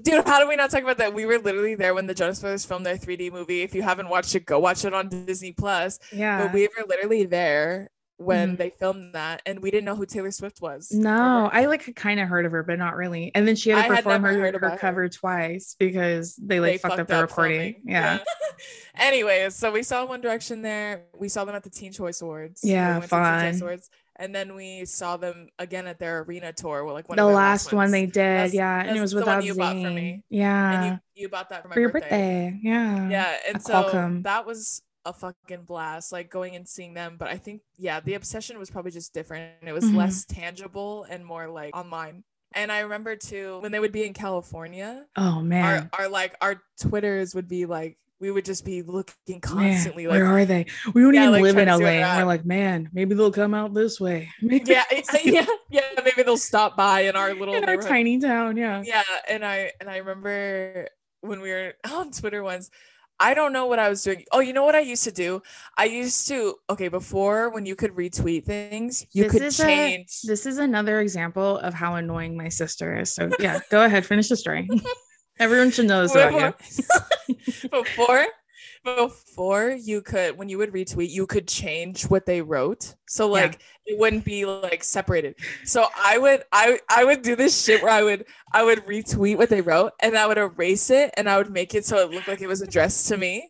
dude. 0.03 0.25
How 0.27 0.39
do 0.39 0.47
we 0.47 0.55
not 0.55 0.69
talk 0.69 0.83
about 0.83 0.97
that? 0.99 1.13
We 1.13 1.25
were 1.25 1.37
literally 1.39 1.75
there 1.75 1.93
when 1.93 2.05
the 2.07 2.13
Jonas 2.13 2.39
Brothers 2.39 2.65
filmed 2.65 2.85
their 2.85 2.97
3D 2.97 3.31
movie. 3.31 3.61
If 3.61 3.73
you 3.75 3.81
haven't 3.81 4.09
watched 4.09 4.35
it, 4.35 4.45
go 4.45 4.59
watch 4.59 4.85
it 4.85 4.93
on 4.93 5.09
Disney 5.09 5.51
Plus. 5.53 5.99
yeah 6.11 6.43
But 6.43 6.53
we 6.53 6.67
were 6.67 6.85
literally 6.87 7.25
there 7.25 7.89
when 8.19 8.53
Mhm. 8.53 8.57
they 8.57 8.69
filmed 8.71 9.13
that, 9.13 9.43
and 9.45 9.59
we 9.59 9.69
didn't 9.69 9.85
know 9.85 9.95
who 9.95 10.03
Taylor 10.05 10.31
Swift 10.31 10.59
was. 10.59 10.91
no, 10.91 11.49
I 11.53 11.65
like 11.67 11.95
kind 11.95 12.19
of 12.19 12.27
heard 12.27 12.47
of 12.47 12.51
her, 12.51 12.63
but 12.63 12.79
not 12.79 12.95
really. 12.95 13.31
And 13.35 13.47
then 13.47 13.55
she 13.55 13.69
had 13.69 13.87
to 13.89 13.95
perform 13.97 14.23
her, 14.23 14.33
heard 14.33 14.53
her 14.55 14.57
about 14.57 14.71
her. 14.71 14.77
cover 14.79 15.07
twice 15.07 15.75
because 15.77 16.35
they 16.35 16.59
like 16.59 16.81
fucked, 16.81 16.97
up 16.99 17.07
the 17.07 17.21
recording. 17.21 17.73
filming. 17.75 17.81
Yeah. 17.85 18.17
Anyways, 18.95 19.55
so 19.55 19.71
we 19.71 19.83
saw 19.83 20.05
One 20.05 20.21
Direction 20.21 20.61
there. 20.63 21.03
We 21.15 21.29
saw 21.29 21.45
them 21.45 21.55
at 21.55 21.63
the 21.63 21.69
Teen 21.69 21.91
Choice 21.91 22.21
Awards. 22.21 22.61
We 22.63 22.71
Yeah, 22.71 22.93
went 22.97 23.03
to 23.03 23.09
the 23.11 23.51
Teen 23.51 23.59
Choice 23.59 23.81
fun. 23.87 23.97
And 24.19 24.33
then 24.33 24.55
we 24.55 24.85
saw 24.85 25.15
them 25.17 25.49
again 25.59 25.85
at 25.87 25.99
their 25.99 26.21
arena 26.21 26.51
tour. 26.51 26.83
Well, 26.83 26.93
like 26.95 27.07
one 27.07 27.17
the 27.17 27.23
of 27.23 27.27
their 27.29 27.35
last 27.35 27.71
one 27.71 27.91
they 27.91 28.05
did, 28.07 28.15
That's- 28.15 28.53
yeah, 28.53 28.83
and 28.83 28.97
it 28.97 29.01
was 29.01 29.13
without 29.13 29.43
you 29.43 29.53
bought 29.55 29.73
for 29.75 29.91
me. 29.91 30.23
Yeah, 30.29 30.71
and 30.71 30.99
you, 31.15 31.23
you 31.23 31.29
bought 31.29 31.49
that 31.49 31.61
for 31.61 31.67
my 31.69 31.73
for 31.75 31.79
your 31.79 31.89
birthday. 31.89 32.49
birthday. 32.51 32.59
Yeah, 32.63 33.09
yeah 33.09 33.37
and 33.47 33.55
at 33.57 33.61
so 33.63 33.73
Qualcomm. 33.83 34.23
that 34.23 34.45
was 34.47 34.81
a 35.05 35.13
fucking 35.13 35.63
blast 35.63 36.11
like 36.11 36.29
going 36.29 36.53
and 36.57 36.67
seeing 36.67 36.93
them 36.93 37.15
but 37.17 37.29
i 37.29 37.37
think 37.37 37.61
yeah 37.77 38.01
the 38.01 38.13
obsession 38.15 38.59
was 38.59 38.69
probably 38.69 38.91
just 38.91 39.13
different 39.13 39.53
it 39.65 39.71
was 39.71 39.85
Mhm. 39.85 39.95
less 39.95 40.25
tangible 40.25 41.05
and 41.09 41.23
more 41.25 41.47
like 41.47 41.73
online 41.77 42.25
and 42.51 42.73
i 42.73 42.81
remember 42.81 43.15
too 43.15 43.57
when 43.61 43.71
they 43.71 43.79
would 43.79 43.93
be 43.93 44.05
in 44.05 44.11
california 44.11 45.05
Oh 45.15 45.39
man, 45.41 45.89
our, 45.93 46.01
our 46.01 46.09
like 46.09 46.35
our 46.41 46.61
twitters 46.81 47.33
would 47.35 47.47
be 47.47 47.65
like 47.65 47.97
we 48.19 48.31
would 48.31 48.45
just 48.45 48.65
be 48.65 48.81
looking 48.81 49.13
man, 49.29 49.41
constantly 49.41 50.07
where 50.07 50.25
are 50.25 50.45
they? 50.45 50.65
We 50.93 51.01
don't 51.01 51.13
Yeah, 51.13 51.21
even 51.23 51.31
like, 51.33 51.43
live 51.43 51.57
in 51.57 51.67
LA, 51.67 51.89
and 52.01 52.17
we're 52.17 52.25
like, 52.25 52.45
man, 52.45 52.89
maybe 52.93 53.13
they'll 53.15 53.31
come 53.31 53.53
out 53.53 53.73
this 53.73 53.99
way. 53.99 54.29
Maybe 54.41 54.71
yeah 54.71 54.83
yeah 55.23 55.45
yeah 55.69 55.81
maybe 56.03 56.23
they'll 56.23 56.37
stop 56.37 56.75
by 56.75 57.01
in 57.01 57.15
our 57.15 57.33
little 57.33 57.55
in 57.55 57.63
our 57.69 57.77
tiny 57.77 58.19
town. 58.19 58.57
Yeah, 58.57 58.81
yeah 58.83 59.03
and 59.29 59.45
i 59.45 59.71
and 59.79 59.89
i 59.89 59.97
remember 59.97 60.87
when 61.21 61.41
we 61.41 61.49
were 61.51 61.73
on 61.91 62.11
twitter 62.11 62.43
once 62.43 62.69
i 63.19 63.33
don't 63.33 63.53
know 63.53 63.65
what 63.67 63.79
i 63.79 63.89
was 63.89 64.03
doing 64.03 64.23
oh 64.31 64.39
you 64.39 64.53
know 64.53 64.63
what 64.63 64.75
i 64.75 64.79
used 64.79 65.03
to 65.03 65.11
do 65.11 65.41
i 65.77 65.85
used 65.85 66.27
to 66.27 66.55
okay 66.69 66.87
before 66.87 67.49
when 67.49 67.65
you 67.65 67.75
could 67.75 67.91
retweet 67.91 68.45
things 68.45 69.05
you 69.13 69.23
This 69.23 69.31
could 69.31 69.41
is 69.43 69.59
a- 69.59 69.65
change 69.65 70.21
This 70.23 70.45
is 70.45 70.57
another 70.57 70.99
example 71.01 71.57
of 71.59 71.73
how 71.73 71.95
annoying 71.95 72.35
my 72.37 72.49
sister 72.49 72.97
is. 72.99 73.13
So 73.13 73.29
yeah, 73.39 73.59
go 73.71 73.83
ahead, 73.83 74.05
finish 74.05 74.29
the 74.29 74.35
story. 74.35 74.67
Everyone 75.39 75.71
should 75.71 75.87
know 75.87 76.01
this 76.07 76.13
before, 76.13 76.55
before 77.83 78.27
before 78.83 79.71
you 79.71 80.01
could 80.01 80.37
when 80.37 80.47
you 80.47 80.57
would 80.57 80.71
retweet 80.71 81.09
you 81.09 81.27
could 81.27 81.47
change 81.47 82.03
what 82.03 82.25
they 82.25 82.41
wrote. 82.41 82.95
So 83.05 83.25
Yeah. 83.25 83.41
like 83.43 83.59
it 83.85 83.99
wouldn't 83.99 84.23
be 84.23 84.45
like 84.45 84.83
separated. 84.83 85.35
So 85.65 85.87
i 85.97 86.17
would 86.17 86.43
i 86.53 86.79
i 86.89 87.03
would 87.03 87.21
do 87.21 87.35
this 87.35 87.63
shit 87.65 87.81
where 87.83 87.91
i 87.91 88.01
would 88.01 88.25
i 88.53 88.63
would 88.63 88.85
retweet 88.85 89.37
what 89.37 89.49
they 89.49 89.61
wrote 89.61 89.91
and 89.99 90.17
i 90.17 90.25
would 90.25 90.37
erase 90.37 90.89
it 90.89 91.13
and 91.17 91.29
i 91.29 91.37
would 91.37 91.51
make 91.51 91.75
it 91.75 91.85
so 91.85 91.97
it 91.97 92.11
looked 92.11 92.27
like 92.29 92.41
it 92.41 92.47
was 92.47 92.61
addressed 92.61 93.07
to 93.09 93.17
me 93.17 93.49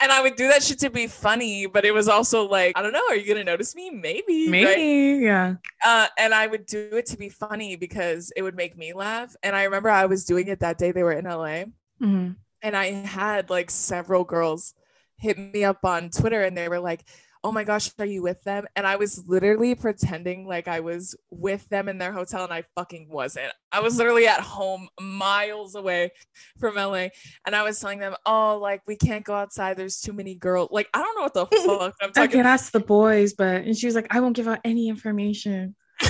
and 0.00 0.12
i 0.12 0.22
would 0.22 0.36
do 0.36 0.48
that 0.48 0.62
shit 0.62 0.78
to 0.78 0.90
be 0.90 1.06
funny 1.06 1.66
but 1.66 1.84
it 1.84 1.92
was 1.92 2.08
also 2.08 2.48
like 2.48 2.76
i 2.76 2.82
don't 2.82 2.92
know 2.92 3.02
are 3.08 3.16
you 3.16 3.26
gonna 3.26 3.44
notice 3.44 3.74
me 3.74 3.90
maybe 3.90 4.46
right? 4.50 4.76
Maybe, 4.76 5.24
yeah. 5.24 5.54
uh, 5.84 6.06
and 6.18 6.32
I 6.34 6.46
would 6.46 6.66
do 6.66 6.90
it 6.92 7.06
to 7.06 7.16
be 7.16 7.28
funny 7.28 7.76
because 7.76 8.32
it 8.36 8.42
would 8.42 8.54
make 8.56 8.76
me 8.76 8.92
laugh. 8.92 9.34
And 9.42 9.54
I 9.54 9.64
remember 9.64 9.90
I 9.90 10.06
was 10.06 10.24
doing 10.24 10.48
it 10.48 10.60
that 10.60 10.78
day 10.78 10.92
they 10.92 11.02
were 11.02 11.12
in 11.12 11.24
LA, 11.26 11.64
Mhm. 12.02 12.36
and 12.62 12.76
I 12.76 12.86
had 12.86 13.50
like 13.50 13.70
several 13.70 14.24
girls 14.24 14.74
hit 15.16 15.36
me 15.38 15.64
up 15.64 15.84
on 15.84 16.10
Twitter, 16.10 16.42
and 16.42 16.56
they 16.56 16.68
were 16.68 16.80
like, 16.80 17.02
"Oh 17.44 17.52
my 17.52 17.64
gosh, 17.64 17.90
are 17.98 18.06
you 18.06 18.22
with 18.22 18.42
them?" 18.42 18.66
And 18.76 18.86
I 18.86 18.96
was 18.96 19.26
literally 19.26 19.74
pretending 19.74 20.46
like 20.46 20.68
I 20.68 20.80
was 20.80 21.16
with 21.30 21.68
them 21.68 21.88
in 21.88 21.98
their 21.98 22.12
hotel, 22.12 22.44
and 22.44 22.52
I 22.52 22.64
fucking 22.74 23.08
wasn't. 23.10 23.52
I 23.72 23.80
was 23.80 23.96
literally 23.96 24.26
at 24.26 24.40
home, 24.40 24.88
miles 25.00 25.74
away 25.74 26.12
from 26.58 26.76
LA, 26.76 27.08
and 27.46 27.54
I 27.54 27.62
was 27.62 27.80
telling 27.80 27.98
them, 27.98 28.14
"Oh, 28.26 28.58
like 28.60 28.82
we 28.86 28.96
can't 28.96 29.24
go 29.24 29.34
outside. 29.34 29.76
There's 29.76 30.00
too 30.00 30.12
many 30.12 30.34
girls." 30.34 30.68
Like 30.70 30.88
I 30.94 31.02
don't 31.02 31.16
know 31.16 31.22
what 31.22 31.34
the 31.34 31.46
fuck 31.66 31.94
I'm 32.00 32.12
I 32.16 32.26
can 32.26 32.46
ask 32.46 32.72
the 32.72 32.80
boys, 32.80 33.34
but 33.34 33.62
and 33.62 33.76
she 33.76 33.86
was 33.86 33.94
like, 33.94 34.08
I 34.10 34.20
won't 34.20 34.36
give 34.36 34.48
out 34.48 34.60
any 34.64 34.88
information. 34.88 35.74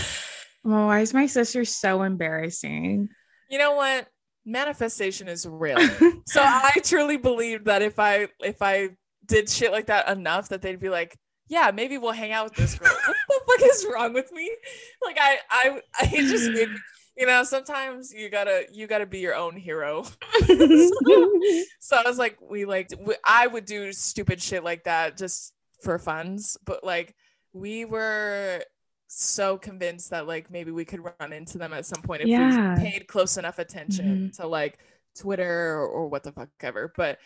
well, 0.65 0.87
why 0.87 1.01
is 1.01 1.15
my 1.15 1.27
sister 1.27 1.65
so 1.65 2.03
embarrassing? 2.03 3.09
You 3.51 3.59
know 3.59 3.73
what? 3.73 4.09
manifestation 4.49 5.29
is 5.29 5.47
real. 5.47 5.79
so 6.27 6.43
I 6.43 6.73
truly 6.83 7.19
believed 7.19 7.67
that 7.67 7.83
if 7.83 7.99
I 7.99 8.29
if 8.41 8.63
I 8.63 8.91
did 9.29 9.49
shit 9.49 9.73
like 9.73 9.87
that 9.87 10.09
enough 10.09 10.49
that 10.49 10.63
they'd 10.63 10.81
be 10.81 10.89
like, 10.89 11.17
yeah, 11.49 11.71
maybe 11.73 11.97
we'll 11.99 12.13
hang 12.13 12.33
out 12.33 12.45
with 12.45 12.55
this 12.55 12.75
girl. 12.75 12.91
what 13.07 13.17
the 13.29 13.41
fuck 13.59 13.71
is 13.71 13.87
wrong 13.93 14.13
with 14.13 14.33
me? 14.33 14.51
Like 15.05 15.19
I 15.21 15.39
I 15.51 15.83
I 16.01 16.07
just 16.07 16.51
you 17.17 17.27
know 17.27 17.43
sometimes 17.43 18.13
you 18.13 18.29
gotta 18.29 18.67
you 18.73 18.87
gotta 18.87 19.07
be 19.07 19.19
your 19.19 19.35
own 19.35 19.57
hero 19.57 20.05
so, 20.05 20.15
so, 21.81 21.97
i 21.97 22.03
was 22.05 22.17
like 22.17 22.39
we 22.41 22.65
like 22.65 22.91
i 23.25 23.45
would 23.45 23.65
do 23.65 23.93
stupid 23.93 24.41
shit 24.41 24.63
like 24.63 24.85
that 24.85 25.17
just 25.17 25.53
for 25.83 25.99
funds, 25.99 26.57
but 26.65 26.85
like 26.85 27.15
we 27.53 27.85
were 27.85 28.63
so 29.07 29.57
convinced 29.57 30.11
that 30.11 30.27
like 30.27 30.51
maybe 30.51 30.71
we 30.71 30.85
could 30.85 31.01
run 31.01 31.33
into 31.33 31.57
them 31.57 31.73
at 31.73 31.87
some 31.87 32.03
point 32.03 32.23
if 32.23 32.29
yeah. 32.29 32.75
we 32.75 32.81
paid 32.81 33.07
close 33.07 33.39
enough 33.39 33.59
attention 33.59 34.07
mm-hmm. 34.07 34.43
to 34.43 34.47
like 34.47 34.79
twitter 35.19 35.79
or, 35.79 35.89
or 35.89 36.09
what 36.09 36.23
the 36.23 36.31
fuck 36.31 36.51
ever 36.61 36.93
but 36.95 37.19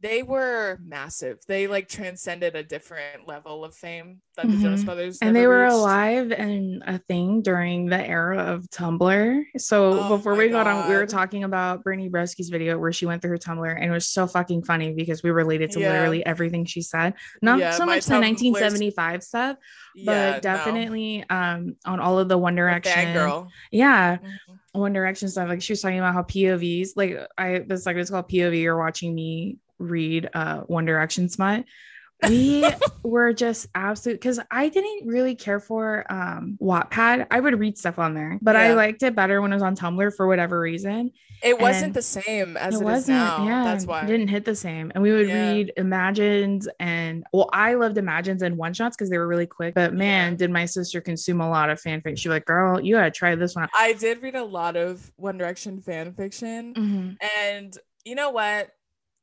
they 0.00 0.22
were 0.22 0.78
massive. 0.84 1.38
They 1.48 1.68
like 1.68 1.88
transcended 1.88 2.54
a 2.54 2.62
different 2.62 3.26
level 3.26 3.64
of 3.64 3.74
fame 3.74 4.20
that 4.36 4.44
mm-hmm. 4.44 4.56
the 4.56 4.62
Jonas 4.62 4.80
mm-hmm. 4.80 4.86
Brothers 4.86 5.18
and 5.22 5.34
they 5.34 5.46
were 5.46 5.62
reached. 5.62 5.72
alive 5.72 6.32
and 6.32 6.82
a 6.86 6.98
thing 6.98 7.40
during 7.40 7.86
the 7.86 8.06
era 8.06 8.38
of 8.38 8.68
Tumblr. 8.68 9.42
So 9.56 10.00
oh 10.00 10.16
before 10.16 10.34
we 10.34 10.50
got 10.50 10.66
on, 10.66 10.88
we 10.88 10.94
were 10.94 11.06
talking 11.06 11.44
about 11.44 11.82
Brittany 11.82 12.10
Broski's 12.10 12.50
video 12.50 12.78
where 12.78 12.92
she 12.92 13.06
went 13.06 13.22
through 13.22 13.30
her 13.30 13.38
Tumblr 13.38 13.74
and 13.74 13.84
it 13.84 13.90
was 13.90 14.06
so 14.06 14.26
fucking 14.26 14.64
funny 14.64 14.92
because 14.92 15.22
we 15.22 15.30
related 15.30 15.70
to 15.72 15.80
yeah. 15.80 15.92
literally 15.92 16.24
everything 16.26 16.66
she 16.66 16.82
said. 16.82 17.14
Not 17.40 17.58
yeah, 17.58 17.70
so 17.70 17.86
much 17.86 18.04
the 18.04 18.20
1975 18.20 19.22
stuff, 19.22 19.56
but 20.04 20.12
yeah, 20.12 20.40
definitely 20.40 21.24
no. 21.30 21.36
um 21.36 21.76
on 21.86 22.00
all 22.00 22.18
of 22.18 22.28
the 22.28 22.36
One 22.36 22.54
Direction. 22.54 23.14
Girl. 23.14 23.48
Yeah. 23.70 24.16
Mm-hmm. 24.16 24.80
One 24.80 24.92
Direction 24.92 25.28
stuff. 25.30 25.48
Like 25.48 25.62
she 25.62 25.72
was 25.72 25.80
talking 25.80 25.98
about 25.98 26.12
how 26.12 26.22
POVs, 26.22 26.90
like 26.96 27.16
I 27.38 27.60
this 27.60 27.86
like 27.86 27.96
it's 27.96 28.10
called 28.10 28.28
POV, 28.28 28.60
you're 28.60 28.76
watching 28.76 29.14
me 29.14 29.58
read 29.78 30.28
uh, 30.34 30.60
One 30.60 30.84
Direction 30.84 31.28
smut. 31.28 31.64
We 32.28 32.64
were 33.02 33.34
just 33.34 33.66
absolute 33.74 34.14
because 34.14 34.40
I 34.50 34.70
didn't 34.70 35.06
really 35.06 35.34
care 35.34 35.60
for 35.60 36.10
um 36.10 36.56
Wattpad. 36.62 37.26
I 37.30 37.38
would 37.40 37.58
read 37.60 37.76
stuff 37.76 37.98
on 37.98 38.14
there, 38.14 38.38
but 38.40 38.56
yeah. 38.56 38.62
I 38.62 38.72
liked 38.72 39.02
it 39.02 39.14
better 39.14 39.42
when 39.42 39.52
it 39.52 39.56
was 39.56 39.62
on 39.62 39.76
Tumblr 39.76 40.16
for 40.16 40.26
whatever 40.26 40.58
reason. 40.58 41.12
It 41.42 41.60
wasn't 41.60 41.92
the 41.94 42.02
same 42.02 42.56
as 42.56 42.74
it, 42.74 42.80
it 42.80 42.84
wasn't, 42.84 43.18
now. 43.18 43.44
Yeah, 43.44 43.64
that's 43.64 43.84
why 43.84 44.02
it 44.02 44.06
didn't 44.06 44.28
hit 44.28 44.44
the 44.44 44.54
same. 44.54 44.90
And 44.94 45.02
we 45.02 45.12
would 45.12 45.28
yeah. 45.28 45.52
read 45.52 45.72
Imagines 45.76 46.66
and 46.80 47.24
well, 47.32 47.50
I 47.52 47.74
loved 47.74 47.98
Imagines 47.98 48.42
and 48.42 48.56
one 48.56 48.72
shots 48.72 48.96
because 48.96 49.10
they 49.10 49.18
were 49.18 49.28
really 49.28 49.46
quick. 49.46 49.74
But 49.74 49.92
man, 49.92 50.32
yeah. 50.32 50.36
did 50.38 50.50
my 50.50 50.64
sister 50.64 51.00
consume 51.00 51.40
a 51.40 51.48
lot 51.48 51.68
of 51.68 51.80
fanfic. 51.80 52.18
She 52.18 52.28
was 52.28 52.36
like, 52.36 52.46
girl, 52.46 52.80
you 52.80 52.94
gotta 52.94 53.10
try 53.10 53.34
this 53.34 53.54
one. 53.54 53.68
I 53.78 53.92
did 53.92 54.22
read 54.22 54.36
a 54.36 54.44
lot 54.44 54.76
of 54.76 55.12
One 55.16 55.36
Direction 55.36 55.80
fan 55.82 56.14
fiction, 56.14 56.74
mm-hmm. 56.74 57.10
and 57.38 57.76
you 58.04 58.14
know 58.14 58.30
what? 58.30 58.70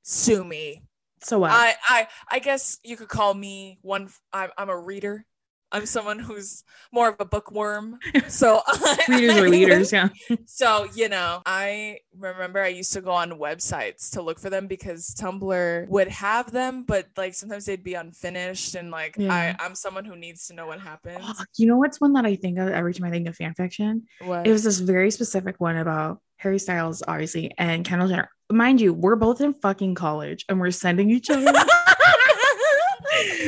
Sue 0.03 0.43
me. 0.43 0.83
So 1.21 1.39
what? 1.39 1.51
I 1.51 1.75
I 1.87 2.07
I 2.29 2.39
guess 2.39 2.79
you 2.83 2.97
could 2.97 3.09
call 3.09 3.33
me 3.33 3.79
one. 3.81 4.09
I'm 4.31 4.51
I'm 4.57 4.69
a 4.69 4.77
reader. 4.77 5.25
I'm 5.73 5.87
someone 5.87 6.19
who's 6.19 6.63
more 6.91 7.09
of 7.09 7.15
a 7.19 7.25
bookworm. 7.25 7.99
So 8.27 8.61
readers 9.09 9.37
are 9.37 9.49
leaders, 9.49 9.91
yeah. 9.91 10.09
So, 10.45 10.87
you 10.95 11.09
know, 11.09 11.41
I 11.45 11.99
remember 12.17 12.61
I 12.61 12.67
used 12.67 12.93
to 12.93 13.01
go 13.01 13.11
on 13.11 13.31
websites 13.31 14.11
to 14.11 14.21
look 14.21 14.39
for 14.39 14.49
them 14.49 14.67
because 14.67 15.15
Tumblr 15.19 15.87
would 15.87 16.07
have 16.07 16.51
them, 16.51 16.83
but 16.83 17.07
like 17.17 17.33
sometimes 17.33 17.65
they'd 17.65 17.83
be 17.83 17.95
unfinished. 17.95 18.75
And 18.75 18.91
like 18.91 19.15
yeah. 19.17 19.55
I, 19.59 19.65
I'm 19.65 19.75
someone 19.75 20.05
who 20.05 20.15
needs 20.15 20.47
to 20.47 20.53
know 20.53 20.67
what 20.67 20.79
happens. 20.79 21.19
Oh, 21.21 21.43
you 21.57 21.67
know 21.67 21.77
what's 21.77 21.99
one 21.99 22.13
that 22.13 22.25
I 22.25 22.35
think 22.35 22.59
of 22.59 22.69
every 22.69 22.93
time 22.93 23.05
I 23.05 23.09
think 23.09 23.27
of 23.27 23.35
fan 23.35 23.53
fiction? 23.53 24.03
What? 24.21 24.47
It 24.47 24.51
was 24.51 24.63
this 24.63 24.79
very 24.79 25.11
specific 25.11 25.59
one 25.59 25.77
about 25.77 26.21
Harry 26.43 26.59
Styles, 26.59 27.01
obviously, 27.07 27.51
and 27.57 27.83
Kendall 27.83 28.07
Jenner 28.07 28.29
mind 28.53 28.79
you, 28.79 28.93
we're 28.93 29.15
both 29.15 29.41
in 29.41 29.53
fucking 29.53 29.95
college 29.95 30.45
and 30.47 30.59
we're 30.59 30.71
sending 30.71 31.09
each 31.09 31.29
other 31.29 31.41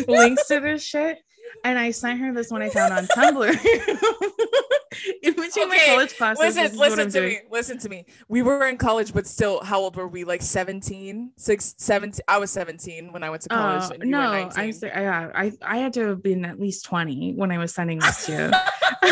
links 0.08 0.48
to 0.48 0.60
this 0.60 0.84
shit. 0.84 1.20
And 1.64 1.80
I 1.80 1.92
sent 1.92 2.20
her 2.20 2.34
this 2.34 2.52
one 2.52 2.62
I 2.62 2.70
found 2.70 2.94
on 2.94 3.06
Tumblr. 3.08 3.50
in 5.22 5.34
between 5.34 5.68
okay. 5.68 5.68
my 5.68 5.84
college 5.88 6.18
classes. 6.18 6.56
Listen, 6.56 6.78
listen 6.78 7.06
to 7.06 7.20
doing. 7.20 7.30
me. 7.30 7.40
Listen 7.50 7.78
to 7.80 7.90
me. 7.90 8.06
We 8.28 8.42
were 8.42 8.68
in 8.68 8.78
college, 8.78 9.14
but 9.14 9.28
still, 9.28 9.64
how 9.64 9.80
old 9.80 9.96
were 9.96 10.08
we? 10.08 10.24
Like 10.24 10.42
17, 10.42 11.32
6, 11.36 11.76
17. 11.78 12.22
I 12.28 12.38
was 12.38 12.52
17 12.52 13.12
when 13.12 13.24
I 13.24 13.30
went 13.30 13.44
to 13.44 13.50
college. 13.50 13.92
Uh, 13.92 14.04
no, 14.04 14.20
I, 14.20 14.74
yeah, 14.82 15.32
I, 15.34 15.52
I 15.62 15.78
had 15.78 15.94
to 15.94 16.08
have 16.08 16.24
been 16.24 16.46
at 16.46 16.60
least 16.60 16.86
20 16.86 17.34
when 17.34 17.52
I 17.52 17.58
was 17.58 17.74
sending 17.74 18.00
this 18.00 18.26
to 18.26 18.32
you. 18.32 18.52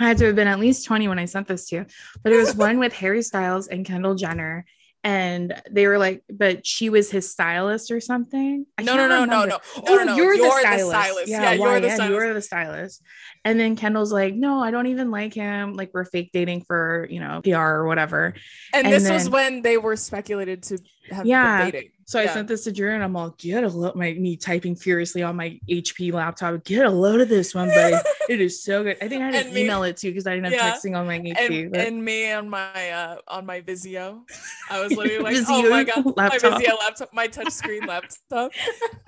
I 0.00 0.08
had 0.08 0.18
to 0.18 0.26
have 0.26 0.36
been 0.36 0.48
at 0.48 0.58
least 0.58 0.86
20 0.86 1.08
when 1.08 1.18
I 1.18 1.26
sent 1.26 1.46
this 1.46 1.68
to 1.68 1.76
you. 1.76 1.86
But 2.22 2.32
it 2.32 2.36
was 2.36 2.54
one 2.54 2.78
with 2.78 2.92
Harry 2.94 3.22
Styles 3.22 3.68
and 3.68 3.84
Kendall 3.84 4.14
Jenner 4.14 4.64
and 5.02 5.62
they 5.70 5.86
were 5.86 5.98
like, 5.98 6.22
but 6.30 6.66
she 6.66 6.90
was 6.90 7.10
his 7.10 7.30
stylist 7.30 7.90
or 7.90 8.00
something. 8.00 8.66
no, 8.82 8.96
no, 8.96 9.08
no, 9.08 9.24
no, 9.24 9.44
no, 9.46 9.58
Oh, 9.76 9.94
no, 9.96 10.04
no, 10.04 10.16
you're, 10.16 10.34
you're 10.34 10.50
the, 10.50 10.60
stylist. 10.60 10.90
the, 10.90 10.90
stylist. 10.90 11.28
Yeah, 11.28 11.42
yeah 11.42 11.52
you're 11.52 11.80
the 11.80 11.90
stylist. 11.90 12.10
You're 12.10 12.34
the 12.34 12.42
stylist. 12.42 13.02
And 13.44 13.58
then 13.58 13.76
Kendall's 13.76 14.12
like, 14.12 14.34
no, 14.34 14.60
I 14.60 14.70
don't 14.70 14.88
even 14.88 15.10
like 15.10 15.32
him. 15.32 15.72
Like 15.72 15.90
we're 15.94 16.04
fake 16.04 16.30
dating 16.32 16.62
for 16.62 17.06
you 17.10 17.20
know 17.20 17.40
PR 17.42 17.56
or 17.56 17.86
whatever. 17.86 18.34
And, 18.74 18.86
and 18.86 18.94
this 18.94 19.04
then, 19.04 19.14
was 19.14 19.30
when 19.30 19.62
they 19.62 19.78
were 19.78 19.96
speculated 19.96 20.62
to 20.64 20.78
have 21.10 21.24
yeah. 21.24 21.62
been 21.62 21.70
dating. 21.70 21.90
So 22.10 22.20
yeah. 22.20 22.28
I 22.28 22.34
sent 22.34 22.48
this 22.48 22.64
to 22.64 22.72
Drew 22.72 22.92
and 22.92 23.04
I'm 23.04 23.14
all, 23.14 23.30
get 23.38 23.62
a 23.62 23.68
load, 23.68 23.94
my 23.94 24.14
me 24.14 24.34
typing 24.34 24.74
furiously 24.74 25.22
on 25.22 25.36
my 25.36 25.60
HP 25.70 26.12
laptop, 26.12 26.64
get 26.64 26.84
a 26.84 26.90
load 26.90 27.20
of 27.20 27.28
this 27.28 27.54
one, 27.54 27.68
buddy. 27.68 27.94
it 28.28 28.40
is 28.40 28.64
so 28.64 28.82
good. 28.82 28.96
I 29.00 29.06
think 29.06 29.22
I 29.22 29.26
had 29.26 29.34
and 29.36 29.46
to 29.46 29.54
me, 29.54 29.62
email 29.62 29.84
it 29.84 29.96
too 29.96 30.08
because 30.08 30.26
I 30.26 30.34
didn't 30.34 30.46
have 30.46 30.54
yeah. 30.54 30.72
texting 30.72 30.98
on 30.98 31.06
my 31.06 31.20
HP. 31.20 31.66
And, 31.66 31.76
and, 31.76 32.04
me 32.04 32.32
on 32.32 32.50
my 32.50 32.90
uh 32.90 33.18
on 33.28 33.46
my 33.46 33.60
Vizio. 33.60 34.22
I 34.68 34.80
was 34.80 34.90
literally 34.90 35.18
like, 35.36 35.36
oh 35.48 35.70
my 35.70 35.84
god, 35.84 36.16
laptop. 36.16 36.50
my 36.50 36.58
Vizio 36.58 36.78
laptop, 36.80 37.10
my 37.12 37.28
touchscreen 37.28 37.86
laptop. 37.86 38.50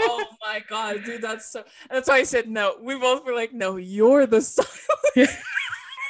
oh 0.01 0.25
my 0.41 0.63
god, 0.69 1.03
dude, 1.05 1.23
that's 1.23 1.51
so 1.51 1.65
that's 1.91 2.09
why 2.09 2.19
I 2.19 2.23
said 2.23 2.49
no. 2.49 2.77
We 2.81 2.97
both 2.97 3.25
were 3.25 3.35
like, 3.35 3.53
no, 3.53 3.79
you're 3.79 4.27
the 4.27 4.41
stylist. 4.41 4.79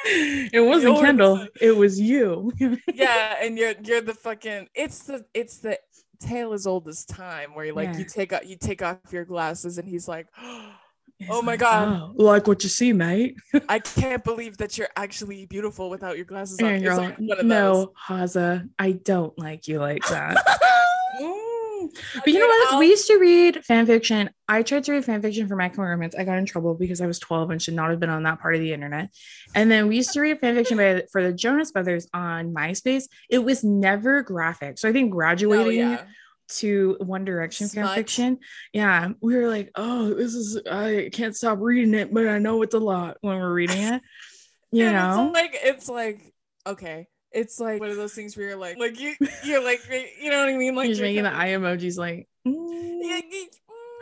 it 0.05 0.66
wasn't 0.66 0.94
you're 0.94 1.02
Kendall. 1.02 1.46
It 1.59 1.74
was 1.74 1.98
you. 1.98 2.52
yeah, 2.92 3.37
and 3.40 3.57
you're 3.57 3.74
you're 3.83 4.02
the 4.02 4.12
fucking. 4.12 4.68
It's 4.74 5.05
the 5.05 5.24
it's 5.33 5.57
the 5.59 5.78
tale 6.22 6.52
as 6.52 6.66
old 6.66 6.88
as 6.88 7.04
time 7.04 7.54
where 7.54 7.64
you 7.64 7.74
like 7.74 7.90
yeah. 7.92 7.98
you 7.98 8.04
take 8.04 8.32
out 8.32 8.46
you 8.46 8.56
take 8.56 8.82
off 8.82 8.98
your 9.11 9.24
glasses 9.24 9.78
and 9.78 9.88
he's 9.88 10.06
like 10.06 10.26
oh 11.30 11.42
my 11.42 11.56
god 11.56 11.88
oh, 11.88 12.22
like 12.22 12.46
what 12.46 12.62
you 12.62 12.68
see 12.68 12.92
mate 12.92 13.37
i 13.68 13.78
can't 13.78 14.24
believe 14.24 14.56
that 14.56 14.76
you're 14.76 14.88
actually 14.96 15.46
beautiful 15.46 15.88
without 15.90 16.16
your 16.16 16.24
glasses 16.24 16.58
on 16.61 16.66
and 16.66 16.82
like 16.96 17.18
no 17.44 17.92
Hazza 18.08 18.68
i 18.78 18.92
don't 18.92 19.37
like 19.38 19.68
you 19.68 19.78
like 19.78 20.04
that. 20.08 20.37
but 22.14 22.27
you 22.27 22.38
know 22.38 22.47
what? 22.47 22.79
We 22.79 22.88
used 22.88 23.07
to 23.09 23.16
read 23.16 23.64
fan 23.64 23.87
fiction. 23.87 24.31
I 24.49 24.62
tried 24.62 24.85
to 24.85 24.92
read 24.92 25.05
fan 25.05 25.23
fiction 25.23 25.49
for 25.49 25.57
my 25.57 25.71
Romance. 25.75 26.14
I 26.14 26.25
got 26.25 26.38
in 26.38 26.47
trouble 26.47 26.75
because 26.75 27.01
I 27.01 27.07
was 27.07 27.18
12 27.18 27.51
and 27.51 27.62
should 27.62 27.75
not 27.75 27.90
have 27.90 28.01
been 28.01 28.11
on 28.11 28.23
that 28.25 28.40
part 28.40 28.55
of 28.55 28.61
the 28.61 28.73
internet. 28.73 29.11
And 29.55 29.71
then 29.71 29.88
we 29.88 29.97
used 29.97 30.12
to 30.12 30.21
read 30.21 30.40
fan 30.40 30.55
fiction 30.55 30.77
by, 30.77 31.05
for 31.11 31.23
the 31.23 31.33
Jonas 31.33 31.73
Brothers 31.73 32.09
on 32.12 32.53
MySpace. 32.53 33.05
It 33.31 33.38
was 33.38 33.64
never 33.64 34.23
graphic. 34.23 34.79
So 34.79 34.88
I 34.88 34.92
think 34.92 35.12
oh, 35.12 35.16
graduating 35.16 35.83
oh, 35.83 35.90
yeah 35.90 36.05
to 36.49 36.97
One 37.01 37.25
Direction 37.25 37.68
fan 37.68 37.95
fiction. 37.95 38.38
Yeah, 38.73 39.11
we 39.21 39.37
were 39.37 39.49
like, 39.49 39.71
oh, 39.75 40.14
this 40.14 40.35
is 40.35 40.61
I 40.71 41.11
can't 41.12 41.37
stop 41.37 41.59
reading 41.61 41.95
it, 41.95 42.12
but 42.12 42.29
I 42.29 42.38
know 42.38 42.62
it's 42.62 42.75
a 42.75 42.81
lot 42.81 43.16
when 43.21 43.38
we're 43.38 43.53
reading 43.53 43.79
it. 43.79 44.03
You 44.75 44.87
and 44.87 44.95
know, 44.95 45.27
it's 45.27 45.35
like 45.35 45.59
it's 45.62 45.88
like 45.90 46.33
okay. 46.66 47.07
It's 47.35 47.59
like 47.61 47.81
one 47.81 47.90
of 47.90 47.97
those 47.97 48.14
things 48.14 48.37
where 48.37 48.49
you're 48.49 48.57
like, 48.57 48.79
like 48.79 48.99
you, 48.99 49.14
you're 49.45 49.62
like, 49.62 49.81
you 50.21 50.31
know 50.31 50.38
what 50.40 50.49
I 50.49 50.57
mean? 50.57 50.75
Like 50.75 50.88
you're 50.88 51.01
making 51.01 51.25
the 51.25 51.35
eye 51.35 51.49
emojis, 51.49 51.99
like, 51.99 52.29
mm. 52.47 52.99
yeah, 53.03 53.21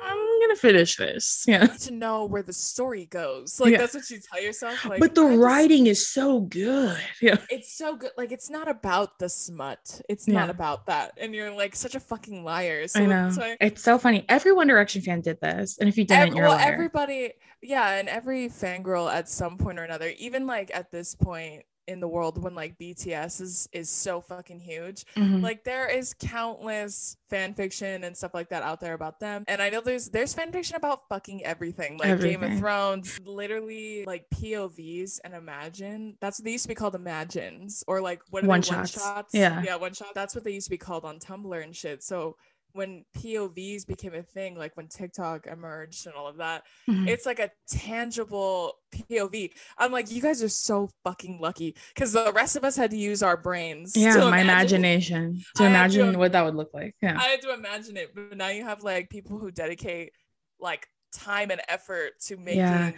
I'm 0.03 0.41
gonna 0.41 0.57
finish 0.57 0.97
this. 0.97 1.45
Yeah. 1.47 1.67
To 1.67 1.93
know 1.93 2.25
where 2.25 2.43
the 2.43 2.53
story 2.53 3.07
goes. 3.07 3.61
Like 3.61 3.73
yeah. 3.73 3.79
that's 3.79 3.95
what 3.95 4.09
you 4.11 4.19
tell 4.19 4.43
yourself. 4.43 4.85
Like 4.85 5.01
But 5.01 5.15
the 5.15 5.23
I 5.23 5.37
writing 5.37 5.85
just, 5.85 6.03
is 6.03 6.09
so 6.09 6.41
good. 6.41 6.99
Yeah. 7.21 7.37
It's 7.51 7.77
so 7.77 7.97
good. 7.97 8.13
Like 8.17 8.33
it's 8.33 8.49
not 8.49 8.69
about 8.69 9.19
the 9.19 9.29
smut. 9.29 10.01
It's 10.09 10.27
yeah. 10.27 10.35
not 10.35 10.51
about 10.51 10.87
that. 10.87 11.13
And 11.19 11.35
you're 11.35 11.51
like 11.51 11.77
such 11.77 11.95
a 11.95 12.01
fucking 12.01 12.45
liar. 12.45 12.89
So 12.89 13.01
I 13.01 13.07
know. 13.07 13.31
Why- 13.35 13.57
it's 13.61 13.83
so 13.83 13.99
funny. 13.99 14.25
Every 14.29 14.53
One 14.53 14.69
Direction 14.69 15.03
fan 15.03 15.21
did 15.21 15.41
this. 15.41 15.79
And 15.79 15.89
if 15.89 15.99
you 15.99 16.05
didn't, 16.05 16.29
Every, 16.29 16.37
you're 16.39 16.49
well, 16.49 16.59
everybody, 16.59 17.33
yeah, 17.63 17.97
and 17.97 18.09
every 18.09 18.49
fangirl 18.49 19.13
at 19.13 19.29
some 19.29 19.59
point 19.59 19.79
or 19.79 19.85
another, 19.85 20.13
even 20.19 20.47
like 20.47 20.71
at 20.73 20.91
this 20.91 21.15
point, 21.15 21.65
in 21.91 22.01
the 22.01 22.09
world 22.09 22.41
when 22.41 22.55
like 22.55 22.79
BTS 22.79 23.41
is 23.41 23.69
is 23.73 23.91
so 23.91 24.21
fucking 24.21 24.61
huge. 24.61 25.05
Mm-hmm. 25.17 25.43
Like 25.43 25.65
there 25.65 25.89
is 25.89 26.15
countless 26.15 27.17
fan 27.29 27.53
fiction 27.55 28.05
and 28.05 28.17
stuff 28.17 28.33
like 28.33 28.49
that 28.51 28.63
out 28.63 28.81
there 28.81 28.95
about 28.95 29.19
them. 29.19 29.45
And 29.49 29.61
I 29.61 29.71
know 29.71 29.81
there's 29.81 30.09
there's 30.09 30.33
fan 30.33 30.53
fiction 30.53 30.77
about 30.77 31.09
fucking 31.09 31.45
everything. 31.45 31.99
Like 31.99 32.09
everything. 32.09 32.41
Game 32.41 32.53
of 32.53 32.59
Thrones, 32.59 33.19
literally 33.25 34.05
like 34.07 34.25
POVs 34.31 35.21
and 35.25 35.35
Imagine. 35.35 36.17
That's 36.21 36.39
what 36.39 36.45
they 36.45 36.53
used 36.53 36.65
to 36.65 36.69
be 36.69 36.75
called 36.75 36.95
Imagines 36.95 37.83
or 37.87 38.01
like 38.01 38.23
what 38.31 38.45
one 38.45 38.63
shots. 38.63 38.97
one 38.97 39.05
shots. 39.05 39.35
Yeah. 39.35 39.63
Yeah, 39.63 39.77
one 39.77 39.93
shot. 39.93 40.15
That's 40.15 40.35
what 40.35 40.45
they 40.45 40.53
used 40.53 40.67
to 40.67 40.71
be 40.71 40.79
called 40.79 41.05
on 41.05 41.19
Tumblr 41.19 41.63
and 41.63 41.75
shit. 41.75 42.03
So 42.03 42.37
when 42.73 43.05
povs 43.17 43.87
became 43.87 44.15
a 44.15 44.23
thing 44.23 44.57
like 44.57 44.77
when 44.77 44.87
tiktok 44.89 45.47
emerged 45.47 46.07
and 46.07 46.15
all 46.15 46.29
of 46.29 46.37
that 46.39 46.63
Mhm. 46.89 47.09
it's 47.09 47.27
like 47.27 47.39
a 47.39 47.51
tangible 47.69 48.75
pov 48.95 49.51
i'm 49.79 49.91
like 49.93 50.11
you 50.11 50.21
guys 50.23 50.43
are 50.43 50.49
so 50.49 50.89
fucking 51.05 51.39
lucky 51.41 51.75
because 51.95 52.13
the 52.13 52.33
rest 52.33 52.57
of 52.57 52.65
us 52.65 52.77
had 52.77 52.91
to 52.91 52.97
use 52.97 53.23
our 53.23 53.37
brains 53.37 53.97
yeah, 53.97 54.15
my 54.17 54.41
imagine- 54.41 54.85
imagination 54.85 55.43
to 55.57 55.65
I 55.65 55.69
had 55.69 55.91
to 55.93 56.01
imagine 56.01 56.19
what 56.19 56.33
that 56.33 56.45
would 56.45 56.55
look 56.55 56.71
like. 56.75 56.95
Yeah. 57.03 57.19
I 57.19 57.25
had 57.25 57.43
to 57.43 57.53
imagine 57.53 57.97
it, 57.97 58.15
but 58.15 58.37
now 58.37 58.49
you 58.49 58.65
have 58.65 58.83
like 58.83 59.11
people 59.11 59.39
who 59.39 59.51
dedicate 59.51 60.13
like 60.61 60.87
time 61.13 61.51
and 61.51 61.61
effort 61.69 62.13
to 62.27 62.37
making. 62.37 62.59
Yeah. 62.61 62.93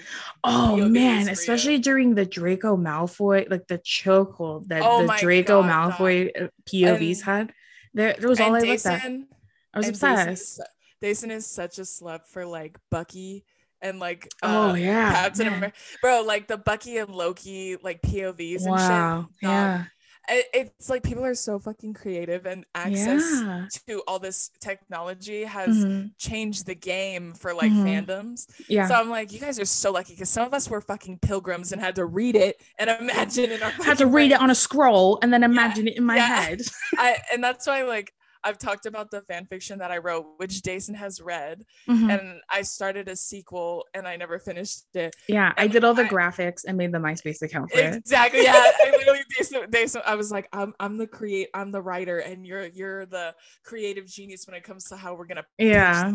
Oh 0.44 0.76
POVs 0.78 0.90
man, 0.90 1.22
for 1.22 1.28
you. 1.28 1.32
especially 1.32 1.78
during 1.78 2.14
the 2.14 2.26
Draco 2.26 2.76
Malfoy, 2.76 3.50
like 3.50 3.66
the 3.68 3.78
chokehold 3.78 4.68
that 4.68 4.82
Oh 4.84 5.06
the 5.06 5.16
Draco 5.20 5.62
God, 5.62 5.92
Malfoy 5.92 6.30
uh, 6.44 6.48
POVs 6.68 7.16
And- 7.18 7.24
had. 7.24 7.52
There, 7.94 8.14
there 8.18 8.28
was 8.28 8.40
all 8.40 8.54
I 8.54 8.58
and 8.60 8.68
looked 8.68 8.86
at. 8.86 9.02
Dason, 9.02 9.26
I 9.74 9.78
was 9.78 9.86
and 9.88 9.94
obsessed. 9.96 10.56
su- 10.56 10.62
Dason 11.00 11.30
is 11.30 11.46
such 11.46 11.78
a 11.78 11.82
slut 11.82 12.26
for 12.28 12.46
like 12.46 12.78
Bucky 12.90 13.44
and 13.80 13.98
like 13.98 14.28
oh 14.42 14.70
uh, 14.70 14.74
yeah, 14.74 15.12
Captain 15.12 15.46
man. 15.46 15.54
America, 15.56 15.76
bro. 16.00 16.22
Like 16.22 16.46
the 16.46 16.56
Bucky 16.58 16.98
and 16.98 17.10
Loki 17.14 17.76
like 17.82 18.00
POVs 18.02 18.62
and 18.62 18.70
Wow. 18.70 18.78
shit. 18.78 18.88
dog. 18.88 19.28
Yeah. 19.42 19.84
It- 20.28 20.46
it's 20.54 20.88
like 20.88 21.02
people 21.02 21.24
are 21.24 21.34
so 21.34 21.58
fucking 21.58 21.94
creative 21.94 22.46
and 22.46 22.64
access 22.76 23.24
Yeah. 23.42 23.66
to 23.88 24.02
all 24.06 24.20
this 24.20 24.50
technology 24.60 25.42
has 25.42 25.84
Mhm. 25.84 26.12
changed 26.16 26.64
the 26.66 26.76
game 26.76 27.32
for 27.34 27.52
like 27.52 27.72
Mhm. 27.72 28.06
fandoms. 28.06 28.46
Yeah. 28.68 28.86
So 28.86 28.94
I'm 28.94 29.10
like, 29.10 29.32
you 29.32 29.40
guys 29.40 29.58
are 29.58 29.64
so 29.64 29.90
lucky 29.90 30.12
because 30.14 30.30
some 30.30 30.46
of 30.46 30.54
us 30.54 30.70
were 30.70 30.80
fucking 30.80 31.18
pilgrims 31.18 31.72
and 31.72 31.80
had 31.82 31.96
to 31.96 32.04
read 32.04 32.36
it 32.36 32.62
and 32.78 32.88
imagine 32.88 33.50
in 33.50 33.60
our 33.64 33.70
had 33.84 33.98
to 33.98 34.06
read 34.06 34.30
it 34.30 34.40
on 34.40 34.48
a 34.50 34.54
scroll 34.54 35.18
and 35.22 35.32
then 35.32 35.42
imagine 35.42 35.88
it 35.88 35.96
in 35.96 36.04
my 36.04 36.14
yeah. 36.16 36.40
head. 36.42 36.60
I 36.96 37.16
and 37.32 37.42
that's 37.42 37.66
why 37.66 37.82
like 37.82 38.12
I've 38.44 38.58
talked 38.58 38.86
about 38.86 39.10
the 39.10 39.22
fan 39.22 39.46
fiction 39.46 39.78
that 39.78 39.90
I 39.90 39.98
wrote, 39.98 40.26
which 40.38 40.62
Dason 40.62 40.94
has 40.96 41.20
read, 41.20 41.64
Mhm. 41.88 42.12
and 42.18 42.40
I 42.50 42.62
started 42.62 43.08
a 43.08 43.16
sequel 43.16 43.86
and 43.94 44.06
I 44.06 44.16
never 44.16 44.38
finished 44.38 44.84
it. 44.94 45.14
yeah, 45.28 45.52
I 45.56 45.66
did 45.66 45.84
all 45.84 45.94
the 45.94 46.04
I- 46.04 46.08
graphics 46.08 46.64
and 46.66 46.76
made 46.76 46.92
the 46.92 46.98
MySpace 46.98 47.42
account 47.42 47.70
for 47.70 47.78
it. 47.78 47.94
Exactly. 47.94 48.42
Yeah. 48.42 48.52
I 48.84 48.90
literally 48.90 49.20
Dason, 49.38 49.70
Dason, 49.70 50.02
I 50.04 50.14
was 50.16 50.30
like, 50.30 50.48
I'm 50.52 50.74
I'm 50.80 50.96
the 50.98 51.06
create, 51.06 51.48
I'm 51.54 51.70
the 51.72 51.82
writer, 51.82 52.18
and 52.18 52.46
you're 52.46 52.66
you're 52.66 53.06
the 53.06 53.34
creative 53.64 54.06
genius 54.06 54.46
when 54.46 54.56
it 54.56 54.64
comes 54.64 54.84
to 54.90 54.96
how 54.96 55.14
we're 55.14 55.26
gonna 55.26 55.44
Yeah. 55.58 56.14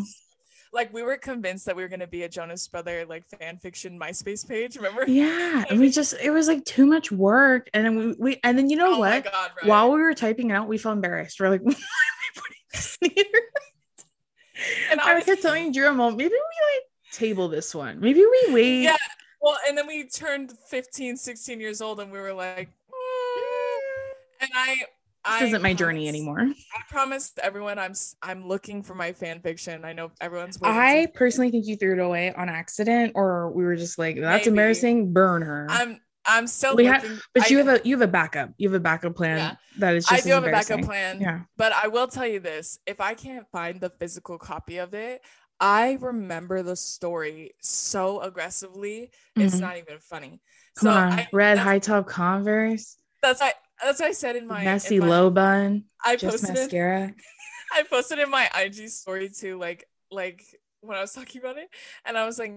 Like 0.74 0.94
we 0.94 1.02
were 1.02 1.16
convinced 1.16 1.66
that 1.68 1.78
we 1.78 1.82
were 1.82 1.88
gonna 1.88 2.08
be 2.08 2.24
a 2.24 2.30
Jonas 2.30 2.68
Brother 2.68 3.06
like 3.06 3.24
fan 3.40 3.58
fiction 3.58 3.98
MySpace 3.98 4.46
page. 4.48 4.76
Remember? 4.76 5.06
Yeah, 5.08 5.64
and 5.70 5.80
we 5.80 5.90
just 5.90 6.14
it 6.22 6.30
was 6.30 6.50
like 6.50 6.66
too 6.66 6.86
much 6.86 7.10
work, 7.10 7.70
and 7.74 7.86
then 7.86 7.96
we, 7.98 8.16
we 8.20 8.40
and 8.44 8.58
then 8.58 8.70
you 8.70 8.76
know 8.76 8.88
oh 8.96 9.00
my 9.00 9.16
what? 9.16 9.24
god! 9.24 9.52
Right. 9.58 9.66
While 9.66 9.92
we 9.94 10.00
were 10.02 10.14
typing 10.14 10.50
it 10.50 10.54
out, 10.54 10.68
we 10.68 10.78
felt 10.78 10.96
embarrassed. 10.98 11.40
We're 11.40 11.50
like, 11.50 11.62
and 14.92 15.00
I 15.02 15.12
I 15.12 15.16
was 15.16 15.26
kept 15.26 15.42
telling 15.42 15.72
Drew, 15.72 15.92
"Mom, 15.94 16.18
maybe 16.18 16.30
we 16.30 16.36
like 16.36 16.84
table 17.12 17.48
this 17.48 17.74
one. 17.74 18.00
Maybe 18.00 18.22
we 18.22 18.54
wait." 18.54 18.82
Yeah. 18.84 18.98
well, 19.42 19.58
and 19.68 19.78
then 19.78 19.88
we 19.88 20.08
turned 20.08 20.52
15, 20.70 21.18
16 21.18 21.60
years 21.60 21.82
old, 21.82 22.00
and 22.00 22.12
we 22.12 22.20
were 22.20 22.34
like, 22.34 22.70
"Mm." 22.70 24.42
and 24.42 24.50
I. 24.56 24.76
This 25.26 25.42
I 25.42 25.46
isn't 25.48 25.62
my 25.62 25.74
journey 25.74 26.08
anymore. 26.08 26.40
I 26.40 26.82
promised 26.90 27.38
everyone 27.40 27.78
I'm 27.78 27.94
I'm 28.22 28.48
looking 28.48 28.82
for 28.82 28.96
my 28.96 29.12
fan 29.12 29.42
fiction. 29.42 29.84
I 29.84 29.92
know 29.92 30.10
everyone's 30.22 30.58
waiting. 30.58 30.80
I 30.80 31.08
personally 31.14 31.52
think 31.52 31.66
you 31.68 31.76
threw 31.76 31.94
it 31.94 32.00
away 32.00 32.34
on 32.34 32.48
accident, 32.48 33.12
or 33.14 33.52
we 33.52 33.66
were 33.66 33.76
just 33.76 33.98
like, 34.00 34.16
"That's 34.18 34.46
Maybe. 34.46 34.52
embarrassing. 34.52 35.12
Burn 35.12 35.42
her." 35.42 35.68
I'm 35.70 36.00
I'm 36.28 36.46
still 36.48 36.76
We 36.76 36.90
looking. 36.90 37.20
but 37.34 37.44
I- 37.44 37.48
you 37.48 37.58
have 37.60 37.68
a 37.70 37.82
you 37.88 37.96
have 37.98 38.08
a 38.08 38.12
backup. 38.12 38.52
You 38.58 38.68
have 38.70 38.76
a 38.76 38.84
backup 38.84 39.16
plan 39.16 39.38
Yeah. 39.38 39.56
that 39.80 39.96
is 39.96 40.06
I 40.12 40.20
do 40.20 40.32
have 40.32 40.44
a 40.44 40.52
backup 40.52 40.82
plan. 40.82 41.22
Yeah. 41.22 41.42
But 41.56 41.72
I 41.74 41.88
will 41.88 42.08
tell 42.08 42.28
you 42.28 42.40
this: 42.40 42.80
if 42.86 43.00
I 43.00 43.14
can't 43.14 43.48
find 43.52 43.80
the 43.80 43.90
physical 43.90 44.38
copy 44.38 44.78
of 44.78 44.94
it, 44.94 45.22
I 45.60 45.98
remember 46.02 46.62
the 46.64 46.76
story 46.76 47.56
so 47.62 48.22
aggressively. 48.22 49.12
It's 49.36 49.56
Mhm. 49.56 49.60
not 49.62 49.78
even 49.78 50.00
funny. 50.00 50.42
Come 50.78 50.88
so 50.88 50.90
on, 50.92 51.12
I, 51.14 51.28
red 51.32 51.58
high 51.58 51.80
top 51.80 52.08
Converse, 52.08 52.98
That's 53.24 53.42
I. 53.42 53.54
That's 53.84 54.00
what 54.00 54.10
I 54.10 54.12
said 54.12 54.36
in 54.36 54.48
my 54.48 54.60
in 54.60 54.66
messy 54.66 55.00
my- 55.00 55.08
low 55.08 55.30
bun, 55.30 55.86
I 56.04 56.16
posted 56.18 56.50
it. 56.52 56.54
mascara. 56.54 57.14
I 57.74 57.84
posted 57.84 58.20
in 58.20 58.30
my 58.30 58.50
IG 58.56 58.90
story 58.90 59.30
too, 59.30 59.58
like 59.58 59.88
like 60.12 60.44
when 60.82 60.98
I 60.98 61.02
was 61.02 61.14
talking 61.14 61.42
about 61.42 61.58
it, 61.58 61.70
and 62.06 62.18
I 62.18 62.26
was 62.26 62.38
like, 62.40 62.54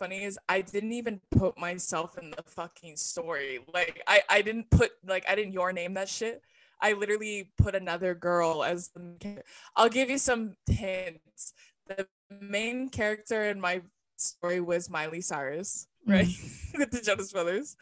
funny 0.00 0.24
is 0.24 0.38
I 0.48 0.62
didn't 0.62 0.92
even 0.92 1.20
put 1.30 1.58
myself 1.58 2.18
in 2.18 2.30
the 2.32 2.42
fucking 2.42 2.96
story. 2.96 3.60
Like 3.72 4.02
I 4.08 4.22
I 4.28 4.42
didn't 4.42 4.70
put 4.70 4.92
like 5.06 5.24
I 5.28 5.36
didn't 5.36 5.52
your 5.52 5.72
name 5.72 5.94
that 5.94 6.08
shit. 6.08 6.42
I 6.80 6.94
literally 6.94 7.52
put 7.58 7.74
another 7.74 8.14
girl 8.14 8.64
as 8.64 8.88
the. 8.88 9.00
main 9.00 9.18
char- 9.22 9.44
I'll 9.76 9.90
give 9.90 10.10
you 10.10 10.18
some 10.18 10.56
hints. 10.66 11.52
The 11.86 12.08
main 12.40 12.88
character 12.88 13.44
in 13.44 13.60
my 13.60 13.82
story 14.16 14.60
was 14.60 14.88
Miley 14.88 15.20
Cyrus, 15.20 15.86
mm. 16.08 16.14
right, 16.14 16.26
with 16.78 16.90
the 16.90 17.02
Jonas 17.02 17.32
Brothers, 17.32 17.76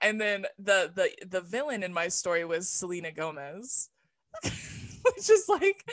and 0.00 0.18
then 0.18 0.46
the 0.58 0.90
the 0.94 1.10
the 1.28 1.42
villain 1.42 1.82
in 1.82 1.92
my 1.92 2.08
story 2.08 2.44
was 2.46 2.68
Selena 2.68 3.12
Gomez, 3.12 3.90
which 4.42 5.28
is 5.30 5.48
like 5.48 5.84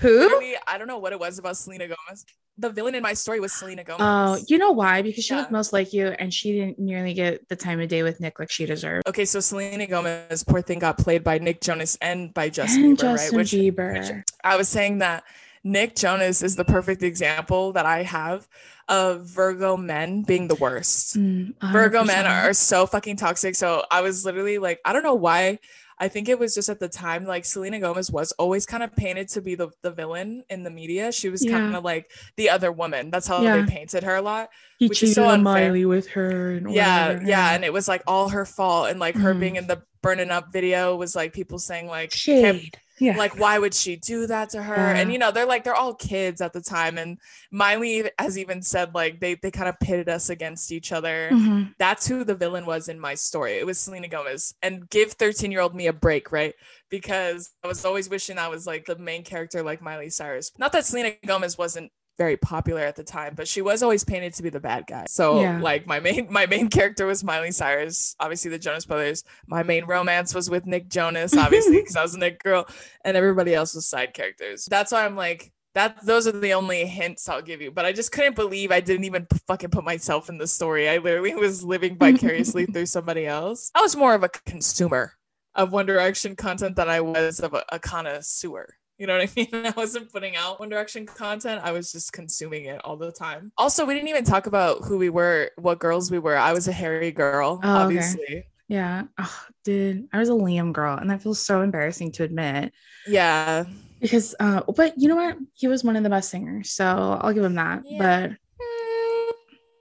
Who? 0.00 0.18
literally 0.18 0.54
I 0.66 0.78
don't 0.78 0.86
know 0.88 0.98
what 0.98 1.12
it 1.12 1.20
was 1.20 1.38
about 1.38 1.56
Selena 1.56 1.84
Gomez. 1.84 2.24
The 2.58 2.68
villain 2.68 2.94
in 2.94 3.02
my 3.02 3.14
story 3.14 3.40
was 3.40 3.52
Selena 3.52 3.84
Gomez. 3.84 4.00
Oh, 4.00 4.44
you 4.48 4.58
know 4.58 4.72
why? 4.72 5.00
Because 5.00 5.24
she 5.24 5.34
looked 5.34 5.50
most 5.50 5.72
like 5.72 5.94
you, 5.94 6.08
and 6.08 6.32
she 6.32 6.52
didn't 6.52 6.78
nearly 6.78 7.14
get 7.14 7.48
the 7.48 7.56
time 7.56 7.80
of 7.80 7.88
day 7.88 8.02
with 8.02 8.20
Nick 8.20 8.38
like 8.38 8.50
she 8.50 8.66
deserved. 8.66 9.08
Okay, 9.08 9.24
so 9.24 9.40
Selena 9.40 9.86
Gomez, 9.86 10.44
poor 10.44 10.60
thing, 10.60 10.78
got 10.78 10.98
played 10.98 11.24
by 11.24 11.38
Nick 11.38 11.62
Jonas 11.62 11.96
and 12.02 12.34
by 12.34 12.50
Justin 12.50 12.84
and 12.84 12.98
Bieber, 12.98 13.00
Justin 13.00 13.36
right? 13.36 13.36
Which 13.38 13.52
Bieber. 13.52 14.22
I 14.44 14.56
was 14.56 14.68
saying 14.68 14.98
that 14.98 15.24
Nick 15.64 15.96
Jonas 15.96 16.42
is 16.42 16.56
the 16.56 16.64
perfect 16.64 17.02
example 17.02 17.72
that 17.72 17.86
I 17.86 18.02
have 18.02 18.46
of 18.88 19.24
Virgo 19.24 19.76
men 19.76 20.22
being 20.22 20.48
the 20.48 20.54
worst. 20.56 21.16
Mm, 21.16 21.54
Virgo 21.72 22.04
men 22.04 22.26
are 22.26 22.52
so 22.52 22.86
fucking 22.86 23.16
toxic. 23.16 23.54
So 23.54 23.84
I 23.90 24.00
was 24.00 24.24
literally 24.24 24.58
like, 24.58 24.80
I 24.84 24.92
don't 24.92 25.04
know 25.04 25.14
why. 25.14 25.60
I 26.00 26.08
think 26.08 26.28
it 26.30 26.38
was 26.38 26.54
just 26.54 26.70
at 26.70 26.80
the 26.80 26.88
time, 26.88 27.26
like 27.26 27.44
Selena 27.44 27.78
Gomez 27.78 28.10
was 28.10 28.32
always 28.32 28.64
kind 28.64 28.82
of 28.82 28.96
painted 28.96 29.28
to 29.28 29.42
be 29.42 29.54
the, 29.54 29.68
the 29.82 29.90
villain 29.90 30.42
in 30.48 30.62
the 30.64 30.70
media. 30.70 31.12
She 31.12 31.28
was 31.28 31.44
Yeah. 31.44 31.52
kind 31.58 31.76
of 31.76 31.84
like 31.84 32.10
the 32.36 32.48
other 32.48 32.72
woman. 32.72 33.10
That's 33.10 33.26
how 33.26 33.42
Yeah. 33.42 33.58
they 33.58 33.70
painted 33.70 34.02
her 34.04 34.16
a 34.16 34.22
lot. 34.22 34.48
He 34.78 34.88
which 34.88 35.02
is 35.02 35.10
cheated 35.10 35.14
so 35.16 35.24
on 35.26 35.40
unfair. 35.46 35.66
Miley 35.68 35.84
with 35.84 36.08
her. 36.08 36.52
And 36.52 36.72
yeah 36.72 37.08
whatever, 37.08 37.26
yeah 37.28 37.54
and 37.54 37.64
it 37.64 37.72
was 37.72 37.86
like 37.86 38.02
all 38.06 38.30
her 38.30 38.46
fault 38.46 38.88
and 38.90 38.98
like 38.98 39.14
her 39.16 39.34
Mhm. 39.34 39.40
being 39.40 39.56
in 39.56 39.66
the 39.66 39.82
burning 40.02 40.30
up 40.30 40.50
video 40.52 40.96
was 40.96 41.14
like 41.14 41.34
people 41.34 41.58
saying 41.58 41.86
like 41.86 42.10
can't- 42.12 42.62
shade. 42.62 42.78
Yeah. 43.00 43.16
like 43.16 43.38
why 43.38 43.58
would 43.58 43.72
she 43.74 43.96
do 43.96 44.26
that 44.26 44.50
to 44.50 44.62
her? 44.62 44.74
And 44.74 45.10
you 45.12 45.18
know 45.18 45.30
they're 45.30 45.46
like 45.46 45.64
they're 45.64 45.74
all 45.74 45.94
kids 45.94 46.40
at 46.40 46.52
the 46.52 46.60
time 46.60 46.98
and 46.98 47.18
miley 47.50 48.10
has 48.18 48.36
even 48.38 48.62
said 48.62 48.94
like 48.94 49.20
they 49.20 49.34
they 49.34 49.50
kind 49.50 49.68
of 49.68 49.80
pitted 49.80 50.08
us 50.08 50.28
against 50.30 50.70
each 50.70 50.92
other. 50.92 51.30
Mhm. 51.32 51.74
that's 51.78 52.06
who 52.06 52.24
the 52.24 52.34
villain 52.34 52.66
was 52.66 52.88
in 52.88 53.00
my 53.00 53.14
story. 53.14 53.54
It 53.54 53.66
was 53.66 53.78
selena 53.80 54.08
gomez. 54.08 54.54
And 54.62 54.88
give 54.90 55.12
13 55.12 55.50
year 55.50 55.60
old 55.62 55.74
me 55.74 55.86
a 55.86 55.92
break 55.92 56.30
right? 56.30 56.54
Because 56.90 57.50
i 57.64 57.68
was 57.68 57.84
always 57.84 58.08
wishing 58.08 58.36
i 58.38 58.48
was 58.48 58.66
like 58.66 58.84
the 58.84 58.96
main 58.98 59.24
character 59.24 59.62
like 59.62 59.80
miley 59.80 60.10
cyrus. 60.10 60.52
Not 60.58 60.72
that 60.72 60.84
selena 60.84 61.12
gomez 61.26 61.56
wasn't 61.56 61.90
very 62.20 62.36
popular 62.36 62.82
at 62.82 62.96
the 62.96 63.02
time 63.02 63.32
but 63.34 63.48
she 63.48 63.62
was 63.62 63.82
always 63.82 64.04
painted 64.04 64.34
to 64.34 64.42
be 64.42 64.50
the 64.50 64.60
bad 64.60 64.86
guy 64.86 65.06
so 65.08 65.40
Yeah. 65.40 65.58
like 65.58 65.86
my 65.86 66.00
main 66.00 66.30
my 66.30 66.44
main 66.44 66.68
character 66.76 67.06
was 67.06 67.24
miley 67.24 67.50
cyrus 67.50 68.14
obviously 68.20 68.50
the 68.50 68.58
jonas 68.58 68.84
brothers 68.84 69.24
my 69.46 69.62
main 69.62 69.86
romance 69.86 70.34
was 70.34 70.50
with 70.50 70.66
nick 70.66 70.90
jonas 70.90 71.34
obviously 71.34 71.76
because 71.80 71.96
i 71.96 72.02
was 72.02 72.14
a 72.14 72.18
nick 72.18 72.42
girl 72.42 72.68
and 73.06 73.16
everybody 73.16 73.54
else 73.54 73.74
was 73.74 73.86
side 73.86 74.12
characters 74.12 74.66
that's 74.66 74.92
why 74.92 75.06
i'm 75.06 75.16
like 75.16 75.50
that 75.74 76.04
those 76.04 76.26
are 76.26 76.32
the 76.32 76.52
only 76.52 76.84
hints 76.84 77.28
I'll 77.28 77.40
give 77.42 77.62
you. 77.62 77.70
But 77.70 77.84
I 77.84 77.92
just 77.92 78.10
couldn't 78.10 78.34
believe 78.34 78.72
I 78.72 78.80
didn't 78.80 79.04
even 79.04 79.28
fucking 79.46 79.70
put 79.70 79.84
myself 79.84 80.28
in 80.28 80.36
the 80.36 80.48
story. 80.48 80.88
I 80.88 80.96
literally 80.98 81.32
was 81.46 81.62
living 81.62 81.96
vicariously 81.96 82.66
through 82.66 82.86
somebody 82.86 83.24
else. 83.24 83.70
I 83.72 83.80
was 83.80 83.94
more 83.94 84.12
of 84.14 84.24
a 84.24 84.28
consumer 84.28 85.12
of 85.54 85.70
One 85.72 85.86
Direction 85.86 86.34
content 86.34 86.74
than 86.74 86.88
I 86.88 87.00
was 87.00 87.38
of 87.38 87.54
a, 87.54 87.64
a 87.70 87.78
connoisseur. 87.78 88.74
You 89.00 89.06
know 89.06 89.16
what 89.16 89.28
I 89.28 89.32
mean? 89.36 89.66
I 89.66 89.72
wasn't 89.76 90.12
putting 90.12 90.36
out 90.36 90.60
One 90.60 90.68
Direction 90.68 91.06
content. 91.06 91.62
I 91.64 91.72
was 91.72 91.90
just 91.90 92.12
consuming 92.12 92.66
it 92.66 92.80
all 92.84 92.96
the 92.98 93.10
time. 93.10 93.50
Also, 93.56 93.86
we 93.86 93.94
didn't 93.94 94.10
even 94.10 94.24
talk 94.24 94.46
about 94.46 94.84
who 94.84 94.98
we 94.98 95.08
were, 95.08 95.50
what 95.56 95.78
girls 95.78 96.10
we 96.10 96.18
were. 96.18 96.36
I 96.36 96.52
was 96.52 96.68
a 96.68 96.72
Harry 96.72 97.10
girl, 97.10 97.58
Oh, 97.62 97.74
okay. 97.76 97.82
obviously. 97.82 98.46
Yeah. 98.68 99.04
Oh, 99.18 99.44
dude, 99.64 100.06
I 100.12 100.18
was 100.18 100.28
a 100.28 100.32
Liam 100.32 100.74
girl, 100.74 100.98
and 100.98 101.08
that 101.10 101.22
feels 101.22 101.40
so 101.40 101.62
embarrassing 101.62 102.12
to 102.12 102.24
admit. 102.24 102.72
Yeah. 103.06 103.64
Because, 104.00 104.34
uh, 104.38 104.60
but 104.76 104.98
you 104.98 105.08
know 105.08 105.16
what? 105.16 105.38
He 105.54 105.66
was 105.66 105.82
one 105.82 105.96
of 105.96 106.02
the 106.02 106.10
best 106.10 106.28
singers, 106.30 106.70
so 106.70 107.18
I'll 107.22 107.32
give 107.32 107.42
him 107.42 107.54
that. 107.54 107.82
Yeah. 107.86 107.98
But 108.28 108.36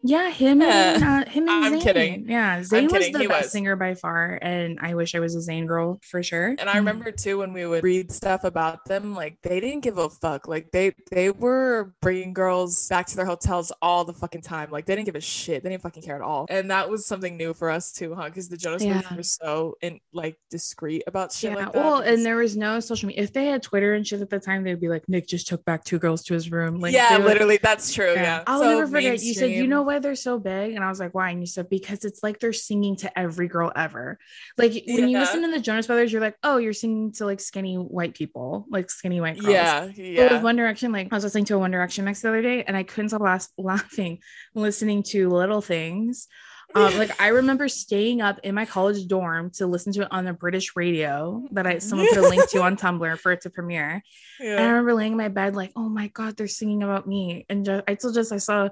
Yeah, 0.02 0.30
him 0.30 0.62
Yeah. 0.62 0.94
and 0.96 1.04
uh, 1.04 1.30
him 1.30 1.48
and 1.50 1.66
I'm 1.66 1.74
Zayn. 1.76 1.82
kidding. 1.82 2.30
Yeah, 2.30 2.60
Zayn 2.62 2.92
was 2.92 3.12
the 3.12 3.20
he 3.20 3.28
best 3.28 3.44
was. 3.46 3.52
singer 3.52 3.76
by 3.76 3.96
far, 3.96 4.40
and 4.42 4.80
I 4.82 4.94
wish 4.96 5.14
I 5.16 5.20
was 5.20 5.36
a 5.36 5.40
Zayn 5.52 5.68
girl 5.68 6.00
for 6.10 6.24
sure. 6.24 6.56
And 6.58 6.70
I 6.70 6.78
remember 6.78 7.12
too 7.12 7.40
when 7.40 7.52
we 7.54 7.66
would 7.66 7.84
read 7.84 8.12
stuff 8.12 8.44
about 8.46 8.86
them, 8.86 9.14
like 9.16 9.38
they 9.44 9.60
didn't 9.60 9.82
give 9.82 9.98
a 9.98 10.10
fuck. 10.10 10.48
Like 10.48 10.72
they 10.72 10.94
they 11.12 11.32
were 11.32 11.94
bringing 12.02 12.34
girls 12.34 12.88
back 12.88 13.08
to 13.08 13.16
their 13.16 13.26
hotels 13.26 13.72
all 13.82 14.06
the 14.06 14.14
fucking 14.14 14.42
time. 14.42 14.72
Like 14.72 14.86
they 14.86 14.96
didn't 14.96 15.08
give 15.08 15.16
a 15.16 15.22
shit. 15.22 15.64
They 15.64 15.70
didn't 15.70 15.84
fucking 15.84 16.04
care 16.04 16.16
at 16.16 16.22
all. 16.22 16.46
And 16.50 16.72
that 16.72 16.90
was 16.90 17.06
something 17.06 17.36
new 17.36 17.54
for 17.54 17.70
us 17.70 17.92
too, 17.92 18.16
huh? 18.16 18.26
Because 18.26 18.48
the 18.48 18.58
Jonas 18.58 18.86
Brothers 18.86 19.12
were 19.18 19.24
so 19.24 19.76
in 19.82 20.00
like 20.14 20.38
discreet 20.50 21.04
about 21.08 21.34
shit 21.34 21.52
yeah, 21.52 21.58
like 21.58 21.74
that. 21.74 21.84
well, 21.84 22.00
and 22.00 22.26
there 22.26 22.38
was 22.38 22.56
no 22.56 22.80
social 22.80 23.08
media. 23.08 23.24
If 23.24 23.34
they 23.34 23.48
had 23.48 23.62
Twitter 23.64 23.94
and 23.96 24.08
shit 24.08 24.22
at 24.22 24.30
the 24.30 24.40
time, 24.40 24.64
they'd 24.64 24.80
be 24.80 24.88
like, 24.88 25.08
Nick 25.10 25.28
just 25.28 25.48
took 25.48 25.64
back 25.66 25.84
two 25.84 26.00
girls 26.00 26.24
to 26.24 26.34
his 26.34 26.52
room. 26.52 26.80
Like, 26.80 26.94
yeah, 26.94 27.18
literally, 27.18 27.60
that's 27.62 27.94
true. 27.94 28.14
Yeah, 28.14 28.44
I'll 28.48 28.60
So 28.60 28.70
never 28.70 28.88
forget. 28.88 29.22
You 29.22 29.34
said, 29.34 29.46
you 29.46 29.50
mainstream. 29.50 29.70
know 29.72 29.89
why 29.90 30.00
they're 30.00 30.16
so 30.16 30.40
big? 30.40 30.76
And 30.76 30.84
I 30.84 30.90
was 30.90 31.00
like, 31.00 31.14
why? 31.14 31.32
And 31.32 31.42
you 31.42 31.48
said, 31.48 31.70
because 31.70 32.06
it's 32.06 32.22
like 32.22 32.40
they're 32.40 32.54
singing 32.54 32.96
to 32.98 33.20
every 33.20 33.48
girl 33.48 33.72
ever. 33.76 34.20
Like 34.58 34.72
when 34.88 35.10
you 35.10 35.18
listen 35.20 35.42
to 35.42 35.52
the 35.52 35.60
Jonas 35.60 35.88
Brothers, 35.88 36.12
you're 36.12 36.22
like, 36.22 36.38
oh, 36.44 36.58
you're 36.58 36.74
singing 36.74 37.12
to 37.14 37.26
like 37.26 37.40
skinny 37.40 37.76
white 37.76 38.14
people, 38.14 38.66
like 38.70 38.90
skinny 38.90 39.20
white 39.20 39.40
girls. 39.40 39.52
Yeah, 39.52 39.86
But 39.88 39.98
yeah. 39.98 40.34
with 40.34 40.44
One 40.44 40.56
Direction, 40.56 40.92
like 40.92 41.08
I 41.12 41.16
was 41.16 41.24
listening 41.24 41.46
to 41.46 41.56
a 41.56 41.60
One 41.60 41.72
Direction 41.72 42.06
mix 42.06 42.22
the 42.22 42.30
other 42.30 42.42
day, 42.42 42.64
and 42.64 42.78
I 42.78 42.84
couldn't 42.84 43.10
stop 43.10 43.22
laugh- 43.22 43.48
laughing 43.58 44.20
listening 44.54 45.04
to 45.04 45.30
Little 45.30 45.62
Things. 45.62 46.28
Um, 46.76 46.96
like 47.00 47.20
I 47.20 47.30
remember 47.30 47.68
staying 47.68 48.22
up 48.22 48.40
in 48.44 48.54
my 48.54 48.66
college 48.66 49.08
dorm 49.08 49.50
to 49.56 49.66
listen 49.66 49.92
to 49.94 50.04
it 50.04 50.08
on 50.12 50.26
the 50.26 50.34
British 50.34 50.76
radio 50.76 51.44
that 51.52 51.66
I 51.66 51.80
someone 51.80 52.08
put 52.10 52.20
a 52.20 52.30
link 52.30 52.48
to 52.52 52.62
on 52.62 52.78
Tumblr 52.84 53.18
for 53.18 53.32
it 53.32 53.42
to 53.42 53.50
premiere. 53.50 54.04
And 54.40 54.60
I 54.60 54.68
remember 54.68 54.94
laying 54.94 55.14
in 55.14 55.18
my 55.18 55.30
bed 55.30 55.56
like, 55.56 55.72
oh 55.76 55.90
my 55.90 56.10
god, 56.10 56.38
they're 56.38 56.48
singing 56.48 56.84
about 56.84 57.08
me. 57.08 57.46
And 57.50 57.66
just, 57.66 57.84
I 57.88 57.96
still 57.96 58.14
just 58.14 58.32
I 58.32 58.38
saw 58.38 58.70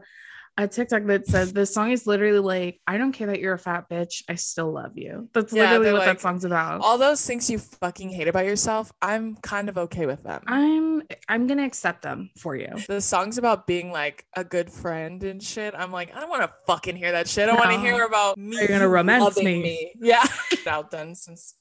a 0.59 0.67
TikTok 0.67 1.05
that 1.05 1.27
says 1.27 1.53
the 1.53 1.65
song 1.65 1.91
is 1.91 2.07
literally 2.07 2.39
like, 2.39 2.81
I 2.87 2.97
don't 2.97 3.11
care 3.11 3.27
that 3.27 3.39
you're 3.39 3.53
a 3.53 3.59
fat 3.59 3.89
bitch, 3.89 4.23
I 4.27 4.35
still 4.35 4.71
love 4.71 4.97
you. 4.97 5.29
That's 5.33 5.53
Yeah, 5.53 5.71
literally 5.71 5.93
what 5.93 5.99
like, 5.99 6.17
that 6.17 6.21
song's 6.21 6.45
about. 6.45 6.81
All 6.81 6.97
those 6.97 7.23
things 7.25 7.49
you 7.49 7.59
fucking 7.59 8.09
hate 8.09 8.27
about 8.27 8.45
yourself, 8.45 8.91
I'm 9.01 9.35
kind 9.37 9.69
of 9.69 9.77
okay 9.77 10.05
with 10.07 10.23
them. 10.23 10.41
I'm 10.47 11.03
I'm 11.29 11.45
gonna 11.47 11.63
accept 11.65 12.01
them 12.01 12.31
for 12.39 12.55
you. 12.55 12.69
the 12.87 12.99
songs 13.01 13.37
about 13.37 13.67
being 13.67 13.91
like 13.91 14.25
a 14.35 14.43
good 14.43 14.71
friend 14.71 15.23
and 15.23 15.41
shit. 15.41 15.75
I'm 15.77 15.91
like, 15.91 16.15
I 16.15 16.19
don't 16.19 16.29
want 16.29 16.41
to 16.41 16.51
fucking 16.65 16.95
hear 16.95 17.11
that 17.11 17.27
shit. 17.27 17.43
I 17.43 17.45
don't 17.47 17.59
want 17.59 17.71
to 17.71 17.79
hear 17.79 18.03
about 18.03 18.37
me. 18.37 18.57
You're 18.57 18.67
gonna 18.67 18.89
romance 18.89 19.23
loving 19.23 19.61
me. 19.61 19.93
Yeah. 20.01 20.25
Outdone 20.67 21.13
since 21.15 21.53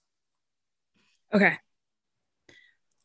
Okay. 1.35 1.59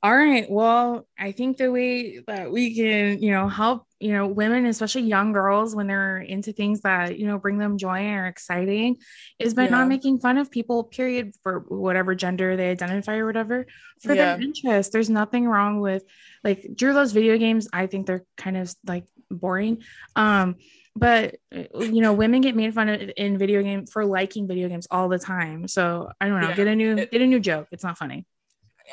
All 0.04 0.16
right. 0.16 0.50
Well, 0.50 1.08
I 1.20 1.32
think 1.32 1.58
the 1.58 1.72
way 1.72 2.22
that 2.26 2.52
we 2.52 2.74
can, 2.76 3.22
you 3.22 3.30
know, 3.30 3.48
help, 3.48 3.86
you 4.00 4.14
know, 4.14 4.26
women, 4.26 4.66
especially 4.66 5.04
young 5.04 5.32
girls, 5.32 5.76
when 5.76 5.86
they're 5.86 6.18
into 6.18 6.54
things 6.54 6.82
that, 6.82 7.20
you 7.20 7.28
know, 7.28 7.38
bring 7.38 7.60
them 7.60 7.78
joy 7.78 7.98
and 8.00 8.18
are 8.20 8.26
exciting, 8.26 8.98
is 9.38 9.54
by 9.54 9.66
Yeah. 9.66 9.70
not 9.70 9.88
making 9.88 10.20
fun 10.20 10.40
of 10.40 10.50
people, 10.50 10.86
period, 10.86 11.36
for 11.44 11.60
whatever 11.68 12.16
gender 12.16 12.58
they 12.58 12.72
identify 12.72 13.18
or 13.18 13.28
whatever, 13.28 13.68
for 14.02 14.16
Yeah. 14.16 14.38
their 14.38 14.42
interest. 14.42 14.92
There's 14.92 15.10
nothing 15.12 15.46
wrong 15.48 15.82
with 15.82 16.04
like 16.44 16.66
Drew 16.74 16.94
loves 16.94 17.12
video 17.12 17.38
games. 17.38 17.68
I 17.72 17.86
think 17.86 18.08
they're 18.08 18.26
kind 18.38 18.58
of 18.58 18.74
like 18.88 19.06
boring. 19.30 19.84
Um, 20.16 20.56
but 20.96 21.36
you 21.52 22.02
know, 22.02 22.14
women 22.14 22.42
get 22.42 22.56
made 22.56 22.74
fun 22.74 22.90
of 22.90 23.12
in 23.18 23.38
video 23.38 23.62
game 23.62 23.86
for 23.86 24.04
liking 24.04 24.48
video 24.48 24.68
games 24.68 24.88
all 24.90 25.10
the 25.10 25.20
time. 25.20 25.68
So 25.68 26.10
I 26.20 26.28
don't 26.28 26.42
know. 26.42 26.50
Yeah. 26.50 26.56
Get 26.56 26.68
a 26.68 26.76
new 26.76 26.96
get 26.96 27.22
a 27.22 27.28
new 27.28 27.40
joke. 27.40 27.68
It's 27.72 27.84
not 27.84 28.00
funny. 28.00 28.26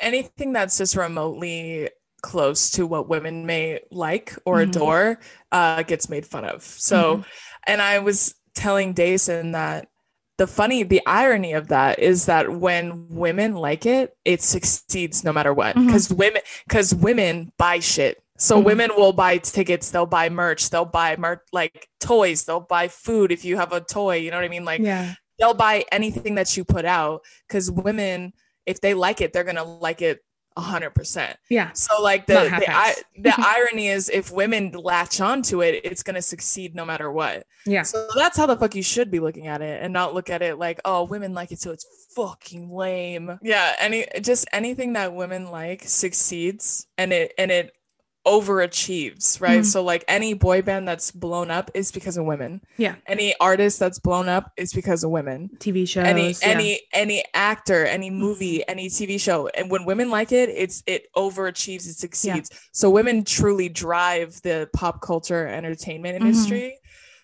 Anything 0.01 0.53
that's 0.53 0.77
just 0.77 0.95
remotely 0.95 1.89
close 2.21 2.69
to 2.71 2.85
what 2.85 3.07
women 3.07 3.45
may 3.45 3.79
like 3.91 4.35
or 4.45 4.57
Mhm. 4.57 4.69
adore 4.69 5.19
uh, 5.51 5.83
gets 5.83 6.09
made 6.09 6.25
fun 6.25 6.45
of. 6.45 6.63
So, 6.63 7.17
Mhm. 7.17 7.25
and 7.67 7.81
I 7.81 7.99
was 7.99 8.35
telling 8.53 8.93
Dason 8.93 9.53
that 9.53 9.87
the 10.37 10.47
funny, 10.47 10.83
the 10.83 11.01
irony 11.05 11.53
of 11.53 11.67
that 11.69 11.99
is 11.99 12.25
that 12.27 12.51
when 12.51 13.07
women 13.09 13.55
like 13.55 13.85
it, 13.85 14.15
it 14.25 14.41
succeeds 14.41 15.23
no 15.23 15.33
matter 15.33 15.53
what. 15.53 15.75
Because 15.75 16.09
women, 16.11 16.41
because 16.67 16.93
women 16.95 17.51
buy 17.57 17.79
shit. 17.79 18.21
So 18.37 18.57
Mhm. 18.59 18.63
women 18.65 18.91
will 18.95 19.11
buy 19.11 19.37
tickets, 19.37 19.91
they'll 19.91 20.05
buy 20.05 20.29
merch, 20.29 20.69
they'll 20.69 20.85
buy 20.85 21.17
mer- 21.17 21.43
like 21.51 21.89
toys, 21.99 22.45
they'll 22.45 22.61
buy 22.61 22.87
food 22.87 23.33
if 23.33 23.43
you 23.43 23.57
have 23.57 23.73
a 23.73 23.81
toy. 23.81 24.15
You 24.15 24.31
know 24.31 24.37
what 24.37 24.45
I 24.45 24.49
mean? 24.49 24.63
Like 24.63 24.79
yeah. 24.81 25.13
they'll 25.37 25.53
buy 25.53 25.83
anything 25.91 26.35
that 26.35 26.55
you 26.55 26.63
put 26.63 26.85
out 26.85 27.21
because 27.47 27.69
women, 27.69 28.31
if 28.69 28.79
they 28.81 28.93
like 28.93 29.19
it, 29.19 29.33
they're 29.33 29.43
gonna 29.43 29.63
like 29.63 30.03
it 30.03 30.23
a 30.55 30.61
hundred 30.61 30.91
percent. 30.91 31.37
Yeah. 31.49 31.71
So 31.73 32.01
like 32.01 32.27
the 32.27 32.33
the, 32.33 32.71
I, 32.71 32.93
the 33.17 33.33
irony 33.37 33.87
is 33.87 34.09
if 34.09 34.31
women 34.31 34.71
latch 34.71 35.19
onto 35.19 35.63
it, 35.63 35.81
it's 35.83 36.03
gonna 36.03 36.21
succeed 36.21 36.75
no 36.75 36.85
matter 36.85 37.11
what. 37.11 37.47
Yeah. 37.65 37.81
So 37.81 38.07
that's 38.15 38.37
how 38.37 38.45
the 38.45 38.55
fuck 38.55 38.75
you 38.75 38.83
should 38.83 39.09
be 39.09 39.19
looking 39.19 39.47
at 39.47 39.61
it 39.63 39.81
and 39.81 39.91
not 39.91 40.13
look 40.13 40.29
at 40.29 40.43
it 40.43 40.59
like, 40.59 40.79
oh, 40.85 41.03
women 41.03 41.33
like 41.33 41.51
it, 41.51 41.59
so 41.59 41.71
it's 41.71 41.85
fucking 42.15 42.71
lame. 42.71 43.39
Yeah, 43.41 43.75
any 43.79 44.05
just 44.21 44.47
anything 44.53 44.93
that 44.93 45.15
women 45.15 45.49
like 45.49 45.83
succeeds 45.85 46.85
and 46.97 47.11
it 47.11 47.33
and 47.39 47.49
it 47.49 47.73
overachieves, 48.29 49.41
right? 49.41 49.61
Mhm. 49.61 49.65
So 49.65 49.83
like 49.83 50.03
any 50.07 50.33
boy 50.33 50.61
band 50.61 50.87
that's 50.87 51.11
blown 51.11 51.51
up 51.51 51.71
is 51.73 51.91
because 51.91 52.17
of 52.17 52.25
women. 52.25 52.61
Yeah. 52.77 52.95
Any 53.07 53.35
artist 53.39 53.79
that's 53.79 53.99
blown 53.99 54.29
up 54.29 54.51
is 54.57 54.73
because 54.73 55.03
of 55.03 55.11
women. 55.11 55.49
TV 55.59 55.87
shows. 55.87 56.05
Any 56.05 56.29
yeah. 56.31 56.37
any 56.43 56.81
any 56.93 57.23
actor, 57.33 57.85
any 57.85 58.09
movie, 58.09 58.67
any 58.67 58.89
TV 58.89 59.19
show. 59.19 59.47
And 59.49 59.69
when 59.69 59.85
women 59.85 60.09
like 60.09 60.31
it, 60.31 60.49
it's 60.49 60.83
it 60.87 61.07
overachieves, 61.15 61.87
it 61.89 61.95
succeeds. 61.97 62.49
So 62.71 62.89
women 62.89 63.23
truly 63.23 63.69
drive 63.69 64.41
the 64.43 64.69
pop 64.73 65.01
culture 65.01 65.47
entertainment 65.47 66.17
Mhm. 66.17 66.25
industry. 66.27 66.78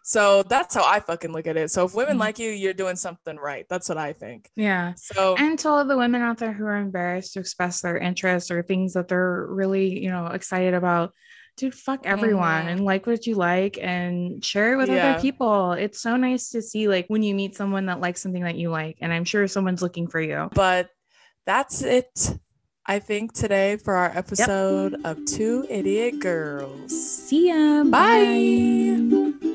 So 0.07 0.43
that's 0.43 0.75
how 0.75 0.83
I 0.85 0.99
fucking 0.99 1.33
look 1.33 1.47
at 1.47 1.57
it. 1.57 1.71
So 1.71 1.83
if 1.85 1.95
women 1.95 2.17
Mhm. 2.17 2.19
like 2.19 2.37
you, 2.37 2.51
you're 2.51 2.73
doing 2.75 2.95
something 2.95 3.37
right. 3.37 3.65
That's 3.67 3.89
what 3.89 3.97
I 3.97 4.13
think. 4.13 4.51
Yeah. 4.55 4.93
So 4.97 5.35
And 5.35 5.57
to 5.59 5.69
all 5.69 5.83
the 5.83 5.97
women 5.97 6.21
out 6.21 6.37
there 6.37 6.53
who 6.53 6.63
are 6.67 6.77
embarrassed 6.77 7.33
to 7.33 7.39
express 7.39 7.81
their 7.81 7.97
interests 7.97 8.51
or 8.51 8.61
things 8.61 8.93
that 8.93 9.07
they're 9.07 9.47
really, 9.49 9.97
you 9.99 10.11
know, 10.11 10.27
excited 10.27 10.75
about, 10.75 11.11
dude, 11.57 11.73
fuck 11.73 12.05
everyone 12.05 12.65
Mhm. 12.65 12.71
and 12.71 12.85
like 12.85 13.07
what 13.07 13.25
you 13.25 13.33
like 13.33 13.79
and 13.81 14.45
share 14.45 14.73
it 14.73 14.77
with 14.77 14.89
Yeah. 14.89 15.13
other 15.13 15.21
people. 15.21 15.71
It's 15.71 15.99
so 16.01 16.17
nice 16.17 16.51
to 16.51 16.61
see 16.61 16.87
like 16.87 17.05
when 17.07 17.23
you 17.23 17.33
meet 17.33 17.55
someone 17.55 17.87
that 17.87 17.99
likes 17.99 18.21
something 18.21 18.43
that 18.43 18.57
you 18.57 18.69
like. 18.69 18.97
And 19.01 19.11
I'm 19.11 19.25
sure 19.25 19.47
someone's 19.47 19.81
looking 19.81 20.07
for 20.07 20.21
you. 20.21 20.49
but 20.53 20.89
that's 21.47 21.81
it. 21.81 22.37
I 22.85 22.99
think 22.99 23.33
today 23.33 23.77
for 23.77 23.95
our 23.95 24.11
episode 24.15 25.01
of 25.03 25.17
Two 25.25 25.65
Idiot 25.67 26.19
Girls. 26.19 26.91
See 27.27 27.47
ya. 27.49 27.83
Bye. 27.85 29.54